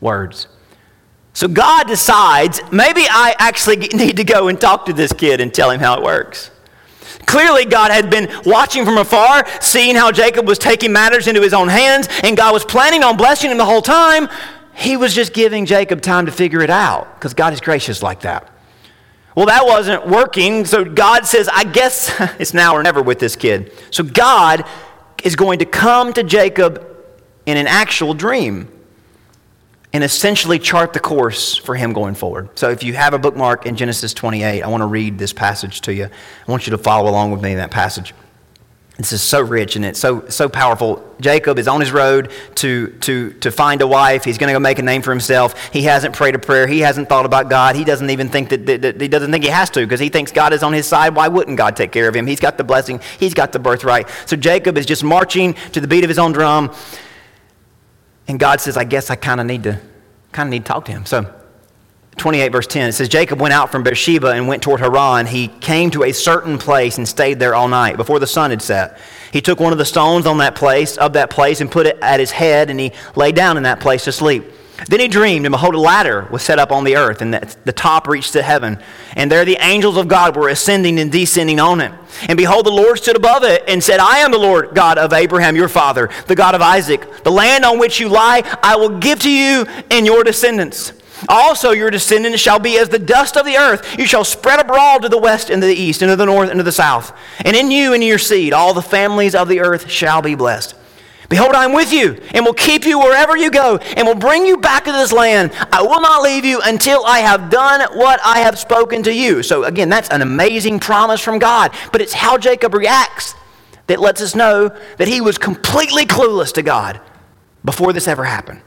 words. 0.00 0.48
So 1.34 1.48
God 1.48 1.86
decides 1.86 2.62
maybe 2.72 3.02
I 3.02 3.34
actually 3.38 3.76
need 3.92 4.16
to 4.16 4.24
go 4.24 4.48
and 4.48 4.58
talk 4.58 4.86
to 4.86 4.94
this 4.94 5.12
kid 5.12 5.42
and 5.42 5.52
tell 5.52 5.70
him 5.70 5.80
how 5.80 5.98
it 5.98 6.02
works. 6.02 6.50
Clearly, 7.26 7.66
God 7.66 7.90
had 7.90 8.08
been 8.08 8.30
watching 8.46 8.84
from 8.84 8.96
afar, 8.96 9.46
seeing 9.60 9.96
how 9.96 10.12
Jacob 10.12 10.46
was 10.46 10.58
taking 10.58 10.92
matters 10.92 11.26
into 11.26 11.42
his 11.42 11.52
own 11.52 11.68
hands, 11.68 12.08
and 12.22 12.36
God 12.36 12.52
was 12.52 12.64
planning 12.64 13.02
on 13.02 13.16
blessing 13.16 13.50
him 13.50 13.58
the 13.58 13.64
whole 13.64 13.82
time. 13.82 14.28
He 14.74 14.96
was 14.96 15.14
just 15.14 15.34
giving 15.34 15.66
Jacob 15.66 16.00
time 16.00 16.26
to 16.26 16.32
figure 16.32 16.62
it 16.62 16.70
out 16.70 17.14
because 17.16 17.34
God 17.34 17.52
is 17.52 17.60
gracious 17.60 18.02
like 18.02 18.20
that. 18.20 18.50
Well, 19.36 19.46
that 19.46 19.66
wasn't 19.66 20.08
working. 20.08 20.64
So 20.64 20.84
God 20.84 21.26
says, 21.26 21.48
I 21.52 21.62
guess 21.62 22.12
it's 22.40 22.54
now 22.54 22.74
or 22.74 22.82
never 22.82 23.02
with 23.02 23.20
this 23.20 23.36
kid. 23.36 23.72
So 23.92 24.02
God 24.02 24.64
is 25.22 25.36
going 25.36 25.60
to 25.60 25.66
come 25.66 26.12
to 26.14 26.24
Jacob 26.24 26.84
in 27.44 27.56
an 27.56 27.66
actual 27.66 28.14
dream 28.14 28.68
and 29.92 30.02
essentially 30.02 30.58
chart 30.58 30.92
the 30.92 31.00
course 31.00 31.56
for 31.56 31.74
him 31.74 31.92
going 31.92 32.14
forward. 32.14 32.48
So 32.58 32.70
if 32.70 32.82
you 32.82 32.94
have 32.94 33.14
a 33.14 33.18
bookmark 33.18 33.66
in 33.66 33.76
Genesis 33.76 34.12
28, 34.14 34.62
I 34.62 34.68
want 34.68 34.82
to 34.82 34.86
read 34.86 35.18
this 35.18 35.32
passage 35.32 35.82
to 35.82 35.94
you. 35.94 36.06
I 36.06 36.50
want 36.50 36.66
you 36.66 36.72
to 36.72 36.78
follow 36.78 37.10
along 37.10 37.30
with 37.30 37.42
me 37.42 37.52
in 37.52 37.58
that 37.58 37.70
passage. 37.70 38.14
This 38.96 39.12
is 39.12 39.20
so 39.20 39.42
rich 39.42 39.76
and 39.76 39.84
it's 39.84 40.00
so, 40.00 40.26
so 40.28 40.48
powerful. 40.48 41.04
Jacob 41.20 41.58
is 41.58 41.68
on 41.68 41.80
his 41.80 41.92
road 41.92 42.32
to, 42.56 42.88
to, 43.00 43.32
to 43.34 43.50
find 43.50 43.82
a 43.82 43.86
wife. 43.86 44.24
He's 44.24 44.38
going 44.38 44.48
to 44.48 44.54
go 44.54 44.58
make 44.58 44.78
a 44.78 44.82
name 44.82 45.02
for 45.02 45.10
himself. 45.10 45.70
He 45.70 45.82
hasn't 45.82 46.14
prayed 46.14 46.34
a 46.34 46.38
prayer. 46.38 46.66
He 46.66 46.80
hasn't 46.80 47.10
thought 47.10 47.26
about 47.26 47.50
God. 47.50 47.76
He 47.76 47.84
doesn't 47.84 48.08
even 48.08 48.30
think 48.30 48.48
that, 48.48 48.64
that, 48.64 48.80
that 48.80 49.00
he 49.00 49.08
doesn't 49.08 49.30
think 49.30 49.44
he 49.44 49.50
has 49.50 49.68
to 49.70 49.80
because 49.80 50.00
he 50.00 50.08
thinks 50.08 50.32
God 50.32 50.54
is 50.54 50.62
on 50.62 50.72
his 50.72 50.86
side. 50.86 51.14
Why 51.14 51.28
wouldn't 51.28 51.58
God 51.58 51.76
take 51.76 51.92
care 51.92 52.08
of 52.08 52.16
him? 52.16 52.26
He's 52.26 52.40
got 52.40 52.56
the 52.56 52.64
blessing. 52.64 53.00
He's 53.20 53.34
got 53.34 53.52
the 53.52 53.58
birthright. 53.58 54.08
So 54.24 54.34
Jacob 54.34 54.78
is 54.78 54.86
just 54.86 55.04
marching 55.04 55.54
to 55.72 55.80
the 55.80 55.88
beat 55.88 56.04
of 56.04 56.08
his 56.08 56.18
own 56.18 56.32
drum. 56.32 56.74
And 58.28 58.40
God 58.40 58.62
says, 58.62 58.78
I 58.78 58.84
guess 58.84 59.10
I 59.10 59.16
kind 59.16 59.40
of 59.40 59.46
need 59.46 59.64
to 59.64 59.78
kind 60.32 60.48
of 60.48 60.50
need 60.52 60.64
to 60.64 60.72
talk 60.72 60.86
to 60.86 60.92
him. 60.92 61.04
So 61.04 61.32
28, 62.16 62.48
verse 62.48 62.66
10, 62.66 62.88
it 62.88 62.92
says, 62.92 63.08
Jacob 63.08 63.40
went 63.40 63.52
out 63.52 63.70
from 63.70 63.82
Beersheba 63.82 64.28
and 64.28 64.48
went 64.48 64.62
toward 64.62 64.80
Haran. 64.80 65.26
He 65.26 65.48
came 65.48 65.90
to 65.90 66.04
a 66.04 66.12
certain 66.12 66.56
place 66.56 66.96
and 66.96 67.06
stayed 67.06 67.38
there 67.38 67.54
all 67.54 67.68
night 67.68 67.96
before 67.96 68.18
the 68.18 68.26
sun 68.26 68.50
had 68.50 68.62
set. 68.62 68.98
He 69.32 69.42
took 69.42 69.60
one 69.60 69.72
of 69.72 69.78
the 69.78 69.84
stones 69.84 70.24
on 70.24 70.38
that 70.38 70.54
place, 70.54 70.96
of 70.96 71.12
that 71.12 71.28
place, 71.28 71.60
and 71.60 71.70
put 71.70 71.86
it 71.86 71.98
at 72.00 72.18
his 72.18 72.30
head, 72.30 72.70
and 72.70 72.80
he 72.80 72.92
lay 73.16 73.32
down 73.32 73.58
in 73.58 73.64
that 73.64 73.80
place 73.80 74.04
to 74.04 74.12
sleep. 74.12 74.44
Then 74.88 75.00
he 75.00 75.08
dreamed, 75.08 75.46
and 75.46 75.52
behold, 75.52 75.74
a 75.74 75.78
ladder 75.78 76.28
was 76.30 76.42
set 76.42 76.58
up 76.58 76.70
on 76.70 76.84
the 76.84 76.96
earth, 76.96 77.22
and 77.22 77.32
the 77.32 77.72
top 77.72 78.06
reached 78.06 78.34
to 78.34 78.42
heaven. 78.42 78.78
And 79.14 79.30
there 79.30 79.44
the 79.44 79.58
angels 79.60 79.96
of 79.96 80.08
God 80.08 80.36
were 80.36 80.48
ascending 80.48 80.98
and 80.98 81.10
descending 81.10 81.60
on 81.60 81.80
it. 81.80 81.92
And 82.28 82.36
behold, 82.36 82.66
the 82.66 82.70
Lord 82.70 82.98
stood 82.98 83.16
above 83.16 83.42
it 83.42 83.62
and 83.68 83.82
said, 83.82 84.00
I 84.00 84.18
am 84.18 84.32
the 84.32 84.38
Lord 84.38 84.74
God 84.74 84.98
of 84.98 85.12
Abraham, 85.12 85.56
your 85.56 85.68
father, 85.68 86.10
the 86.26 86.34
God 86.34 86.54
of 86.54 86.62
Isaac. 86.62 87.24
The 87.24 87.32
land 87.32 87.64
on 87.64 87.78
which 87.78 88.00
you 88.00 88.08
lie, 88.08 88.42
I 88.62 88.76
will 88.76 88.98
give 88.98 89.18
to 89.20 89.30
you 89.30 89.64
and 89.90 90.04
your 90.04 90.24
descendants. 90.24 90.92
Also, 91.28 91.70
your 91.70 91.90
descendants 91.90 92.40
shall 92.40 92.58
be 92.58 92.78
as 92.78 92.88
the 92.88 92.98
dust 92.98 93.36
of 93.36 93.46
the 93.46 93.56
earth. 93.56 93.98
You 93.98 94.06
shall 94.06 94.24
spread 94.24 94.60
abroad 94.60 95.02
to 95.02 95.08
the 95.08 95.18
west 95.18 95.50
and 95.50 95.62
to 95.62 95.66
the 95.66 95.74
east, 95.74 96.02
and 96.02 96.10
to 96.10 96.16
the 96.16 96.26
north 96.26 96.50
and 96.50 96.58
to 96.58 96.64
the 96.64 96.72
south. 96.72 97.16
And 97.44 97.56
in 97.56 97.70
you 97.70 97.94
and 97.94 98.02
in 98.02 98.08
your 98.08 98.18
seed, 98.18 98.52
all 98.52 98.74
the 98.74 98.82
families 98.82 99.34
of 99.34 99.48
the 99.48 99.60
earth 99.60 99.90
shall 99.90 100.22
be 100.22 100.34
blessed. 100.34 100.74
Behold, 101.28 101.54
I 101.54 101.64
am 101.64 101.72
with 101.72 101.92
you, 101.92 102.20
and 102.34 102.44
will 102.44 102.54
keep 102.54 102.84
you 102.84 103.00
wherever 103.00 103.36
you 103.36 103.50
go, 103.50 103.78
and 103.78 104.06
will 104.06 104.14
bring 104.14 104.46
you 104.46 104.58
back 104.58 104.84
to 104.84 104.92
this 104.92 105.12
land. 105.12 105.50
I 105.72 105.82
will 105.82 106.00
not 106.00 106.22
leave 106.22 106.44
you 106.44 106.60
until 106.64 107.04
I 107.04 107.18
have 107.18 107.50
done 107.50 107.80
what 107.98 108.20
I 108.24 108.40
have 108.40 108.58
spoken 108.58 109.02
to 109.04 109.12
you. 109.12 109.42
So, 109.42 109.64
again, 109.64 109.88
that's 109.88 110.08
an 110.10 110.22
amazing 110.22 110.78
promise 110.78 111.20
from 111.20 111.38
God. 111.38 111.72
But 111.90 112.00
it's 112.00 112.12
how 112.12 112.38
Jacob 112.38 112.74
reacts 112.74 113.34
that 113.88 113.98
lets 113.98 114.20
us 114.20 114.34
know 114.34 114.68
that 114.98 115.08
he 115.08 115.20
was 115.20 115.36
completely 115.38 116.06
clueless 116.06 116.52
to 116.54 116.62
God 116.62 117.00
before 117.64 117.92
this 117.92 118.06
ever 118.06 118.24
happened. 118.24 118.62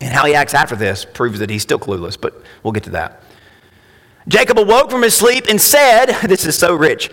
And 0.00 0.12
how 0.12 0.26
he 0.26 0.34
acts 0.34 0.54
after 0.54 0.76
this 0.76 1.04
proves 1.04 1.40
that 1.40 1.50
he's 1.50 1.62
still 1.62 1.78
clueless, 1.78 2.20
but 2.20 2.40
we'll 2.62 2.72
get 2.72 2.84
to 2.84 2.90
that. 2.90 3.22
Jacob 4.28 4.58
awoke 4.58 4.90
from 4.90 5.02
his 5.02 5.14
sleep 5.14 5.46
and 5.48 5.60
said, 5.60 6.06
This 6.28 6.44
is 6.44 6.56
so 6.56 6.74
rich. 6.74 7.10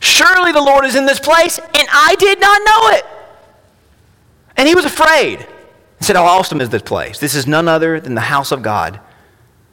Surely 0.00 0.52
the 0.52 0.62
Lord 0.62 0.84
is 0.84 0.96
in 0.96 1.04
this 1.04 1.20
place, 1.20 1.58
and 1.58 1.88
I 1.92 2.16
did 2.18 2.40
not 2.40 2.62
know 2.64 2.96
it. 2.96 3.06
And 4.56 4.68
he 4.68 4.74
was 4.74 4.84
afraid. 4.84 5.40
He 5.98 6.04
said, 6.04 6.16
How 6.16 6.24
awesome 6.24 6.60
is 6.60 6.70
this 6.70 6.82
place? 6.82 7.18
This 7.18 7.34
is 7.34 7.46
none 7.46 7.68
other 7.68 8.00
than 8.00 8.14
the 8.14 8.20
house 8.22 8.52
of 8.52 8.62
God, 8.62 9.00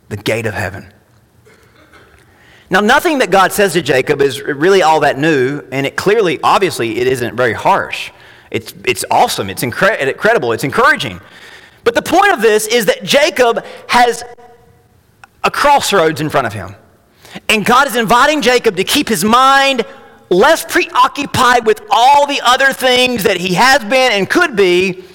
the 0.09 0.17
gate 0.17 0.45
of 0.45 0.53
heaven. 0.53 0.91
Now, 2.69 2.81
nothing 2.81 3.19
that 3.19 3.31
God 3.31 3.53
says 3.53 3.73
to 3.73 3.81
Jacob 3.81 4.21
is 4.21 4.41
really 4.41 4.81
all 4.81 4.99
that 5.01 5.17
new, 5.17 5.61
and 5.71 5.85
it 5.85 5.95
clearly, 5.95 6.39
obviously, 6.43 6.99
it 6.99 7.07
isn't 7.07 7.37
very 7.37 7.53
harsh. 7.53 8.11
It's, 8.51 8.73
it's 8.83 9.05
awesome, 9.09 9.49
it's 9.49 9.63
incre- 9.63 9.99
incredible, 9.99 10.51
it's 10.51 10.65
encouraging. 10.65 11.21
But 11.87 11.95
the 11.95 12.01
point 12.01 12.33
of 12.33 12.41
this 12.41 12.67
is 12.67 12.87
that 12.87 13.05
Jacob 13.05 13.63
has 13.87 14.21
a 15.41 15.49
crossroads 15.49 16.19
in 16.19 16.29
front 16.29 16.45
of 16.45 16.51
him. 16.51 16.75
And 17.47 17.65
God 17.65 17.87
is 17.87 17.95
inviting 17.95 18.41
Jacob 18.41 18.75
to 18.75 18.83
keep 18.83 19.07
his 19.07 19.23
mind 19.23 19.85
less 20.29 20.65
preoccupied 20.65 21.65
with 21.65 21.81
all 21.89 22.27
the 22.27 22.41
other 22.43 22.73
things 22.73 23.23
that 23.23 23.37
he 23.37 23.53
has 23.53 23.79
been 23.85 24.11
and 24.11 24.29
could 24.29 24.57
be, 24.57 25.05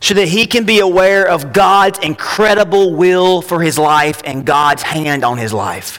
so 0.00 0.14
that 0.14 0.28
he 0.28 0.46
can 0.46 0.64
be 0.64 0.78
aware 0.78 1.26
of 1.26 1.52
God's 1.52 1.98
incredible 1.98 2.94
will 2.94 3.42
for 3.42 3.60
his 3.60 3.76
life 3.76 4.22
and 4.24 4.46
God's 4.46 4.84
hand 4.84 5.24
on 5.24 5.38
his 5.38 5.52
life. 5.52 5.98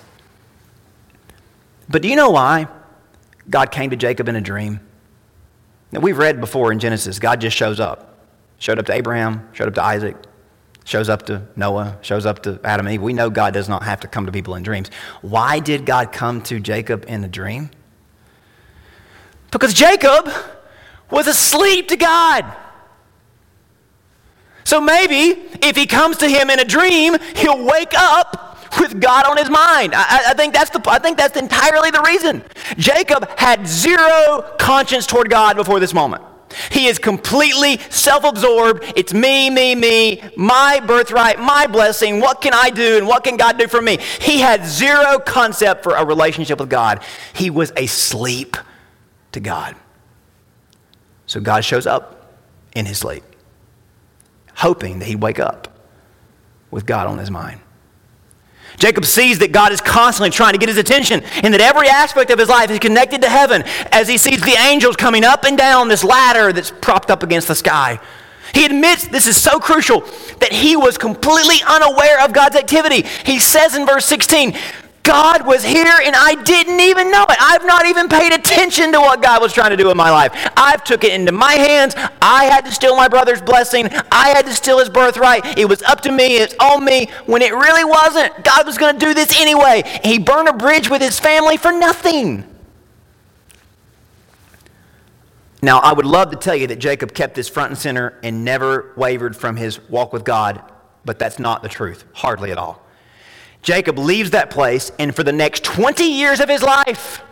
But 1.90 2.02
do 2.02 2.08
you 2.08 2.16
know 2.16 2.30
why 2.30 2.70
God 3.50 3.72
came 3.72 3.90
to 3.90 3.98
Jacob 3.98 4.30
in 4.30 4.38
a 4.38 4.42
dream? 4.42 4.80
Now, 5.92 6.00
we've 6.00 6.18
read 6.18 6.40
before 6.40 6.72
in 6.72 6.80
Genesis, 6.80 7.20
God 7.20 7.42
just 7.42 7.58
shows 7.58 7.82
up. 7.82 8.17
Showed 8.60 8.80
up 8.80 8.86
to 8.88 8.94
Abraham, 8.94 9.48
showed 9.54 9.68
up 9.68 9.76
to 9.76 9.84
Isaac, 9.84 10.16
shows 10.84 11.10
up 11.10 11.26
to 11.28 11.46
Noah, 11.56 11.98
shows 12.02 12.26
up 12.26 12.44
to 12.44 12.60
Adam 12.64 12.88
and 12.88 12.94
Eve. 12.94 13.02
We 13.02 13.14
know 13.14 13.30
God 13.30 13.54
does 13.54 13.70
not 13.70 13.84
have 13.84 14.00
to 14.00 14.08
come 14.08 14.26
to 14.26 14.32
people 14.32 14.56
in 14.56 14.64
dreams. 14.64 14.90
Why 15.22 15.60
did 15.60 15.86
God 15.86 16.12
come 16.12 16.42
to 16.44 16.60
Jacob 16.60 17.06
in 17.08 17.24
a 17.24 17.28
dream? 17.28 17.70
Because 19.52 19.74
Jacob 19.74 20.30
was 21.12 21.28
asleep 21.28 21.90
to 21.90 21.98
God. 21.98 22.46
So 24.64 24.82
maybe 24.82 25.42
if 25.62 25.76
he 25.76 25.86
comes 25.86 26.18
to 26.18 26.28
him 26.28 26.50
in 26.50 26.60
a 26.60 26.66
dream, 26.66 27.16
he'll 27.36 27.64
wake 27.64 27.94
up 27.96 28.58
with 28.80 29.00
God 29.00 29.26
on 29.26 29.38
his 29.38 29.50
mind. 29.50 29.94
I, 29.96 30.32
I, 30.32 30.34
think 30.34 30.54
that's 30.54 30.70
the, 30.70 30.82
I 30.88 31.00
think 31.00 31.18
that's 31.18 31.38
entirely 31.38 31.92
the 31.92 32.02
reason. 32.02 32.44
Jacob 32.78 33.30
had 33.38 33.66
zero 33.66 34.56
conscience 34.60 35.06
toward 35.06 35.30
God 35.30 35.56
before 35.56 35.80
this 35.80 35.94
moment. 35.94 36.24
He 36.72 36.88
is 36.88 36.98
completely 37.00 37.78
self 37.90 38.24
absorbed. 38.24 38.84
It's 38.96 39.14
me, 39.14 39.50
me, 39.50 39.76
me, 39.76 40.22
my 40.36 40.80
birthright, 40.86 41.40
my 41.40 41.68
blessing. 41.68 42.20
What 42.20 42.42
can 42.42 42.54
I 42.54 42.70
do 42.70 42.98
and 42.98 43.08
what 43.08 43.24
can 43.24 43.38
God 43.38 43.58
do 43.58 43.68
for 43.68 43.82
me? 43.82 43.98
He 44.20 44.40
had 44.40 44.66
zero 44.66 45.20
concept 45.20 45.84
for 45.84 45.96
a 45.96 46.06
relationship 46.06 46.60
with 46.60 46.70
God. 46.70 47.04
He 47.34 47.50
was 47.50 47.72
asleep 47.76 48.58
to 49.32 49.40
God. 49.40 49.76
So 51.26 51.42
God 51.42 51.66
shows 51.66 51.86
up 51.86 52.32
in 52.74 52.86
his 52.86 53.00
sleep, 53.00 53.24
hoping 54.56 55.00
that 55.00 55.06
he'd 55.06 55.22
wake 55.22 55.40
up 55.40 55.68
with 56.72 56.86
God 56.86 57.08
on 57.08 57.18
his 57.18 57.30
mind. 57.30 57.60
Jacob 58.78 59.06
sees 59.06 59.40
that 59.40 59.52
God 59.52 59.72
is 59.72 59.82
constantly 59.82 60.30
trying 60.30 60.54
to 60.54 60.60
get 60.60 60.70
his 60.70 60.78
attention 60.78 61.24
and 61.44 61.54
that 61.54 61.62
every 61.62 61.90
aspect 61.90 62.30
of 62.32 62.40
his 62.40 62.48
life 62.48 62.70
is 62.70 62.80
connected 62.80 63.22
to 63.22 63.30
heaven 63.30 63.64
as 63.92 64.08
he 64.08 64.18
sees 64.18 64.42
the 64.42 64.56
angels 64.60 64.96
coming 64.96 65.24
up 65.24 65.44
and 65.44 65.58
down 65.58 65.88
this 65.88 66.04
ladder 66.04 66.54
that's 66.54 66.72
propped 66.72 67.10
up 67.10 67.24
against 67.24 67.48
the 67.48 67.56
sky. 67.56 68.00
He 68.54 68.66
admits 68.66 69.08
this 69.08 69.28
is 69.28 69.40
so 69.40 69.60
crucial 69.60 70.02
that 70.40 70.52
he 70.52 70.76
was 70.76 70.98
completely 70.98 71.58
unaware 71.68 72.24
of 72.24 72.34
God's 72.34 72.56
activity. 72.56 73.04
He 73.26 73.40
says 73.40 73.76
in 73.76 73.86
verse 73.86 74.06
16, 74.06 74.56
God 75.08 75.48
was 75.48 75.64
here 75.64 76.00
and 76.04 76.14
I 76.18 76.36
didn't 76.44 76.82
even 76.82 77.10
know 77.10 77.24
it. 77.30 77.38
I've 77.40 77.66
not 77.66 77.86
even 77.86 78.10
paid 78.10 78.34
attention 78.34 78.92
to 78.92 79.00
what 79.00 79.22
God 79.22 79.42
was 79.42 79.54
trying 79.54 79.70
to 79.70 79.78
do 79.78 79.90
in 79.90 79.96
my 79.96 80.12
life. 80.12 80.34
I've 80.58 80.84
took 80.84 81.06
it 81.06 81.14
into 81.14 81.32
my 81.32 81.54
hands. 81.54 81.96
I 82.22 82.44
had 82.44 82.66
to 82.66 82.74
steal 82.74 82.94
my 82.98 83.08
brother's 83.08 83.42
blessing. 83.42 83.88
I 84.12 84.34
had 84.36 84.46
to 84.48 84.54
steal 84.54 84.80
his 84.80 84.90
birthright. 84.90 85.58
It 85.58 85.64
was 85.64 85.82
up 85.84 86.02
to 86.02 86.12
me. 86.12 86.36
It's 86.36 86.54
on 86.60 86.84
me 86.84 87.10
when 87.26 87.42
it 87.42 87.54
really 87.54 87.86
wasn't. 87.86 88.44
God 88.44 88.66
was 88.66 88.78
going 88.78 89.00
to 89.00 89.06
do 89.06 89.14
this 89.14 89.40
anyway. 89.40 89.84
He 90.04 90.20
burned 90.20 90.50
a 90.50 90.54
bridge 90.54 90.90
with 90.90 91.02
his 91.02 91.18
family 91.18 91.56
for 91.56 91.72
nothing. 91.72 92.44
Now, 95.62 95.80
I 95.80 95.94
would 95.94 96.06
love 96.06 96.32
to 96.32 96.38
tell 96.38 96.56
you 96.56 96.68
that 96.68 96.80
Jacob 96.80 97.14
kept 97.14 97.34
this 97.34 97.48
front 97.48 97.72
and 97.72 97.78
center 97.78 98.20
and 98.24 98.44
never 98.44 98.92
wavered 98.98 99.38
from 99.38 99.56
his 99.56 99.80
walk 99.88 100.12
with 100.12 100.26
God, 100.26 100.62
but 101.06 101.18
that's 101.18 101.40
not 101.40 101.64
the 101.64 101.70
truth, 101.70 102.04
hardly 102.12 102.52
at 102.52 102.58
all. 102.58 102.86
Jacob 103.62 103.98
leaves 103.98 104.32
that 104.32 104.50
place, 104.50 104.92
and 105.00 105.16
for 105.16 105.24
the 105.24 105.32
next 105.32 105.64
20 105.64 106.04
years 106.04 106.40
of 106.40 106.50
his 106.50 106.62
life, 106.62 107.24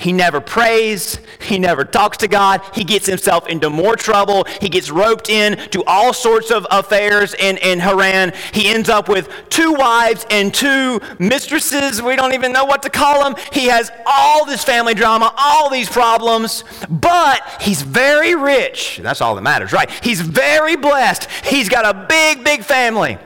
he 0.00 0.14
never 0.14 0.40
prays. 0.40 1.20
He 1.42 1.58
never 1.58 1.84
talks 1.84 2.16
to 2.18 2.28
God. 2.28 2.62
He 2.74 2.84
gets 2.84 3.04
himself 3.06 3.46
into 3.48 3.68
more 3.68 3.96
trouble. 3.96 4.44
He 4.58 4.70
gets 4.70 4.90
roped 4.90 5.28
in 5.28 5.58
to 5.70 5.84
all 5.84 6.14
sorts 6.14 6.50
of 6.50 6.66
affairs 6.70 7.34
in, 7.34 7.58
in 7.58 7.78
Haran. 7.78 8.32
He 8.54 8.70
ends 8.70 8.88
up 8.88 9.10
with 9.10 9.28
two 9.50 9.74
wives 9.74 10.24
and 10.30 10.54
two 10.54 11.00
mistresses. 11.18 12.00
We 12.00 12.16
don't 12.16 12.32
even 12.32 12.50
know 12.50 12.64
what 12.64 12.82
to 12.84 12.90
call 12.90 13.24
them. 13.24 13.34
He 13.52 13.66
has 13.66 13.92
all 14.06 14.46
this 14.46 14.64
family 14.64 14.94
drama, 14.94 15.34
all 15.36 15.68
these 15.68 15.90
problems, 15.90 16.64
but 16.88 17.42
he's 17.60 17.82
very 17.82 18.34
rich. 18.34 19.00
That's 19.02 19.20
all 19.20 19.34
that 19.34 19.42
matters, 19.42 19.70
right? 19.70 19.90
He's 20.02 20.22
very 20.22 20.76
blessed. 20.76 21.28
He's 21.44 21.68
got 21.68 21.84
a 21.84 22.06
big, 22.08 22.42
big 22.42 22.64
family. 22.64 23.18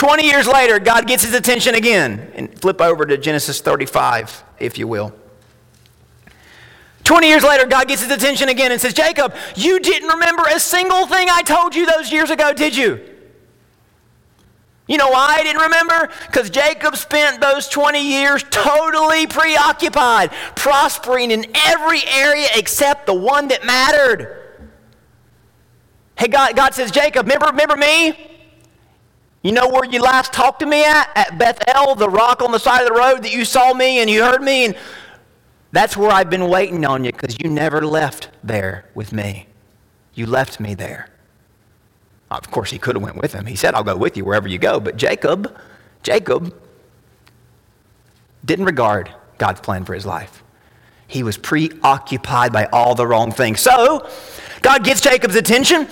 20 0.00 0.24
years 0.24 0.46
later, 0.46 0.78
God 0.78 1.06
gets 1.06 1.24
his 1.24 1.34
attention 1.34 1.74
again. 1.74 2.32
And 2.34 2.58
flip 2.58 2.80
over 2.80 3.04
to 3.04 3.18
Genesis 3.18 3.60
35, 3.60 4.42
if 4.58 4.78
you 4.78 4.88
will. 4.88 5.12
20 7.04 7.28
years 7.28 7.44
later, 7.44 7.66
God 7.66 7.86
gets 7.86 8.00
his 8.00 8.10
attention 8.10 8.48
again 8.48 8.72
and 8.72 8.80
says, 8.80 8.94
Jacob, 8.94 9.34
you 9.56 9.78
didn't 9.78 10.08
remember 10.08 10.44
a 10.48 10.58
single 10.58 11.06
thing 11.06 11.28
I 11.30 11.42
told 11.42 11.74
you 11.74 11.84
those 11.84 12.10
years 12.10 12.30
ago, 12.30 12.54
did 12.54 12.74
you? 12.74 12.98
You 14.88 14.96
know 14.96 15.10
why 15.10 15.36
I 15.38 15.42
didn't 15.42 15.60
remember? 15.60 16.08
Because 16.28 16.48
Jacob 16.48 16.96
spent 16.96 17.42
those 17.42 17.68
20 17.68 18.00
years 18.02 18.42
totally 18.48 19.26
preoccupied, 19.26 20.30
prospering 20.56 21.30
in 21.30 21.44
every 21.66 22.00
area 22.08 22.46
except 22.54 23.04
the 23.04 23.12
one 23.12 23.48
that 23.48 23.66
mattered. 23.66 24.64
Hey, 26.16 26.28
God, 26.28 26.56
God 26.56 26.72
says, 26.72 26.90
Jacob, 26.90 27.26
remember, 27.26 27.48
remember 27.48 27.76
me? 27.76 28.29
You 29.42 29.52
know 29.52 29.68
where 29.68 29.84
you 29.84 30.02
last 30.02 30.32
talked 30.32 30.60
to 30.60 30.66
me 30.66 30.84
at? 30.84 31.10
At 31.16 31.38
Bethel, 31.38 31.94
the 31.94 32.08
rock 32.08 32.42
on 32.42 32.52
the 32.52 32.58
side 32.58 32.82
of 32.82 32.88
the 32.88 32.94
road 32.94 33.22
that 33.22 33.32
you 33.32 33.44
saw 33.44 33.72
me 33.72 34.00
and 34.00 34.10
you 34.10 34.22
heard 34.22 34.42
me. 34.42 34.66
And 34.66 34.76
that's 35.72 35.96
where 35.96 36.10
I've 36.10 36.28
been 36.28 36.48
waiting 36.48 36.84
on 36.84 37.04
you 37.04 37.12
because 37.12 37.36
you 37.42 37.48
never 37.48 37.84
left 37.84 38.28
there 38.44 38.86
with 38.94 39.12
me. 39.12 39.46
You 40.14 40.26
left 40.26 40.60
me 40.60 40.74
there. 40.74 41.08
Of 42.30 42.50
course, 42.50 42.70
he 42.70 42.78
could 42.78 42.96
have 42.96 43.02
went 43.02 43.16
with 43.16 43.32
him. 43.32 43.46
He 43.46 43.56
said, 43.56 43.74
I'll 43.74 43.82
go 43.82 43.96
with 43.96 44.16
you 44.16 44.24
wherever 44.24 44.46
you 44.46 44.58
go. 44.58 44.78
But 44.78 44.96
Jacob, 44.96 45.56
Jacob 46.02 46.54
didn't 48.44 48.66
regard 48.66 49.10
God's 49.38 49.60
plan 49.60 49.84
for 49.84 49.94
his 49.94 50.04
life. 50.04 50.42
He 51.06 51.22
was 51.22 51.36
preoccupied 51.36 52.52
by 52.52 52.66
all 52.66 52.94
the 52.94 53.06
wrong 53.06 53.32
things. 53.32 53.60
So, 53.60 54.08
God 54.62 54.84
gets 54.84 55.00
Jacob's 55.00 55.34
attention. 55.34 55.88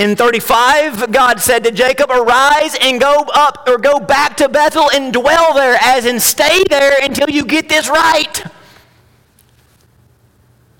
In 0.00 0.16
35, 0.16 1.12
God 1.12 1.40
said 1.40 1.62
to 1.64 1.70
Jacob, 1.70 2.10
Arise 2.10 2.74
and 2.80 2.98
go 2.98 3.26
up 3.34 3.68
or 3.68 3.76
go 3.76 4.00
back 4.00 4.34
to 4.38 4.48
Bethel 4.48 4.90
and 4.90 5.12
dwell 5.12 5.52
there, 5.52 5.76
as 5.78 6.06
in 6.06 6.18
stay 6.18 6.64
there 6.70 6.94
until 7.02 7.28
you 7.28 7.44
get 7.44 7.68
this 7.68 7.86
right. 7.86 8.42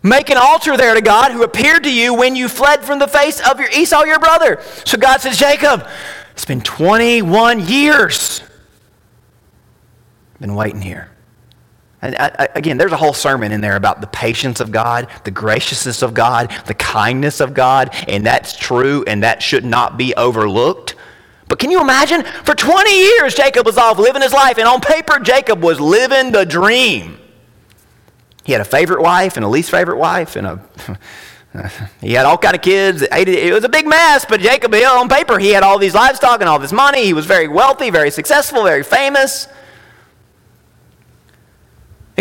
Make 0.03 0.31
an 0.31 0.39
altar 0.39 0.75
there 0.79 0.95
to 0.95 1.03
God 1.03 1.33
who 1.33 1.43
appeared 1.43 1.83
to 1.83 1.93
you 1.93 2.15
when 2.15 2.35
you 2.35 2.49
fled 2.49 2.83
from 2.83 2.99
the 2.99 3.07
face 3.07 3.47
of 3.47 3.61
your 3.61 3.69
Esau, 3.69 4.05
your 4.05 4.19
brother. 4.19 4.63
So 4.87 4.97
God 4.97 5.21
says, 5.21 5.37
Jacob, 5.37 5.87
it's 6.33 6.47
been 6.47 6.63
21 6.63 7.69
years. 7.69 8.43
I've 10.33 10.41
been 10.41 10.55
waiting 10.55 10.81
here. 10.81 11.10
And 12.03 12.17
again, 12.55 12.79
there's 12.79 12.93
a 12.93 12.97
whole 12.97 13.13
sermon 13.13 13.53
in 13.53 13.61
there 13.61 13.77
about 13.77 14.01
the 14.01 14.07
patience 14.07 14.61
of 14.61 14.71
God, 14.71 15.09
the 15.25 15.31
graciousness 15.31 16.03
of 16.03 16.15
God, 16.15 16.51
the 16.67 16.75
kindness 16.75 17.41
of 17.41 17.53
God, 17.53 17.95
and 18.09 18.25
that's 18.25 18.57
true 18.57 19.05
and 19.07 19.23
that 19.23 19.43
should 19.43 19.65
not 19.65 19.99
be 19.99 20.15
overlooked. 20.15 20.95
But 21.49 21.59
can 21.59 21.71
you 21.71 21.81
imagine? 21.81 22.23
For 22.45 22.55
20 22.55 22.91
years, 22.91 23.35
Jacob 23.35 23.67
was 23.67 23.77
off 23.77 23.99
living 23.99 24.23
his 24.23 24.33
life, 24.33 24.57
and 24.57 24.67
on 24.67 24.81
paper, 24.81 25.19
Jacob 25.19 25.63
was 25.63 25.79
living 25.81 26.33
the 26.33 26.47
dream. 26.47 27.19
He 28.45 28.53
had 28.53 28.63
a 28.63 28.65
favorite 28.65 29.03
wife 29.03 29.37
and 29.37 29.45
a 29.45 29.49
least 29.49 29.71
favorite 29.71 29.99
wife, 29.99 30.37
and 30.37 30.47
a 30.47 30.99
he 32.01 32.13
had 32.13 32.27
all 32.27 32.39
kind 32.39 32.55
of 32.55 32.63
kids. 32.63 33.03
It 33.03 33.53
was 33.53 33.65
a 33.65 33.69
big 33.69 33.87
mess, 33.87 34.25
but 34.25 34.41
Jacob, 34.41 34.73
on 34.75 35.09
paper, 35.09 35.39
he 35.39 35.51
had 35.51 35.63
all 35.63 35.79
these 35.79 35.95
livestock 35.95 36.41
and 36.41 36.49
all 36.49 36.59
this 36.59 36.73
money. 36.73 37.05
He 37.05 37.13
was 37.13 37.27
very 37.27 37.49
wealthy, 37.49 37.91
very 37.91 38.11
successful, 38.11 38.63
very 38.63 38.85
famous. 38.85 39.49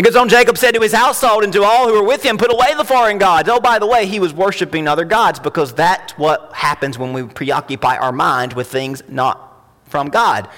It 0.00 0.04
goes 0.04 0.16
on, 0.16 0.30
Jacob 0.30 0.56
said 0.56 0.72
to 0.76 0.80
his 0.80 0.94
household 0.94 1.44
and 1.44 1.52
to 1.52 1.62
all 1.62 1.86
who 1.86 1.92
were 1.92 2.02
with 2.02 2.22
him, 2.22 2.38
Put 2.38 2.50
away 2.50 2.72
the 2.74 2.86
foreign 2.86 3.18
gods. 3.18 3.50
Oh, 3.50 3.60
by 3.60 3.78
the 3.78 3.86
way, 3.86 4.06
he 4.06 4.18
was 4.18 4.32
worshiping 4.32 4.88
other 4.88 5.04
gods 5.04 5.38
because 5.38 5.74
that's 5.74 6.16
what 6.16 6.54
happens 6.54 6.98
when 6.98 7.12
we 7.12 7.24
preoccupy 7.24 7.98
our 7.98 8.10
mind 8.10 8.54
with 8.54 8.68
things 8.68 9.02
not 9.08 9.62
from 9.84 10.08
God. 10.08 10.48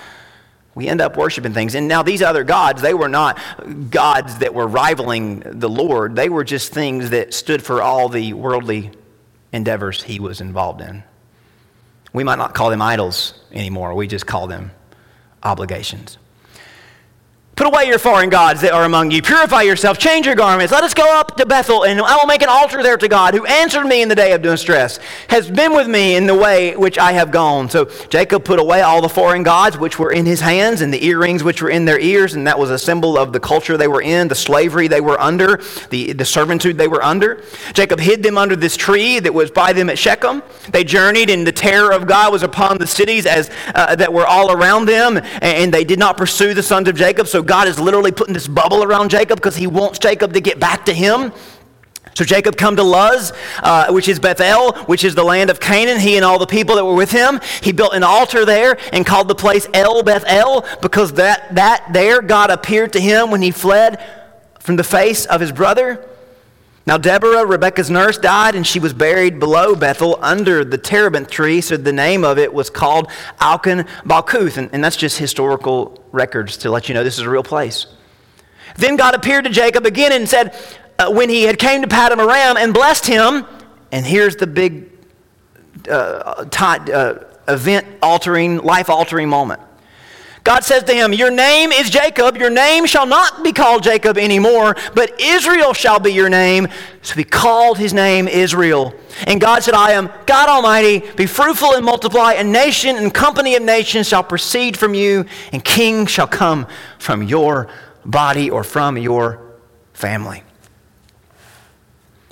We 0.77 0.87
end 0.87 1.01
up 1.01 1.17
worshiping 1.17 1.55
things. 1.55 1.75
And 1.75 1.89
now, 1.89 2.05
these 2.05 2.23
other 2.23 2.45
gods, 2.45 2.83
they 2.83 2.95
were 2.95 3.09
not 3.09 3.37
gods 3.91 4.39
that 4.39 4.55
were 4.55 4.69
rivaling 4.69 5.41
the 5.45 5.69
Lord, 5.69 6.15
they 6.15 6.29
were 6.29 6.45
just 6.45 6.73
things 6.73 7.11
that 7.11 7.35
stood 7.35 7.65
for 7.65 7.83
all 7.83 8.09
the 8.09 8.35
worldly 8.35 8.93
endeavors 9.51 10.05
he 10.05 10.21
was 10.21 10.41
involved 10.41 10.81
in. 10.83 11.03
We 12.13 12.23
might 12.23 12.39
not 12.39 12.55
call 12.55 12.71
them 12.71 12.81
idols 12.81 13.35
anymore, 13.51 13.93
we 13.95 14.07
just 14.07 14.25
call 14.25 14.47
them 14.47 14.71
obligations. 15.43 16.17
Put 17.55 17.67
away 17.67 17.85
your 17.85 17.99
foreign 17.99 18.31
gods 18.31 18.63
that 18.63 18.73
are 18.73 18.85
among 18.85 19.11
you. 19.11 19.21
Purify 19.21 19.61
yourself. 19.61 19.99
Change 19.99 20.25
your 20.25 20.35
garments. 20.35 20.73
Let 20.73 20.85
us 20.85 20.95
go 20.95 21.19
up 21.21 21.37
to 21.37 21.45
Bethel, 21.45 21.85
and 21.85 22.01
I 22.01 22.17
will 22.17 22.27
make 22.27 22.41
an 22.41 22.49
altar 22.49 22.83
there 22.83 22.97
to 22.97 23.09
God, 23.09 23.35
who 23.35 23.45
answered 23.45 23.85
me 23.85 24.01
in 24.01 24.09
the 24.09 24.15
day 24.15 24.33
of 24.33 24.41
distress, 24.41 24.99
has 25.29 25.51
been 25.51 25.75
with 25.75 25.87
me 25.87 26.17
in 26.17 26.27
the 26.27 26.35
way 26.35 26.75
which 26.75 26.97
I 26.97 27.13
have 27.13 27.31
gone. 27.31 27.69
So 27.69 27.91
Jacob 28.09 28.47
put 28.47 28.59
away 28.59 28.81
all 28.81 29.03
the 29.03 29.09
foreign 29.09 29.43
gods 29.43 29.77
which 29.77 29.99
were 29.99 30.11
in 30.11 30.25
his 30.25 30.41
hands, 30.41 30.81
and 30.81 30.95
the 30.95 31.05
earrings 31.05 31.45
which 31.45 31.61
were 31.61 31.69
in 31.69 31.85
their 31.85 32.01
ears, 32.01 32.33
and 32.33 32.47
that 32.47 32.59
was 32.59 32.71
a 32.71 32.79
symbol 32.79 33.19
of 33.19 33.35
the 33.35 33.41
culture 33.41 33.77
they 33.77 33.87
were 33.87 34.01
in, 34.01 34.29
the 34.29 34.35
slavery 34.35 34.89
they 34.89 35.03
were 35.03 35.21
under, 35.21 35.61
the, 35.91 36.15
the 36.15 36.25
servitude 36.25 36.79
they 36.79 36.89
were 36.89 37.03
under. 37.03 37.45
Jacob 37.75 38.01
hid 38.01 38.23
them 38.23 38.39
under 38.39 38.57
this 38.57 38.79
tree 38.79 39.19
that 39.19 39.35
was 39.35 39.51
by 39.51 39.75
them 39.75 39.91
at 39.91 39.99
Shechem. 39.99 40.43
They 40.71 40.85
journeyed, 40.85 41.29
and 41.29 41.47
the 41.47 41.53
terror 41.53 41.93
of 41.93 42.07
God 42.07 42.33
was 42.33 42.43
upon 42.43 42.79
the 42.79 42.87
cities 42.87 43.27
as 43.27 43.51
uh, 43.75 43.95
that 43.97 44.11
were 44.11 44.27
all 44.27 44.53
around 44.53 44.87
them, 44.87 45.21
and 45.43 45.73
they 45.73 45.85
did 45.85 45.99
not 45.99 46.17
pursue 46.17 46.55
the 46.55 46.63
sons 46.63 46.89
of 46.89 46.97
Jacob. 46.97 47.27
So 47.27 47.42
God 47.47 47.69
is 47.69 47.79
literally 47.79 48.13
putting 48.13 48.35
this 48.35 48.49
bubble 48.49 48.83
around 48.83 49.11
Jacob 49.11 49.39
because 49.39 49.57
he 49.57 49.67
wants 49.67 49.99
Jacob 49.99 50.33
to 50.33 50.41
get 50.41 50.59
back 50.61 50.87
to 50.87 50.95
him. 50.95 51.33
So 52.15 52.25
Jacob 52.25 52.57
come 52.57 52.77
to 52.77 52.83
Luz, 52.83 53.33
uh, 53.63 53.91
which 53.91 54.09
is 54.09 54.19
Bethel, 54.19 54.73
which 54.85 55.03
is 55.03 55.15
the 55.15 55.25
land 55.25 55.49
of 55.49 55.61
Canaan. 55.61 55.99
He 55.99 56.17
and 56.17 56.25
all 56.25 56.39
the 56.39 56.47
people 56.47 56.77
that 56.77 56.85
were 56.85 56.95
with 56.95 57.11
him. 57.11 57.41
He 57.63 57.73
built 57.73 57.95
an 57.95 58.03
altar 58.03 58.45
there 58.45 58.79
and 58.93 59.07
called 59.07 59.29
the 59.29 59.35
place 59.35 59.67
El 59.73 60.03
Bethel 60.03 60.67
because 60.83 61.15
that, 61.15 61.55
that 61.55 61.89
there 61.93 62.21
God 62.21 62.51
appeared 62.51 62.93
to 62.93 63.01
him 63.01 63.31
when 63.31 63.41
he 63.41 63.51
fled 63.51 64.05
from 64.59 64.77
the 64.77 64.85
face 64.85 65.25
of 65.27 65.41
his 65.41 65.53
brother. 65.53 66.07
Now, 66.85 66.99
Deborah, 66.99 67.47
Rebekah's 67.47 67.91
nurse, 67.91 68.19
died, 68.19 68.57
and 68.57 68.67
she 68.67 68.81
was 68.81 68.93
buried 68.93 69.39
below 69.39 69.77
Bethel 69.77 70.19
under 70.21 70.65
the 70.65 70.79
terebinth 70.79 71.31
tree. 71.31 71.61
So 71.61 71.77
the 71.77 71.93
name 71.93 72.25
of 72.25 72.39
it 72.39 72.53
was 72.53 72.71
called 72.71 73.09
Alkan 73.41 73.87
Balkuth. 74.05 74.57
And, 74.57 74.69
and 74.73 74.83
that's 74.83 74.97
just 74.97 75.17
historical 75.19 76.05
records 76.11 76.57
to 76.59 76.71
let 76.71 76.89
you 76.89 76.95
know 76.95 77.05
this 77.05 77.19
is 77.19 77.25
a 77.25 77.31
real 77.31 77.45
place. 77.45 77.87
Then 78.77 78.97
God 78.97 79.15
appeared 79.15 79.45
to 79.45 79.51
Jacob 79.51 79.87
again 79.87 80.13
and 80.13 80.29
said, 80.29 80.57
uh, 80.99 81.11
when 81.11 81.29
he 81.29 81.45
had 81.45 81.59
came 81.59 81.83
to 81.83 81.89
Padan 81.89 82.19
Aram 82.19 82.57
and 82.57 82.75
blessed 82.75 83.07
him, 83.07 83.47
and 83.93 84.05
here's 84.05 84.37
the 84.37 84.47
big 84.47 84.91
uh, 85.89 86.45
t- 86.47 86.93
uh, 86.93 87.15
event 87.49 87.87
altering, 88.03 88.59
life 88.59 88.91
altering 88.91 89.29
moment. 89.29 89.61
God 90.45 90.65
says 90.65 90.83
to 90.85 90.93
him, 90.93 91.13
Your 91.13 91.31
name 91.31 91.71
is 91.71 91.89
Jacob. 91.89 92.37
Your 92.37 92.51
name 92.51 92.87
shall 92.87 93.07
not 93.07 93.45
be 93.45 93.53
called 93.53 93.85
Jacob 93.85 94.19
anymore, 94.19 94.77
but 94.95 95.21
Israel 95.21 95.73
shall 95.73 96.01
be 96.01 96.13
your 96.13 96.29
name. 96.29 96.67
So 97.03 97.15
he 97.15 97.25
called 97.25 97.79
his 97.79 97.93
name 97.95 98.27
Israel. 98.27 98.93
And 99.27 99.41
God 99.41 99.63
said, 99.63 99.75
I 99.75 99.93
am 99.93 100.11
God 100.27 100.49
Almighty. 100.49 101.01
Be 101.17 101.27
fruitful 101.27 101.75
and 101.75 101.85
multiply. 101.85 102.33
A 102.33 102.45
nation 102.45 102.97
and 102.97 103.15
company 103.15 103.55
of 103.55 103.63
nations 103.63 104.09
shall 104.09 104.25
proceed 104.25 104.77
from 104.77 104.95
you, 104.95 105.27
and 105.53 105.65
kings 105.65 106.11
shall 106.11 106.27
come 106.27 106.67
from 106.99 107.23
your 107.23 107.69
body 108.05 108.51
or 108.51 108.65
from 108.65 108.99
your 108.99 109.41
family. 109.93 110.43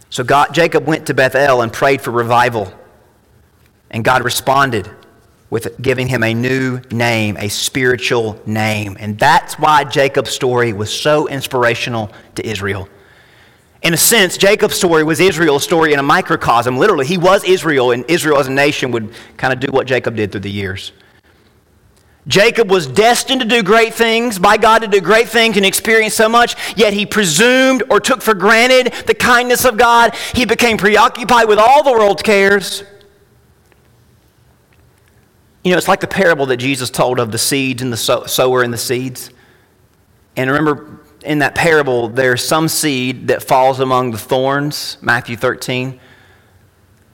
So 0.08 0.24
God, 0.24 0.52
Jacob 0.52 0.86
went 0.86 1.06
to 1.06 1.14
Bethel 1.14 1.62
and 1.62 1.72
prayed 1.72 2.00
for 2.00 2.10
revival. 2.10 2.74
And 3.92 4.04
God 4.04 4.24
responded 4.24 4.90
with 5.50 5.80
giving 5.82 6.06
him 6.06 6.22
a 6.22 6.32
new 6.32 6.80
name, 6.92 7.36
a 7.36 7.48
spiritual 7.48 8.40
name. 8.46 8.96
And 9.00 9.18
that's 9.18 9.58
why 9.58 9.84
Jacob's 9.84 10.30
story 10.30 10.72
was 10.72 10.92
so 10.96 11.26
inspirational 11.26 12.12
to 12.36 12.46
Israel. 12.46 12.88
In 13.82 13.92
a 13.94 13.96
sense, 13.96 14.36
Jacob's 14.36 14.76
story 14.76 15.02
was 15.02 15.20
Israel's 15.20 15.64
story 15.64 15.92
in 15.92 15.98
a 15.98 16.02
microcosm. 16.02 16.76
Literally, 16.76 17.06
he 17.06 17.18
was 17.18 17.42
Israel, 17.44 17.92
and 17.92 18.04
Israel 18.08 18.38
as 18.38 18.46
a 18.46 18.52
nation 18.52 18.90
would 18.92 19.12
kind 19.36 19.52
of 19.52 19.58
do 19.58 19.72
what 19.72 19.86
Jacob 19.86 20.16
did 20.16 20.30
through 20.30 20.42
the 20.42 20.50
years. 20.50 20.92
Jacob 22.26 22.70
was 22.70 22.86
destined 22.86 23.40
to 23.40 23.46
do 23.46 23.62
great 23.62 23.94
things, 23.94 24.38
by 24.38 24.58
God 24.58 24.80
to 24.80 24.86
do 24.86 25.00
great 25.00 25.28
things 25.28 25.56
and 25.56 25.64
experience 25.64 26.14
so 26.14 26.28
much, 26.28 26.54
yet 26.76 26.92
he 26.92 27.06
presumed 27.06 27.82
or 27.90 27.98
took 27.98 28.20
for 28.20 28.34
granted 28.34 28.92
the 29.06 29.14
kindness 29.14 29.64
of 29.64 29.78
God. 29.78 30.14
He 30.34 30.44
became 30.44 30.76
preoccupied 30.76 31.48
with 31.48 31.58
all 31.58 31.82
the 31.82 31.90
world's 31.90 32.22
cares 32.22 32.84
you 35.64 35.72
know, 35.72 35.76
it's 35.76 35.88
like 35.88 36.00
the 36.00 36.06
parable 36.06 36.46
that 36.46 36.56
Jesus 36.56 36.90
told 36.90 37.20
of 37.20 37.32
the 37.32 37.38
seeds 37.38 37.82
and 37.82 37.92
the 37.92 37.96
sower 37.96 38.62
and 38.62 38.72
the 38.72 38.78
seeds. 38.78 39.30
And 40.36 40.50
remember, 40.50 41.00
in 41.22 41.40
that 41.40 41.54
parable, 41.54 42.08
there's 42.08 42.42
some 42.42 42.68
seed 42.68 43.28
that 43.28 43.42
falls 43.42 43.80
among 43.80 44.12
the 44.12 44.18
thorns, 44.18 44.96
Matthew 45.02 45.36
13. 45.36 46.00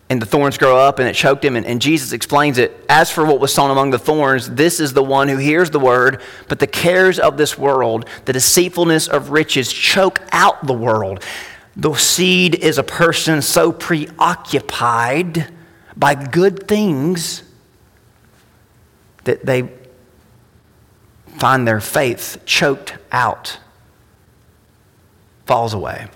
And 0.08 0.22
the 0.22 0.26
thorns 0.26 0.56
grow 0.56 0.78
up 0.78 1.00
and 1.00 1.08
it 1.08 1.14
choked 1.14 1.44
him. 1.44 1.56
And, 1.56 1.66
and 1.66 1.82
Jesus 1.82 2.12
explains 2.12 2.58
it. 2.58 2.72
As 2.88 3.10
for 3.10 3.24
what 3.24 3.40
was 3.40 3.52
sown 3.52 3.72
among 3.72 3.90
the 3.90 3.98
thorns, 3.98 4.48
this 4.48 4.78
is 4.78 4.92
the 4.92 5.02
one 5.02 5.26
who 5.26 5.38
hears 5.38 5.70
the 5.70 5.80
word, 5.80 6.20
but 6.46 6.60
the 6.60 6.68
cares 6.68 7.18
of 7.18 7.36
this 7.36 7.58
world, 7.58 8.08
the 8.24 8.32
deceitfulness 8.32 9.08
of 9.08 9.30
riches, 9.30 9.72
choke 9.72 10.20
out 10.30 10.64
the 10.64 10.72
world. 10.72 11.24
The 11.74 11.92
seed 11.94 12.54
is 12.54 12.78
a 12.78 12.84
person 12.84 13.42
so 13.42 13.72
preoccupied 13.72 15.52
by 15.96 16.14
good 16.14 16.68
things 16.68 17.42
that 19.26 19.44
they 19.44 19.68
find 21.38 21.68
their 21.68 21.80
faith 21.80 22.38
choked 22.46 22.96
out, 23.12 23.58
falls 25.44 25.74
away. 25.74 26.08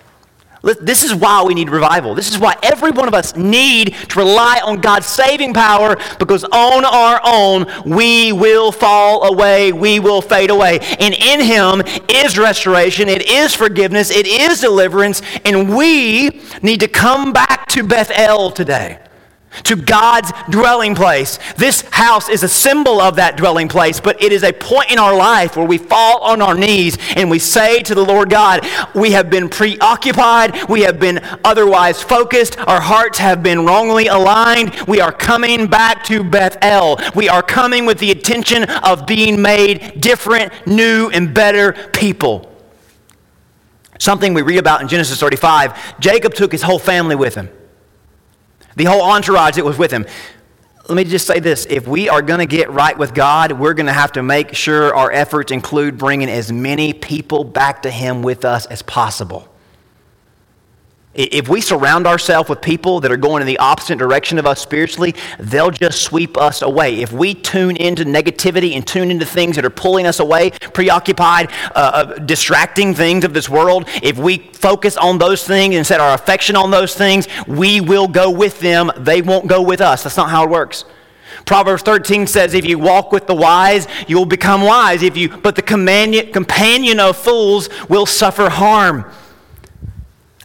This 0.62 1.02
is 1.02 1.14
why 1.14 1.42
we 1.42 1.54
need 1.54 1.70
revival. 1.70 2.14
This 2.14 2.28
is 2.28 2.38
why 2.38 2.54
every 2.62 2.90
one 2.90 3.08
of 3.08 3.14
us 3.14 3.34
need 3.34 3.94
to 3.94 4.18
rely 4.18 4.60
on 4.62 4.82
God's 4.82 5.06
saving 5.06 5.54
power 5.54 5.96
because 6.18 6.44
on 6.44 6.84
our 6.84 7.18
own 7.24 7.64
we 7.86 8.32
will 8.32 8.70
fall 8.70 9.24
away, 9.24 9.72
we 9.72 10.00
will 10.00 10.20
fade 10.20 10.50
away. 10.50 10.80
And 10.98 11.14
in 11.14 11.40
Him 11.40 11.82
is 12.10 12.36
restoration, 12.36 13.08
it 13.08 13.26
is 13.26 13.54
forgiveness, 13.54 14.10
it 14.10 14.26
is 14.26 14.60
deliverance, 14.60 15.22
and 15.46 15.74
we 15.74 16.42
need 16.62 16.80
to 16.80 16.88
come 16.88 17.32
back 17.32 17.66
to 17.68 17.82
Bethel 17.82 18.50
today 18.50 18.98
to 19.64 19.76
God's 19.76 20.32
dwelling 20.48 20.94
place. 20.94 21.38
This 21.56 21.82
house 21.90 22.28
is 22.28 22.42
a 22.42 22.48
symbol 22.48 23.00
of 23.00 23.16
that 23.16 23.36
dwelling 23.36 23.68
place, 23.68 24.00
but 24.00 24.22
it 24.22 24.32
is 24.32 24.42
a 24.42 24.52
point 24.52 24.90
in 24.90 24.98
our 24.98 25.14
life 25.14 25.56
where 25.56 25.66
we 25.66 25.78
fall 25.78 26.20
on 26.20 26.40
our 26.40 26.54
knees 26.54 26.96
and 27.16 27.30
we 27.30 27.38
say 27.38 27.80
to 27.82 27.94
the 27.94 28.04
Lord 28.04 28.30
God, 28.30 28.66
We 28.94 29.12
have 29.12 29.30
been 29.30 29.48
preoccupied, 29.48 30.68
we 30.68 30.82
have 30.82 31.00
been 31.00 31.20
otherwise 31.44 32.02
focused, 32.02 32.58
our 32.60 32.80
hearts 32.80 33.18
have 33.18 33.42
been 33.42 33.66
wrongly 33.66 34.06
aligned. 34.06 34.74
We 34.86 35.00
are 35.00 35.12
coming 35.12 35.66
back 35.66 36.04
to 36.04 36.22
Bethel. 36.22 36.98
We 37.14 37.28
are 37.28 37.42
coming 37.42 37.86
with 37.86 37.98
the 37.98 38.10
intention 38.10 38.64
of 38.64 39.06
being 39.06 39.40
made 39.40 40.00
different, 40.00 40.52
new, 40.66 41.10
and 41.10 41.34
better 41.34 41.72
people. 41.92 42.46
Something 43.98 44.32
we 44.32 44.42
read 44.42 44.58
about 44.58 44.80
in 44.80 44.88
Genesis 44.88 45.20
35 45.20 46.00
Jacob 46.00 46.34
took 46.34 46.52
his 46.52 46.62
whole 46.62 46.78
family 46.78 47.16
with 47.16 47.34
him 47.34 47.50
the 48.76 48.84
whole 48.84 49.02
entourage 49.02 49.56
that 49.56 49.64
was 49.64 49.78
with 49.78 49.90
him. 49.90 50.06
Let 50.88 50.96
me 50.96 51.04
just 51.04 51.26
say 51.26 51.38
this 51.38 51.66
if 51.66 51.86
we 51.86 52.08
are 52.08 52.22
going 52.22 52.40
to 52.40 52.46
get 52.46 52.70
right 52.70 52.96
with 52.96 53.14
God, 53.14 53.52
we're 53.52 53.74
going 53.74 53.86
to 53.86 53.92
have 53.92 54.12
to 54.12 54.22
make 54.22 54.54
sure 54.54 54.94
our 54.94 55.12
efforts 55.12 55.52
include 55.52 55.98
bringing 55.98 56.28
as 56.28 56.50
many 56.50 56.92
people 56.92 57.44
back 57.44 57.82
to 57.82 57.90
Him 57.90 58.22
with 58.22 58.44
us 58.44 58.66
as 58.66 58.82
possible. 58.82 59.49
If 61.12 61.48
we 61.48 61.60
surround 61.60 62.06
ourselves 62.06 62.48
with 62.48 62.60
people 62.60 63.00
that 63.00 63.10
are 63.10 63.16
going 63.16 63.40
in 63.40 63.46
the 63.48 63.58
opposite 63.58 63.98
direction 63.98 64.38
of 64.38 64.46
us 64.46 64.60
spiritually, 64.60 65.16
they'll 65.40 65.72
just 65.72 66.02
sweep 66.02 66.36
us 66.38 66.62
away. 66.62 67.00
If 67.00 67.12
we 67.12 67.34
tune 67.34 67.76
into 67.76 68.04
negativity 68.04 68.76
and 68.76 68.86
tune 68.86 69.10
into 69.10 69.26
things 69.26 69.56
that 69.56 69.64
are 69.64 69.70
pulling 69.70 70.06
us 70.06 70.20
away, 70.20 70.50
preoccupied, 70.50 71.50
uh, 71.74 71.78
uh, 71.78 72.04
distracting 72.20 72.94
things 72.94 73.24
of 73.24 73.34
this 73.34 73.48
world, 73.48 73.88
if 74.04 74.18
we 74.18 74.38
focus 74.52 74.96
on 74.96 75.18
those 75.18 75.44
things 75.44 75.74
and 75.74 75.84
set 75.84 75.98
our 75.98 76.14
affection 76.14 76.54
on 76.54 76.70
those 76.70 76.94
things, 76.94 77.26
we 77.48 77.80
will 77.80 78.06
go 78.06 78.30
with 78.30 78.60
them. 78.60 78.92
They 78.96 79.20
won't 79.20 79.48
go 79.48 79.62
with 79.62 79.80
us. 79.80 80.04
That's 80.04 80.16
not 80.16 80.30
how 80.30 80.44
it 80.44 80.50
works. 80.50 80.84
Proverbs 81.44 81.82
13 81.82 82.28
says, 82.28 82.54
if 82.54 82.64
you 82.64 82.78
walk 82.78 83.10
with 83.10 83.26
the 83.26 83.34
wise, 83.34 83.88
you 84.06 84.16
will 84.16 84.26
become 84.26 84.62
wise. 84.62 85.02
If 85.02 85.16
you, 85.16 85.28
but 85.28 85.56
the 85.56 85.62
companion, 85.62 86.32
companion 86.32 87.00
of 87.00 87.16
fools 87.16 87.68
will 87.88 88.06
suffer 88.06 88.48
harm. 88.48 89.10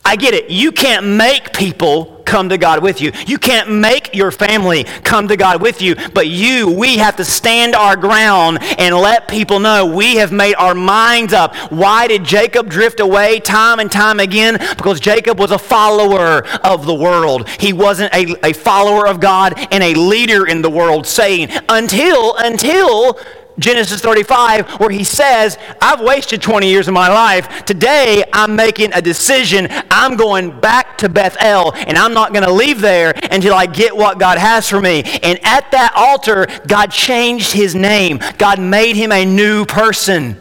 I 0.05 0.15
get 0.15 0.33
it. 0.35 0.49
You 0.51 0.71
can't 0.71 1.05
make 1.05 1.51
people 1.51 2.15
come 2.25 2.49
to 2.49 2.57
God 2.57 2.81
with 2.81 3.01
you. 3.01 3.11
You 3.27 3.37
can't 3.37 3.71
make 3.71 4.13
your 4.15 4.31
family 4.31 4.83
come 4.83 5.27
to 5.27 5.37
God 5.37 5.61
with 5.61 5.81
you, 5.81 5.95
but 6.13 6.27
you, 6.27 6.69
we 6.69 6.97
have 6.97 7.15
to 7.17 7.25
stand 7.25 7.75
our 7.75 7.95
ground 7.95 8.59
and 8.77 8.95
let 8.95 9.27
people 9.27 9.59
know 9.59 9.85
we 9.85 10.15
have 10.17 10.31
made 10.31 10.55
our 10.55 10.75
minds 10.75 11.33
up. 11.33 11.55
Why 11.71 12.07
did 12.07 12.23
Jacob 12.23 12.69
drift 12.69 12.99
away 12.99 13.39
time 13.39 13.79
and 13.79 13.91
time 13.91 14.19
again? 14.19 14.57
Because 14.75 14.99
Jacob 14.99 15.39
was 15.39 15.51
a 15.51 15.59
follower 15.59 16.45
of 16.63 16.85
the 16.85 16.93
world. 16.93 17.47
He 17.49 17.73
wasn't 17.73 18.13
a, 18.13 18.35
a 18.45 18.53
follower 18.53 19.07
of 19.07 19.19
God 19.19 19.53
and 19.71 19.83
a 19.83 19.93
leader 19.93 20.47
in 20.47 20.61
the 20.61 20.69
world, 20.69 21.05
saying, 21.05 21.49
until, 21.69 22.35
until 22.37 23.19
Genesis 23.57 24.01
35, 24.01 24.79
where 24.79 24.89
he 24.89 25.03
says, 25.03 25.57
I've 25.81 26.01
wasted 26.01 26.41
20 26.41 26.67
years 26.69 26.87
of 26.87 26.93
my 26.93 27.07
life. 27.07 27.65
Today, 27.65 28.23
I'm 28.33 28.55
making 28.55 28.91
a 28.93 29.01
decision. 29.01 29.67
I'm 29.89 30.17
going 30.17 30.59
back 30.59 30.97
to 30.99 31.09
Bethel, 31.09 31.73
and 31.73 31.97
I'm 31.97 32.13
not 32.13 32.33
going 32.33 32.45
to 32.45 32.51
leave 32.51 32.81
there 32.81 33.13
until 33.31 33.53
I 33.53 33.65
get 33.65 33.95
what 33.95 34.19
God 34.19 34.37
has 34.37 34.69
for 34.69 34.81
me. 34.81 35.03
And 35.23 35.39
at 35.43 35.71
that 35.71 35.93
altar, 35.95 36.47
God 36.67 36.91
changed 36.91 37.53
his 37.53 37.75
name, 37.75 38.19
God 38.37 38.59
made 38.59 38.95
him 38.95 39.11
a 39.11 39.25
new 39.25 39.65
person. 39.65 40.39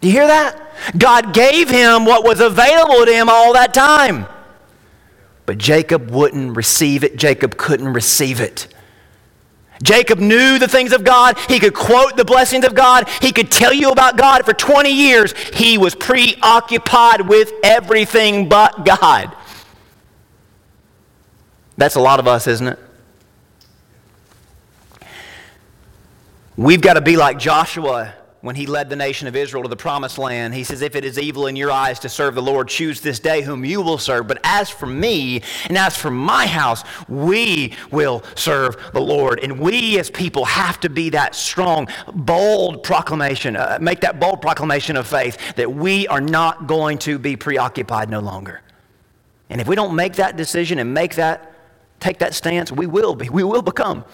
Do 0.00 0.08
you 0.08 0.12
hear 0.12 0.26
that? 0.26 0.62
God 0.96 1.32
gave 1.32 1.70
him 1.70 2.04
what 2.04 2.24
was 2.24 2.40
available 2.40 3.06
to 3.06 3.12
him 3.12 3.28
all 3.30 3.54
that 3.54 3.72
time. 3.72 4.26
But 5.46 5.58
Jacob 5.58 6.10
wouldn't 6.10 6.56
receive 6.56 7.04
it, 7.04 7.16
Jacob 7.16 7.56
couldn't 7.56 7.92
receive 7.92 8.40
it. 8.40 8.68
Jacob 9.82 10.18
knew 10.18 10.58
the 10.58 10.68
things 10.68 10.92
of 10.92 11.04
God. 11.04 11.38
He 11.48 11.58
could 11.58 11.74
quote 11.74 12.16
the 12.16 12.24
blessings 12.24 12.64
of 12.64 12.74
God. 12.74 13.08
He 13.20 13.32
could 13.32 13.50
tell 13.50 13.72
you 13.72 13.90
about 13.90 14.16
God 14.16 14.44
for 14.44 14.52
20 14.52 14.90
years. 14.90 15.32
He 15.52 15.78
was 15.78 15.94
preoccupied 15.94 17.28
with 17.28 17.52
everything 17.62 18.48
but 18.48 18.84
God. 18.84 19.34
That's 21.76 21.96
a 21.96 22.00
lot 22.00 22.20
of 22.20 22.26
us, 22.26 22.46
isn't 22.46 22.68
it? 22.68 22.78
We've 26.56 26.80
got 26.80 26.94
to 26.94 27.02
be 27.02 27.16
like 27.16 27.38
Joshua 27.38 28.14
when 28.46 28.54
he 28.54 28.64
led 28.64 28.88
the 28.88 28.96
nation 28.96 29.26
of 29.26 29.34
Israel 29.34 29.64
to 29.64 29.68
the 29.68 29.76
promised 29.76 30.18
land, 30.18 30.54
he 30.54 30.62
says, 30.62 30.80
If 30.80 30.94
it 30.94 31.04
is 31.04 31.18
evil 31.18 31.48
in 31.48 31.56
your 31.56 31.72
eyes 31.72 31.98
to 31.98 32.08
serve 32.08 32.36
the 32.36 32.42
Lord, 32.42 32.68
choose 32.68 33.00
this 33.00 33.18
day 33.18 33.42
whom 33.42 33.64
you 33.64 33.82
will 33.82 33.98
serve. 33.98 34.28
But 34.28 34.38
as 34.44 34.70
for 34.70 34.86
me 34.86 35.42
and 35.64 35.76
as 35.76 35.96
for 35.96 36.12
my 36.12 36.46
house, 36.46 36.84
we 37.08 37.74
will 37.90 38.22
serve 38.36 38.76
the 38.92 39.00
Lord. 39.00 39.40
And 39.40 39.58
we 39.58 39.98
as 39.98 40.10
people 40.10 40.44
have 40.44 40.78
to 40.82 40.88
be 40.88 41.10
that 41.10 41.34
strong, 41.34 41.88
bold 42.14 42.84
proclamation, 42.84 43.56
uh, 43.56 43.78
make 43.80 44.00
that 44.02 44.20
bold 44.20 44.40
proclamation 44.40 44.96
of 44.96 45.08
faith 45.08 45.56
that 45.56 45.72
we 45.72 46.06
are 46.06 46.20
not 46.20 46.68
going 46.68 46.98
to 46.98 47.18
be 47.18 47.34
preoccupied 47.34 48.10
no 48.10 48.20
longer. 48.20 48.62
And 49.50 49.60
if 49.60 49.66
we 49.66 49.74
don't 49.74 49.96
make 49.96 50.14
that 50.14 50.36
decision 50.36 50.78
and 50.78 50.94
make 50.94 51.16
that, 51.16 51.52
take 51.98 52.20
that 52.20 52.32
stance, 52.32 52.70
we 52.70 52.86
will 52.86 53.16
be, 53.16 53.28
we 53.28 53.42
will 53.42 53.62
become 53.62 54.04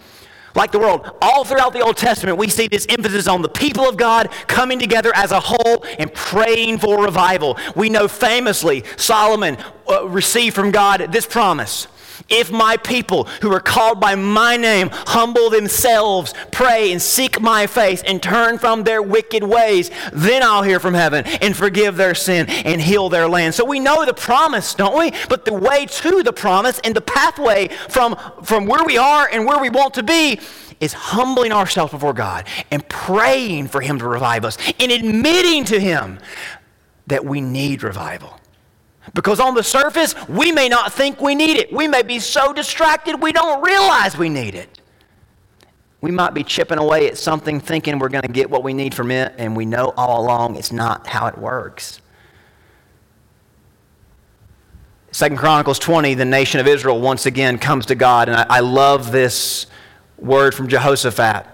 like 0.55 0.73
the 0.73 0.79
world. 0.79 1.11
All 1.21 1.45
throughout 1.45 1.73
the 1.73 1.81
Old 1.81 1.97
Testament, 1.97 2.39
we 2.39 2.49
see 2.49 2.69
this 2.69 2.87
emphasis 2.89 3.27
on 3.27 3.43
the 3.43 3.49
people 3.49 3.89
of 3.89 3.97
God 3.97 4.31
coming 4.47 4.79
together 4.79 5.13
as 5.15 5.33
a 5.33 5.41
whole 5.41 5.85
and 5.99 6.13
praying 6.15 6.79
for 6.79 7.03
revival. 7.03 7.59
We 7.75 7.89
know 7.89 8.09
famously 8.09 8.85
Solomon 8.97 9.57
uh, 9.89 10.09
received 10.09 10.55
from 10.55 10.71
God 10.71 11.13
this 11.13 11.27
promise 11.27 11.87
if 12.29 12.51
my 12.51 12.77
people 12.77 13.25
who 13.41 13.53
are 13.53 13.61
called 13.61 14.01
by 14.01 14.15
my 14.15 14.57
name 14.57 14.91
humble 14.93 15.51
themselves, 15.51 16.35
pray, 16.51 16.93
and 16.93 17.01
seek 17.01 17.41
my 17.41 17.67
face, 17.67 18.03
and 18.03 18.23
turn 18.23 18.59
from 18.59 18.85
their 18.85 19.03
wicked 19.03 19.43
ways, 19.43 19.91
then 20.13 20.43
I'll 20.43 20.63
hear 20.63 20.81
from 20.81 20.95
heaven 20.95 21.25
and 21.27 21.57
forgive 21.57 21.97
their 21.97 22.15
sin 22.15 22.49
and 22.49 22.81
heal 22.81 23.09
their 23.09 23.29
land. 23.29 23.55
So 23.55 23.65
we 23.65 23.81
know 23.81 24.05
the 24.05 24.15
promise, 24.15 24.75
don't 24.75 24.99
we? 24.99 25.13
But 25.29 25.45
the 25.45 25.55
way 25.55 25.87
to 25.87 26.23
the 26.23 26.33
promise 26.33 26.81
and 26.85 26.95
the 26.95 27.01
pathway 27.01 27.69
from, 27.89 28.17
from 28.43 28.67
where 28.67 28.85
we 28.85 28.99
are 28.99 29.29
and 29.31 29.47
where 29.47 29.61
we 29.61 29.71
want 29.71 29.95
to 29.95 30.03
be 30.03 30.41
is 30.81 30.93
humbling 30.93 31.53
ourselves 31.53 31.93
before 31.93 32.13
God 32.13 32.47
and 32.71 32.87
praying 32.89 33.69
for 33.69 33.81
Him 33.81 33.99
to 34.01 34.09
revive 34.09 34.45
us 34.45 34.59
and 34.81 34.91
admitting 34.91 35.65
to 35.67 35.79
Him 35.79 36.19
that 37.07 37.25
we 37.25 37.41
need 37.41 37.83
revival. 37.83 38.39
Because 39.15 39.41
on 39.41 39.55
the 39.55 39.63
surface, 39.63 40.15
we 40.29 40.53
may 40.53 40.69
not 40.69 40.93
think 40.93 41.21
we 41.21 41.35
need 41.35 41.59
it. 41.59 41.73
We 41.73 41.87
may 41.87 42.03
be 42.03 42.19
so 42.19 42.53
distracted 42.53 43.21
we 43.21 43.33
don't 43.33 43.63
realize 43.63 44.17
we 44.17 44.29
need 44.29 44.55
it. 44.55 44.81
We 46.01 46.11
might 46.11 46.35
be 46.35 46.43
chipping 46.43 46.79
away 46.79 47.09
at 47.09 47.17
something 47.17 47.61
thinking 47.61 47.99
we're 47.99 48.09
going 48.09 48.23
to 48.23 48.33
get 48.33 48.51
what 48.51 48.65
we 48.65 48.73
need 48.73 48.95
from 48.95 49.11
it, 49.11 49.35
and 49.39 49.57
we 49.57 49.67
know 49.67 49.93
all 49.97 50.25
along 50.25 50.57
it's 50.57 50.73
not 50.73 51.07
how 51.07 51.27
it 51.27 51.39
works. 51.39 52.01
Second 55.13 55.37
Chronicles 55.37 55.79
20, 55.79 56.15
the 56.15 56.25
nation 56.25 56.59
of 56.59 56.67
Israel 56.67 56.99
once 57.01 57.27
again 57.27 57.59
comes 57.59 57.87
to 57.87 57.95
God, 57.95 58.29
and 58.29 58.37
I, 58.37 58.47
I 58.49 58.61
love 58.61 59.13
this 59.13 59.67
word 60.17 60.55
from 60.55 60.69
Jehoshaphat. 60.69 61.52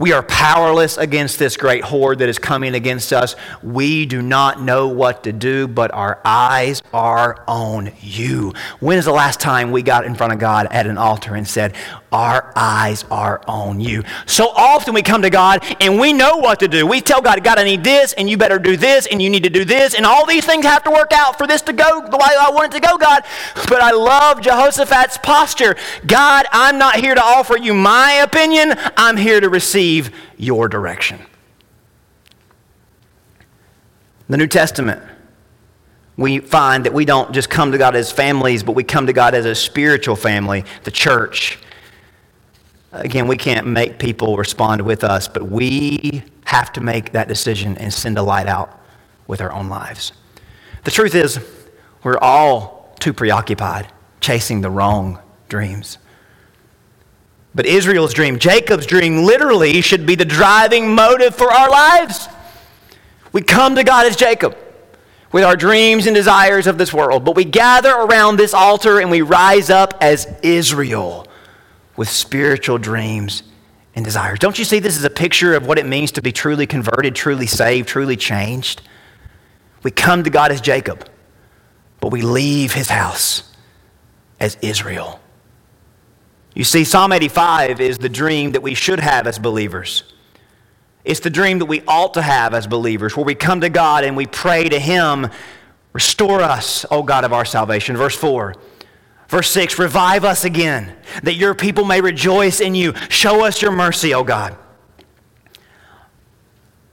We 0.00 0.14
are 0.14 0.22
powerless 0.22 0.96
against 0.96 1.38
this 1.38 1.58
great 1.58 1.84
horde 1.84 2.20
that 2.20 2.30
is 2.30 2.38
coming 2.38 2.74
against 2.74 3.12
us. 3.12 3.36
We 3.62 4.06
do 4.06 4.22
not 4.22 4.62
know 4.62 4.88
what 4.88 5.24
to 5.24 5.32
do, 5.34 5.68
but 5.68 5.92
our 5.92 6.18
eyes 6.24 6.80
are 6.94 7.44
on 7.46 7.92
you. 8.00 8.54
When 8.78 8.96
is 8.96 9.04
the 9.04 9.12
last 9.12 9.40
time 9.40 9.72
we 9.72 9.82
got 9.82 10.06
in 10.06 10.14
front 10.14 10.32
of 10.32 10.38
God 10.38 10.68
at 10.70 10.86
an 10.86 10.96
altar 10.96 11.34
and 11.34 11.46
said, 11.46 11.74
our 12.12 12.52
eyes 12.56 13.04
are 13.10 13.40
on 13.46 13.80
you. 13.80 14.02
So 14.26 14.48
often 14.48 14.94
we 14.94 15.02
come 15.02 15.22
to 15.22 15.30
God 15.30 15.64
and 15.80 15.98
we 15.98 16.12
know 16.12 16.36
what 16.36 16.60
to 16.60 16.68
do. 16.68 16.86
We 16.86 17.00
tell 17.00 17.20
God, 17.20 17.42
God, 17.44 17.58
I 17.58 17.64
need 17.64 17.84
this, 17.84 18.12
and 18.14 18.28
you 18.28 18.36
better 18.36 18.58
do 18.58 18.76
this, 18.76 19.06
and 19.06 19.22
you 19.22 19.30
need 19.30 19.44
to 19.44 19.50
do 19.50 19.64
this, 19.64 19.94
and 19.94 20.04
all 20.04 20.26
these 20.26 20.44
things 20.44 20.64
have 20.64 20.82
to 20.84 20.90
work 20.90 21.12
out 21.12 21.38
for 21.38 21.46
this 21.46 21.62
to 21.62 21.72
go 21.72 22.06
the 22.08 22.16
way 22.16 22.26
I 22.40 22.50
want 22.50 22.74
it 22.74 22.80
to 22.80 22.86
go, 22.86 22.96
God. 22.96 23.22
But 23.68 23.80
I 23.80 23.92
love 23.92 24.40
Jehoshaphat's 24.40 25.18
posture. 25.18 25.76
God, 26.06 26.46
I'm 26.52 26.78
not 26.78 26.96
here 26.96 27.14
to 27.14 27.22
offer 27.22 27.56
you 27.56 27.74
my 27.74 28.12
opinion, 28.14 28.74
I'm 28.96 29.16
here 29.16 29.40
to 29.40 29.48
receive 29.48 30.10
your 30.36 30.68
direction. 30.68 31.20
The 34.28 34.36
New 34.36 34.46
Testament 34.46 35.02
we 36.20 36.38
find 36.38 36.84
that 36.84 36.92
we 36.92 37.06
don't 37.06 37.32
just 37.32 37.48
come 37.48 37.72
to 37.72 37.78
God 37.78 37.96
as 37.96 38.12
families, 38.12 38.62
but 38.62 38.72
we 38.72 38.84
come 38.84 39.06
to 39.06 39.12
God 39.14 39.34
as 39.34 39.46
a 39.46 39.54
spiritual 39.54 40.16
family, 40.16 40.66
the 40.84 40.90
church. 40.90 41.58
Again, 42.92 43.28
we 43.28 43.36
can't 43.36 43.66
make 43.66 43.98
people 43.98 44.36
respond 44.36 44.82
with 44.82 45.04
us, 45.04 45.28
but 45.28 45.48
we 45.48 46.24
have 46.44 46.72
to 46.72 46.80
make 46.80 47.12
that 47.12 47.28
decision 47.28 47.78
and 47.78 47.92
send 47.92 48.18
a 48.18 48.22
light 48.22 48.48
out 48.48 48.80
with 49.28 49.40
our 49.40 49.52
own 49.52 49.68
lives. 49.68 50.12
The 50.84 50.90
truth 50.90 51.14
is, 51.14 51.38
we're 52.02 52.18
all 52.18 52.96
too 52.98 53.12
preoccupied 53.12 53.86
chasing 54.20 54.60
the 54.60 54.70
wrong 54.70 55.20
dreams. 55.48 55.98
But 57.54 57.66
Israel's 57.66 58.12
dream, 58.12 58.38
Jacob's 58.38 58.86
dream, 58.86 59.24
literally 59.24 59.80
should 59.80 60.04
be 60.04 60.14
the 60.14 60.24
driving 60.24 60.94
motive 60.94 61.34
for 61.34 61.52
our 61.52 61.70
lives. 61.70 62.28
We 63.32 63.42
come 63.42 63.76
to 63.76 63.84
God 63.84 64.06
as 64.06 64.16
Jacob 64.16 64.56
with 65.32 65.44
our 65.44 65.56
dreams 65.56 66.06
and 66.06 66.14
desires 66.14 66.66
of 66.66 66.76
this 66.76 66.92
world, 66.92 67.24
but 67.24 67.36
we 67.36 67.44
gather 67.44 67.92
around 67.92 68.36
this 68.36 68.52
altar 68.52 68.98
and 69.00 69.10
we 69.10 69.22
rise 69.22 69.70
up 69.70 69.94
as 70.00 70.26
Israel 70.42 71.26
with 72.00 72.08
spiritual 72.08 72.78
dreams 72.78 73.42
and 73.94 74.06
desires. 74.06 74.38
Don't 74.38 74.58
you 74.58 74.64
see 74.64 74.78
this 74.78 74.96
is 74.96 75.04
a 75.04 75.10
picture 75.10 75.54
of 75.54 75.66
what 75.66 75.78
it 75.78 75.84
means 75.84 76.12
to 76.12 76.22
be 76.22 76.32
truly 76.32 76.66
converted, 76.66 77.14
truly 77.14 77.46
saved, 77.46 77.86
truly 77.86 78.16
changed? 78.16 78.80
We 79.82 79.90
come 79.90 80.24
to 80.24 80.30
God 80.30 80.50
as 80.50 80.62
Jacob, 80.62 81.06
but 82.00 82.10
we 82.10 82.22
leave 82.22 82.72
his 82.72 82.88
house 82.88 83.52
as 84.40 84.56
Israel. 84.62 85.20
You 86.54 86.64
see, 86.64 86.84
Psalm 86.84 87.12
85 87.12 87.82
is 87.82 87.98
the 87.98 88.08
dream 88.08 88.52
that 88.52 88.62
we 88.62 88.72
should 88.72 89.00
have 89.00 89.26
as 89.26 89.38
believers. 89.38 90.04
It's 91.04 91.20
the 91.20 91.28
dream 91.28 91.58
that 91.58 91.66
we 91.66 91.82
ought 91.86 92.14
to 92.14 92.22
have 92.22 92.54
as 92.54 92.66
believers, 92.66 93.14
where 93.14 93.26
we 93.26 93.34
come 93.34 93.60
to 93.60 93.68
God 93.68 94.04
and 94.04 94.16
we 94.16 94.24
pray 94.24 94.70
to 94.70 94.78
Him, 94.78 95.28
Restore 95.92 96.40
us, 96.40 96.86
O 96.90 97.02
God 97.02 97.24
of 97.24 97.34
our 97.34 97.44
salvation. 97.44 97.94
Verse 97.94 98.16
4 98.16 98.54
Verse 99.30 99.48
6 99.52 99.78
Revive 99.78 100.24
us 100.24 100.44
again, 100.44 100.94
that 101.22 101.34
your 101.34 101.54
people 101.54 101.84
may 101.84 102.00
rejoice 102.00 102.60
in 102.60 102.74
you. 102.74 102.92
Show 103.08 103.44
us 103.46 103.62
your 103.62 103.70
mercy, 103.70 104.12
O 104.12 104.24
God. 104.24 104.56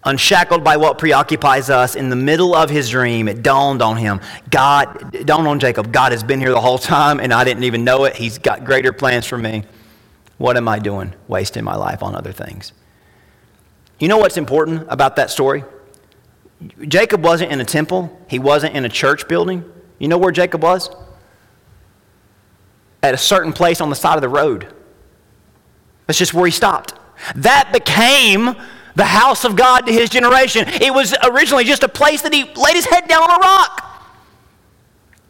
Unshackled 0.03 0.63
by 0.63 0.77
what 0.77 0.99
preoccupies 0.99 1.69
us, 1.69 1.95
in 1.95 2.09
the 2.09 2.15
middle 2.15 2.55
of 2.55 2.69
his 2.69 2.91
dream, 2.91 3.27
it 3.27 3.43
dawned 3.43 3.81
on 3.81 3.97
him 3.97 4.21
God, 4.49 5.25
dawned 5.25 5.47
on 5.47 5.59
Jacob, 5.59 5.91
God 5.91 6.11
has 6.11 6.23
been 6.23 6.39
here 6.39 6.51
the 6.51 6.61
whole 6.61 6.77
time, 6.77 7.19
and 7.19 7.33
I 7.33 7.43
didn't 7.43 7.63
even 7.63 7.83
know 7.83 8.05
it. 8.05 8.15
He's 8.15 8.37
got 8.37 8.63
greater 8.63 8.93
plans 8.93 9.25
for 9.25 9.37
me. 9.37 9.63
What 10.37 10.55
am 10.55 10.67
I 10.67 10.77
doing? 10.77 11.13
Wasting 11.27 11.63
my 11.63 11.75
life 11.75 12.03
on 12.03 12.15
other 12.15 12.31
things. 12.31 12.71
You 13.99 14.07
know 14.07 14.19
what's 14.19 14.37
important 14.37 14.85
about 14.89 15.15
that 15.15 15.31
story? 15.31 15.63
Jacob 16.87 17.23
wasn't 17.23 17.51
in 17.51 17.59
a 17.59 17.65
temple, 17.65 18.15
he 18.29 18.37
wasn't 18.37 18.75
in 18.75 18.85
a 18.85 18.89
church 18.89 19.27
building. 19.27 19.65
You 19.97 20.07
know 20.07 20.19
where 20.19 20.31
Jacob 20.31 20.61
was? 20.61 20.91
At 23.03 23.13
a 23.13 23.17
certain 23.17 23.53
place 23.53 23.81
on 23.81 23.89
the 23.89 23.95
side 23.95 24.15
of 24.15 24.21
the 24.21 24.29
road. 24.29 24.73
That's 26.05 26.19
just 26.19 26.33
where 26.33 26.45
he 26.45 26.51
stopped. 26.51 26.93
That 27.35 27.71
became 27.73 28.55
the 28.95 29.05
house 29.05 29.45
of 29.45 29.55
God 29.55 29.85
to 29.85 29.93
his 29.93 30.09
generation. 30.09 30.65
It 30.67 30.93
was 30.93 31.13
originally 31.23 31.63
just 31.63 31.83
a 31.83 31.89
place 31.89 32.23
that 32.23 32.33
he 32.33 32.45
laid 32.53 32.75
his 32.75 32.85
head 32.85 33.07
down 33.07 33.23
on 33.23 33.31
a 33.31 33.39
rock. 33.39 33.83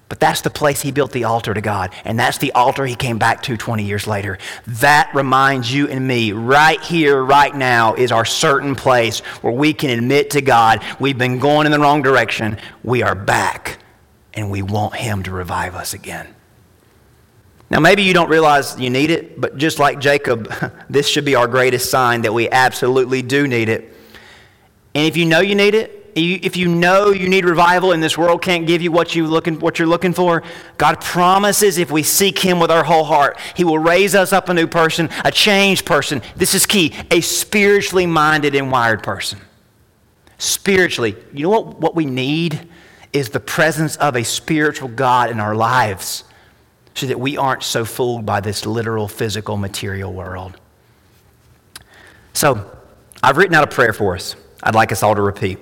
But 0.10 0.22
that's 0.22 0.40
the 0.40 0.50
place 0.50 0.82
he 0.82 0.92
built 0.92 1.12
the 1.12 1.26
altar 1.26 1.54
to 1.54 1.60
God. 1.60 1.94
And 2.06 2.18
that's 2.18 2.38
the 2.38 2.54
altar 2.54 2.86
he 2.86 2.96
came 2.96 3.18
back 3.18 3.44
to 3.44 3.58
20 3.58 3.84
years 3.84 4.08
later. 4.08 4.38
That 4.66 5.12
reminds 5.14 5.74
you 5.74 5.90
and 5.90 6.08
me, 6.08 6.32
right 6.32 6.80
here, 6.82 7.22
right 7.22 7.54
now, 7.54 7.94
is 7.94 8.14
our 8.14 8.24
certain 8.24 8.74
place 8.74 9.20
where 9.42 9.52
we 9.52 9.74
can 9.74 9.90
admit 9.90 10.30
to 10.32 10.42
God 10.42 10.82
we've 11.00 11.18
been 11.18 11.40
going 11.40 11.66
in 11.66 11.74
the 11.74 11.80
wrong 11.80 12.02
direction. 12.02 12.58
We 12.84 13.04
are 13.04 13.16
back, 13.16 13.80
and 14.34 14.50
we 14.50 14.62
want 14.62 14.96
him 14.96 15.24
to 15.24 15.32
revive 15.32 15.76
us 15.76 15.94
again. 15.94 16.37
Now, 17.70 17.80
maybe 17.80 18.04
you 18.04 18.14
don't 18.14 18.30
realize 18.30 18.80
you 18.80 18.90
need 18.90 19.12
it, 19.12 19.40
but 19.40 19.58
just 19.58 19.78
like 19.78 20.00
Jacob, 20.00 20.52
this 20.90 21.08
should 21.08 21.26
be 21.26 21.36
our 21.36 21.48
greatest 21.48 21.90
sign 21.90 22.22
that 22.22 22.34
we 22.34 22.50
absolutely 22.50 23.22
do 23.22 23.48
need 23.48 23.68
it. 23.68 23.94
And 24.96 25.06
if 25.06 25.18
you 25.18 25.26
know 25.26 25.42
you 25.42 25.56
need 25.56 25.76
it, 25.76 25.98
if 26.16 26.58
you 26.58 26.68
know 26.68 27.12
you 27.12 27.30
need 27.30 27.46
revival 27.46 27.92
and 27.92 28.02
this 28.02 28.18
world 28.18 28.42
can't 28.42 28.66
give 28.66 28.82
you 28.82 28.92
what, 28.92 29.14
you 29.14 29.28
looking, 29.28 29.60
what 29.60 29.78
you're 29.78 29.88
looking 29.88 30.14
for, 30.14 30.42
God 30.78 31.00
promises 31.02 31.78
if 31.78 31.92
we 31.92 32.02
seek 32.02 32.40
Him 32.40 32.60
with 32.60 32.72
our 32.72 32.84
whole 32.84 33.04
heart, 33.04 33.38
He 33.56 33.64
will 33.64 33.78
raise 33.78 34.16
us 34.16 34.34
up 34.34 34.50
a 34.50 34.54
new 34.54 34.66
person, 34.66 35.10
a 35.24 35.32
changed 35.32 35.86
person. 35.86 36.24
This 36.36 36.56
is 36.56 36.66
key 36.66 36.96
a 37.12 37.22
spiritually 37.22 38.08
minded 38.08 38.56
and 38.56 38.72
wired 38.72 39.04
person. 39.04 39.40
Spiritually, 40.40 41.16
you 41.34 41.44
know 41.44 41.50
what, 41.50 41.80
what 41.80 41.96
we 41.96 42.06
need 42.06 42.68
is 43.14 43.30
the 43.30 43.40
presence 43.40 43.96
of 43.98 44.16
a 44.16 44.24
spiritual 44.24 44.88
God 44.88 45.30
in 45.30 45.40
our 45.40 45.54
lives 45.54 46.24
so 46.98 47.06
that 47.06 47.20
we 47.20 47.38
aren't 47.38 47.62
so 47.62 47.86
fooled 47.86 48.26
by 48.26 48.40
this 48.40 48.66
literal, 48.66 49.08
physical, 49.08 49.56
material 49.56 50.12
world. 50.12 50.60
So, 52.34 52.76
I've 53.22 53.38
written 53.38 53.54
out 53.54 53.64
a 53.64 53.68
prayer 53.68 53.94
for 53.94 54.16
us. 54.16 54.36
I'd 54.64 54.74
like 54.74 54.92
us 54.92 55.04
all 55.04 55.14
to 55.14 55.22
repeat. 55.22 55.60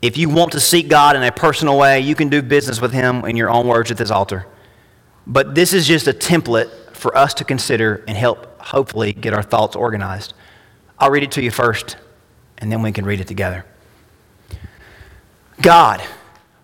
If 0.00 0.16
you 0.16 0.28
want 0.28 0.52
to 0.52 0.60
seek 0.60 0.88
God 0.88 1.16
in 1.16 1.24
a 1.24 1.32
personal 1.32 1.76
way, 1.76 2.00
you 2.00 2.14
can 2.14 2.28
do 2.28 2.40
business 2.40 2.80
with 2.80 2.92
Him 2.92 3.24
in 3.24 3.36
your 3.36 3.50
own 3.50 3.66
words 3.66 3.90
at 3.90 3.96
this 3.96 4.12
altar. 4.12 4.46
But 5.26 5.56
this 5.56 5.72
is 5.72 5.88
just 5.88 6.06
a 6.06 6.12
template 6.12 6.70
for 6.92 7.16
us 7.16 7.34
to 7.34 7.44
consider 7.44 8.04
and 8.06 8.16
help, 8.16 8.60
hopefully, 8.60 9.12
get 9.12 9.34
our 9.34 9.42
thoughts 9.42 9.74
organized. 9.74 10.34
I'll 11.00 11.10
read 11.10 11.24
it 11.24 11.32
to 11.32 11.42
you 11.42 11.50
first, 11.50 11.96
and 12.58 12.70
then 12.70 12.80
we 12.82 12.92
can 12.92 13.04
read 13.04 13.20
it 13.20 13.26
together. 13.26 13.64
God, 15.60 16.00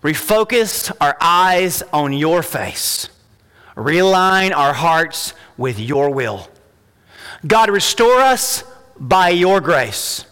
refocus 0.01 0.93
our 1.01 1.17
eyes 1.19 1.83
on 1.91 2.13
your 2.13 2.41
face, 2.41 3.09
realign 3.75 4.55
our 4.55 4.73
hearts 4.73 5.33
with 5.57 5.79
your 5.79 6.09
will. 6.09 6.47
God, 7.45 7.69
restore 7.69 8.19
us 8.19 8.63
by 8.99 9.29
your 9.29 9.61
grace, 9.61 10.25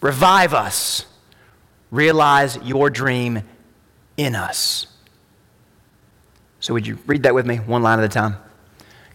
revive 0.00 0.52
us 0.54 1.06
realize 1.90 2.58
your 2.62 2.90
dream 2.90 3.42
in 4.16 4.34
us. 4.34 4.86
So, 6.60 6.74
would 6.74 6.86
you 6.86 6.98
read 7.06 7.24
that 7.24 7.34
with 7.34 7.46
me 7.46 7.56
one 7.56 7.82
line 7.82 7.98
at 7.98 8.04
a 8.04 8.08
time? 8.08 8.36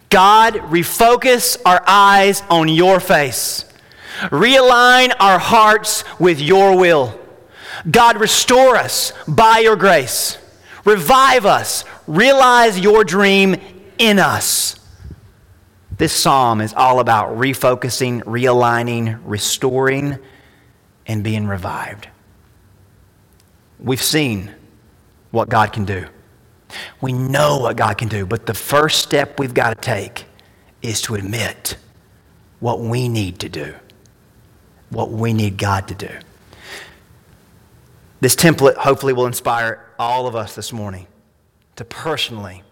God, 0.08 0.54
refocus 0.54 1.60
our 1.64 1.82
eyes 1.86 2.42
on 2.50 2.68
your 2.68 3.00
face. 3.00 3.64
Realign 4.24 5.14
our 5.18 5.38
hearts 5.38 6.04
with 6.18 6.40
your 6.40 6.76
will. 6.76 7.18
God, 7.90 8.18
restore 8.18 8.76
us 8.76 9.12
by 9.26 9.58
your 9.58 9.76
grace. 9.76 10.38
Revive 10.84 11.46
us. 11.46 11.84
Realize 12.06 12.78
your 12.78 13.04
dream 13.04 13.56
in 13.98 14.18
us. 14.18 14.78
This 15.96 16.12
psalm 16.12 16.60
is 16.60 16.74
all 16.74 16.98
about 16.98 17.36
refocusing, 17.36 18.22
realigning, 18.22 19.20
restoring, 19.24 20.18
and 21.06 21.22
being 21.22 21.46
revived. 21.46 22.08
We've 23.78 24.02
seen 24.02 24.50
what 25.30 25.48
God 25.48 25.72
can 25.72 25.84
do. 25.84 26.06
We 27.00 27.12
know 27.12 27.58
what 27.58 27.76
God 27.76 27.98
can 27.98 28.08
do, 28.08 28.24
but 28.26 28.46
the 28.46 28.54
first 28.54 29.00
step 29.00 29.38
we've 29.38 29.54
got 29.54 29.70
to 29.70 29.80
take 29.80 30.24
is 30.80 31.02
to 31.02 31.14
admit 31.14 31.76
what 32.60 32.80
we 32.80 33.08
need 33.08 33.40
to 33.40 33.48
do, 33.48 33.74
what 34.90 35.10
we 35.10 35.32
need 35.32 35.58
God 35.58 35.88
to 35.88 35.94
do. 35.94 36.10
This 38.22 38.36
template 38.36 38.76
hopefully 38.76 39.12
will 39.12 39.26
inspire 39.26 39.84
all 39.98 40.28
of 40.28 40.36
us 40.36 40.54
this 40.54 40.72
morning 40.72 41.08
to 41.74 41.84
personally 41.84 42.62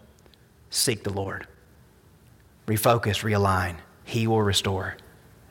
seek 0.71 1.03
the 1.03 1.13
Lord. 1.13 1.49
Refocus, 2.69 3.25
realign. 3.25 3.79
He 4.05 4.29
will 4.29 4.43
restore, 4.43 4.97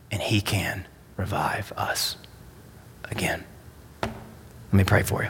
and 0.10 0.22
He 0.22 0.39
can 0.39 0.88
revive 1.18 1.74
us 1.74 2.16
again. 3.12 3.43
Let 4.02 4.14
me 4.72 4.86
pray 4.86 5.04
for 5.04 5.24
you. 5.24 5.30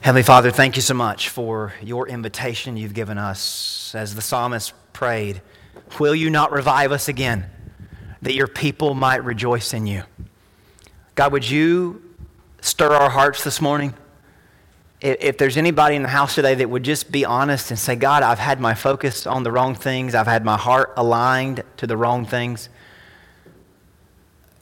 Heavenly 0.00 0.24
Father, 0.24 0.50
thank 0.50 0.74
you 0.74 0.82
so 0.82 0.94
much 0.94 1.28
for 1.28 1.74
your 1.80 2.08
invitation 2.08 2.76
you've 2.76 2.92
given 2.92 3.18
us. 3.18 3.94
As 3.94 4.16
the 4.16 4.20
psalmist 4.20 4.72
prayed, 4.92 5.42
will 6.00 6.16
you 6.16 6.28
not 6.28 6.50
revive 6.50 6.90
us 6.90 7.06
again, 7.06 7.48
that 8.22 8.34
your 8.34 8.48
people 8.48 8.94
might 8.94 9.22
rejoice 9.22 9.72
in 9.72 9.86
you? 9.86 10.02
God, 11.14 11.30
would 11.30 11.48
you 11.48 12.02
stir 12.60 12.92
our 12.92 13.10
hearts 13.10 13.44
this 13.44 13.60
morning? 13.60 13.94
If 15.00 15.38
there's 15.38 15.56
anybody 15.56 15.94
in 15.94 16.02
the 16.02 16.08
house 16.08 16.34
today 16.34 16.54
that 16.54 16.70
would 16.70 16.82
just 16.82 17.12
be 17.12 17.24
honest 17.24 17.70
and 17.70 17.78
say, 17.78 17.96
God, 17.96 18.22
I've 18.22 18.38
had 18.38 18.60
my 18.60 18.74
focus 18.74 19.26
on 19.26 19.42
the 19.42 19.52
wrong 19.52 19.74
things, 19.74 20.14
I've 20.14 20.26
had 20.26 20.44
my 20.44 20.56
heart 20.56 20.94
aligned 20.96 21.62
to 21.76 21.86
the 21.86 21.96
wrong 21.96 22.24
things. 22.24 22.68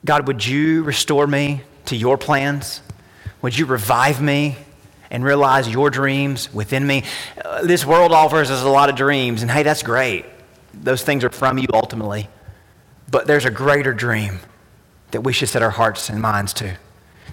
God, 0.05 0.27
would 0.27 0.45
you 0.45 0.83
restore 0.83 1.27
me 1.27 1.63
to 1.87 1.97
your 1.97 2.19
plans? 2.19 2.83
Would 3.43 3.57
you 3.57 3.67
revive 3.67 4.21
me 4.21 4.57
and 5.15 5.23
realize 5.23 5.69
your 5.69 5.91
dreams 5.91 6.53
within 6.53 6.85
me. 6.85 7.05
Uh, 7.45 7.63
this 7.63 7.87
world 7.87 8.11
offers 8.11 8.51
us 8.51 8.65
a 8.65 8.69
lot 8.69 8.89
of 8.89 8.97
dreams, 8.97 9.43
and 9.43 9.51
hey, 9.51 9.63
that's 9.63 9.85
great. 9.85 10.27
Those 10.73 11.05
things 11.05 11.23
are 11.23 11.31
from 11.31 11.57
you 11.57 11.69
ultimately. 11.73 12.29
But 13.09 13.29
there's 13.29 13.45
a 13.45 13.51
greater 13.51 13.95
dream 13.95 14.41
that 15.13 15.21
we 15.21 15.33
should 15.33 15.49
set 15.49 15.63
our 15.63 15.71
hearts 15.71 16.09
and 16.09 16.21
minds 16.21 16.53
to. 16.55 16.77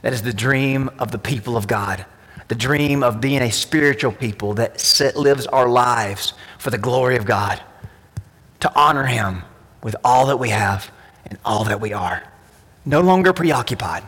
That 0.02 0.14
is 0.14 0.22
the 0.24 0.34
dream 0.34 0.90
of 1.00 1.12
the 1.12 1.18
people 1.18 1.56
of 1.58 1.68
God, 1.68 2.06
the 2.48 2.56
dream 2.56 3.04
of 3.04 3.22
being 3.22 3.42
a 3.42 3.52
spiritual 3.52 4.12
people 4.12 4.54
that 4.56 4.80
set, 4.80 5.16
lives 5.16 5.46
our 5.48 5.70
lives 5.70 6.34
for 6.58 6.70
the 6.70 6.78
glory 6.78 7.16
of 7.16 7.26
God, 7.26 7.62
to 8.62 8.72
honor 8.76 9.06
Him 9.06 9.44
with 9.84 9.96
all 10.04 10.28
that 10.28 10.38
we 10.38 10.50
have 10.50 10.92
and 11.26 11.38
all 11.46 11.64
that 11.66 11.80
we 11.80 11.94
are. 11.94 12.24
No 12.86 13.02
longer 13.02 13.32
preoccupied, 13.32 14.04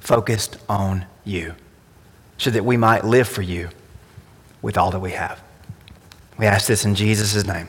focused 0.00 0.58
on 0.68 1.04
you 1.24 1.54
so 2.38 2.50
that 2.50 2.64
we 2.64 2.76
might 2.76 3.04
live 3.04 3.28
for 3.28 3.42
you 3.42 3.68
with 4.62 4.78
all 4.78 4.90
that 4.90 5.00
we 5.00 5.12
have. 5.12 5.42
We 6.38 6.46
ask 6.46 6.66
this 6.66 6.84
in 6.84 6.94
Jesus' 6.94 7.44
name. 7.44 7.68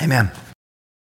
Amen. 0.00 0.32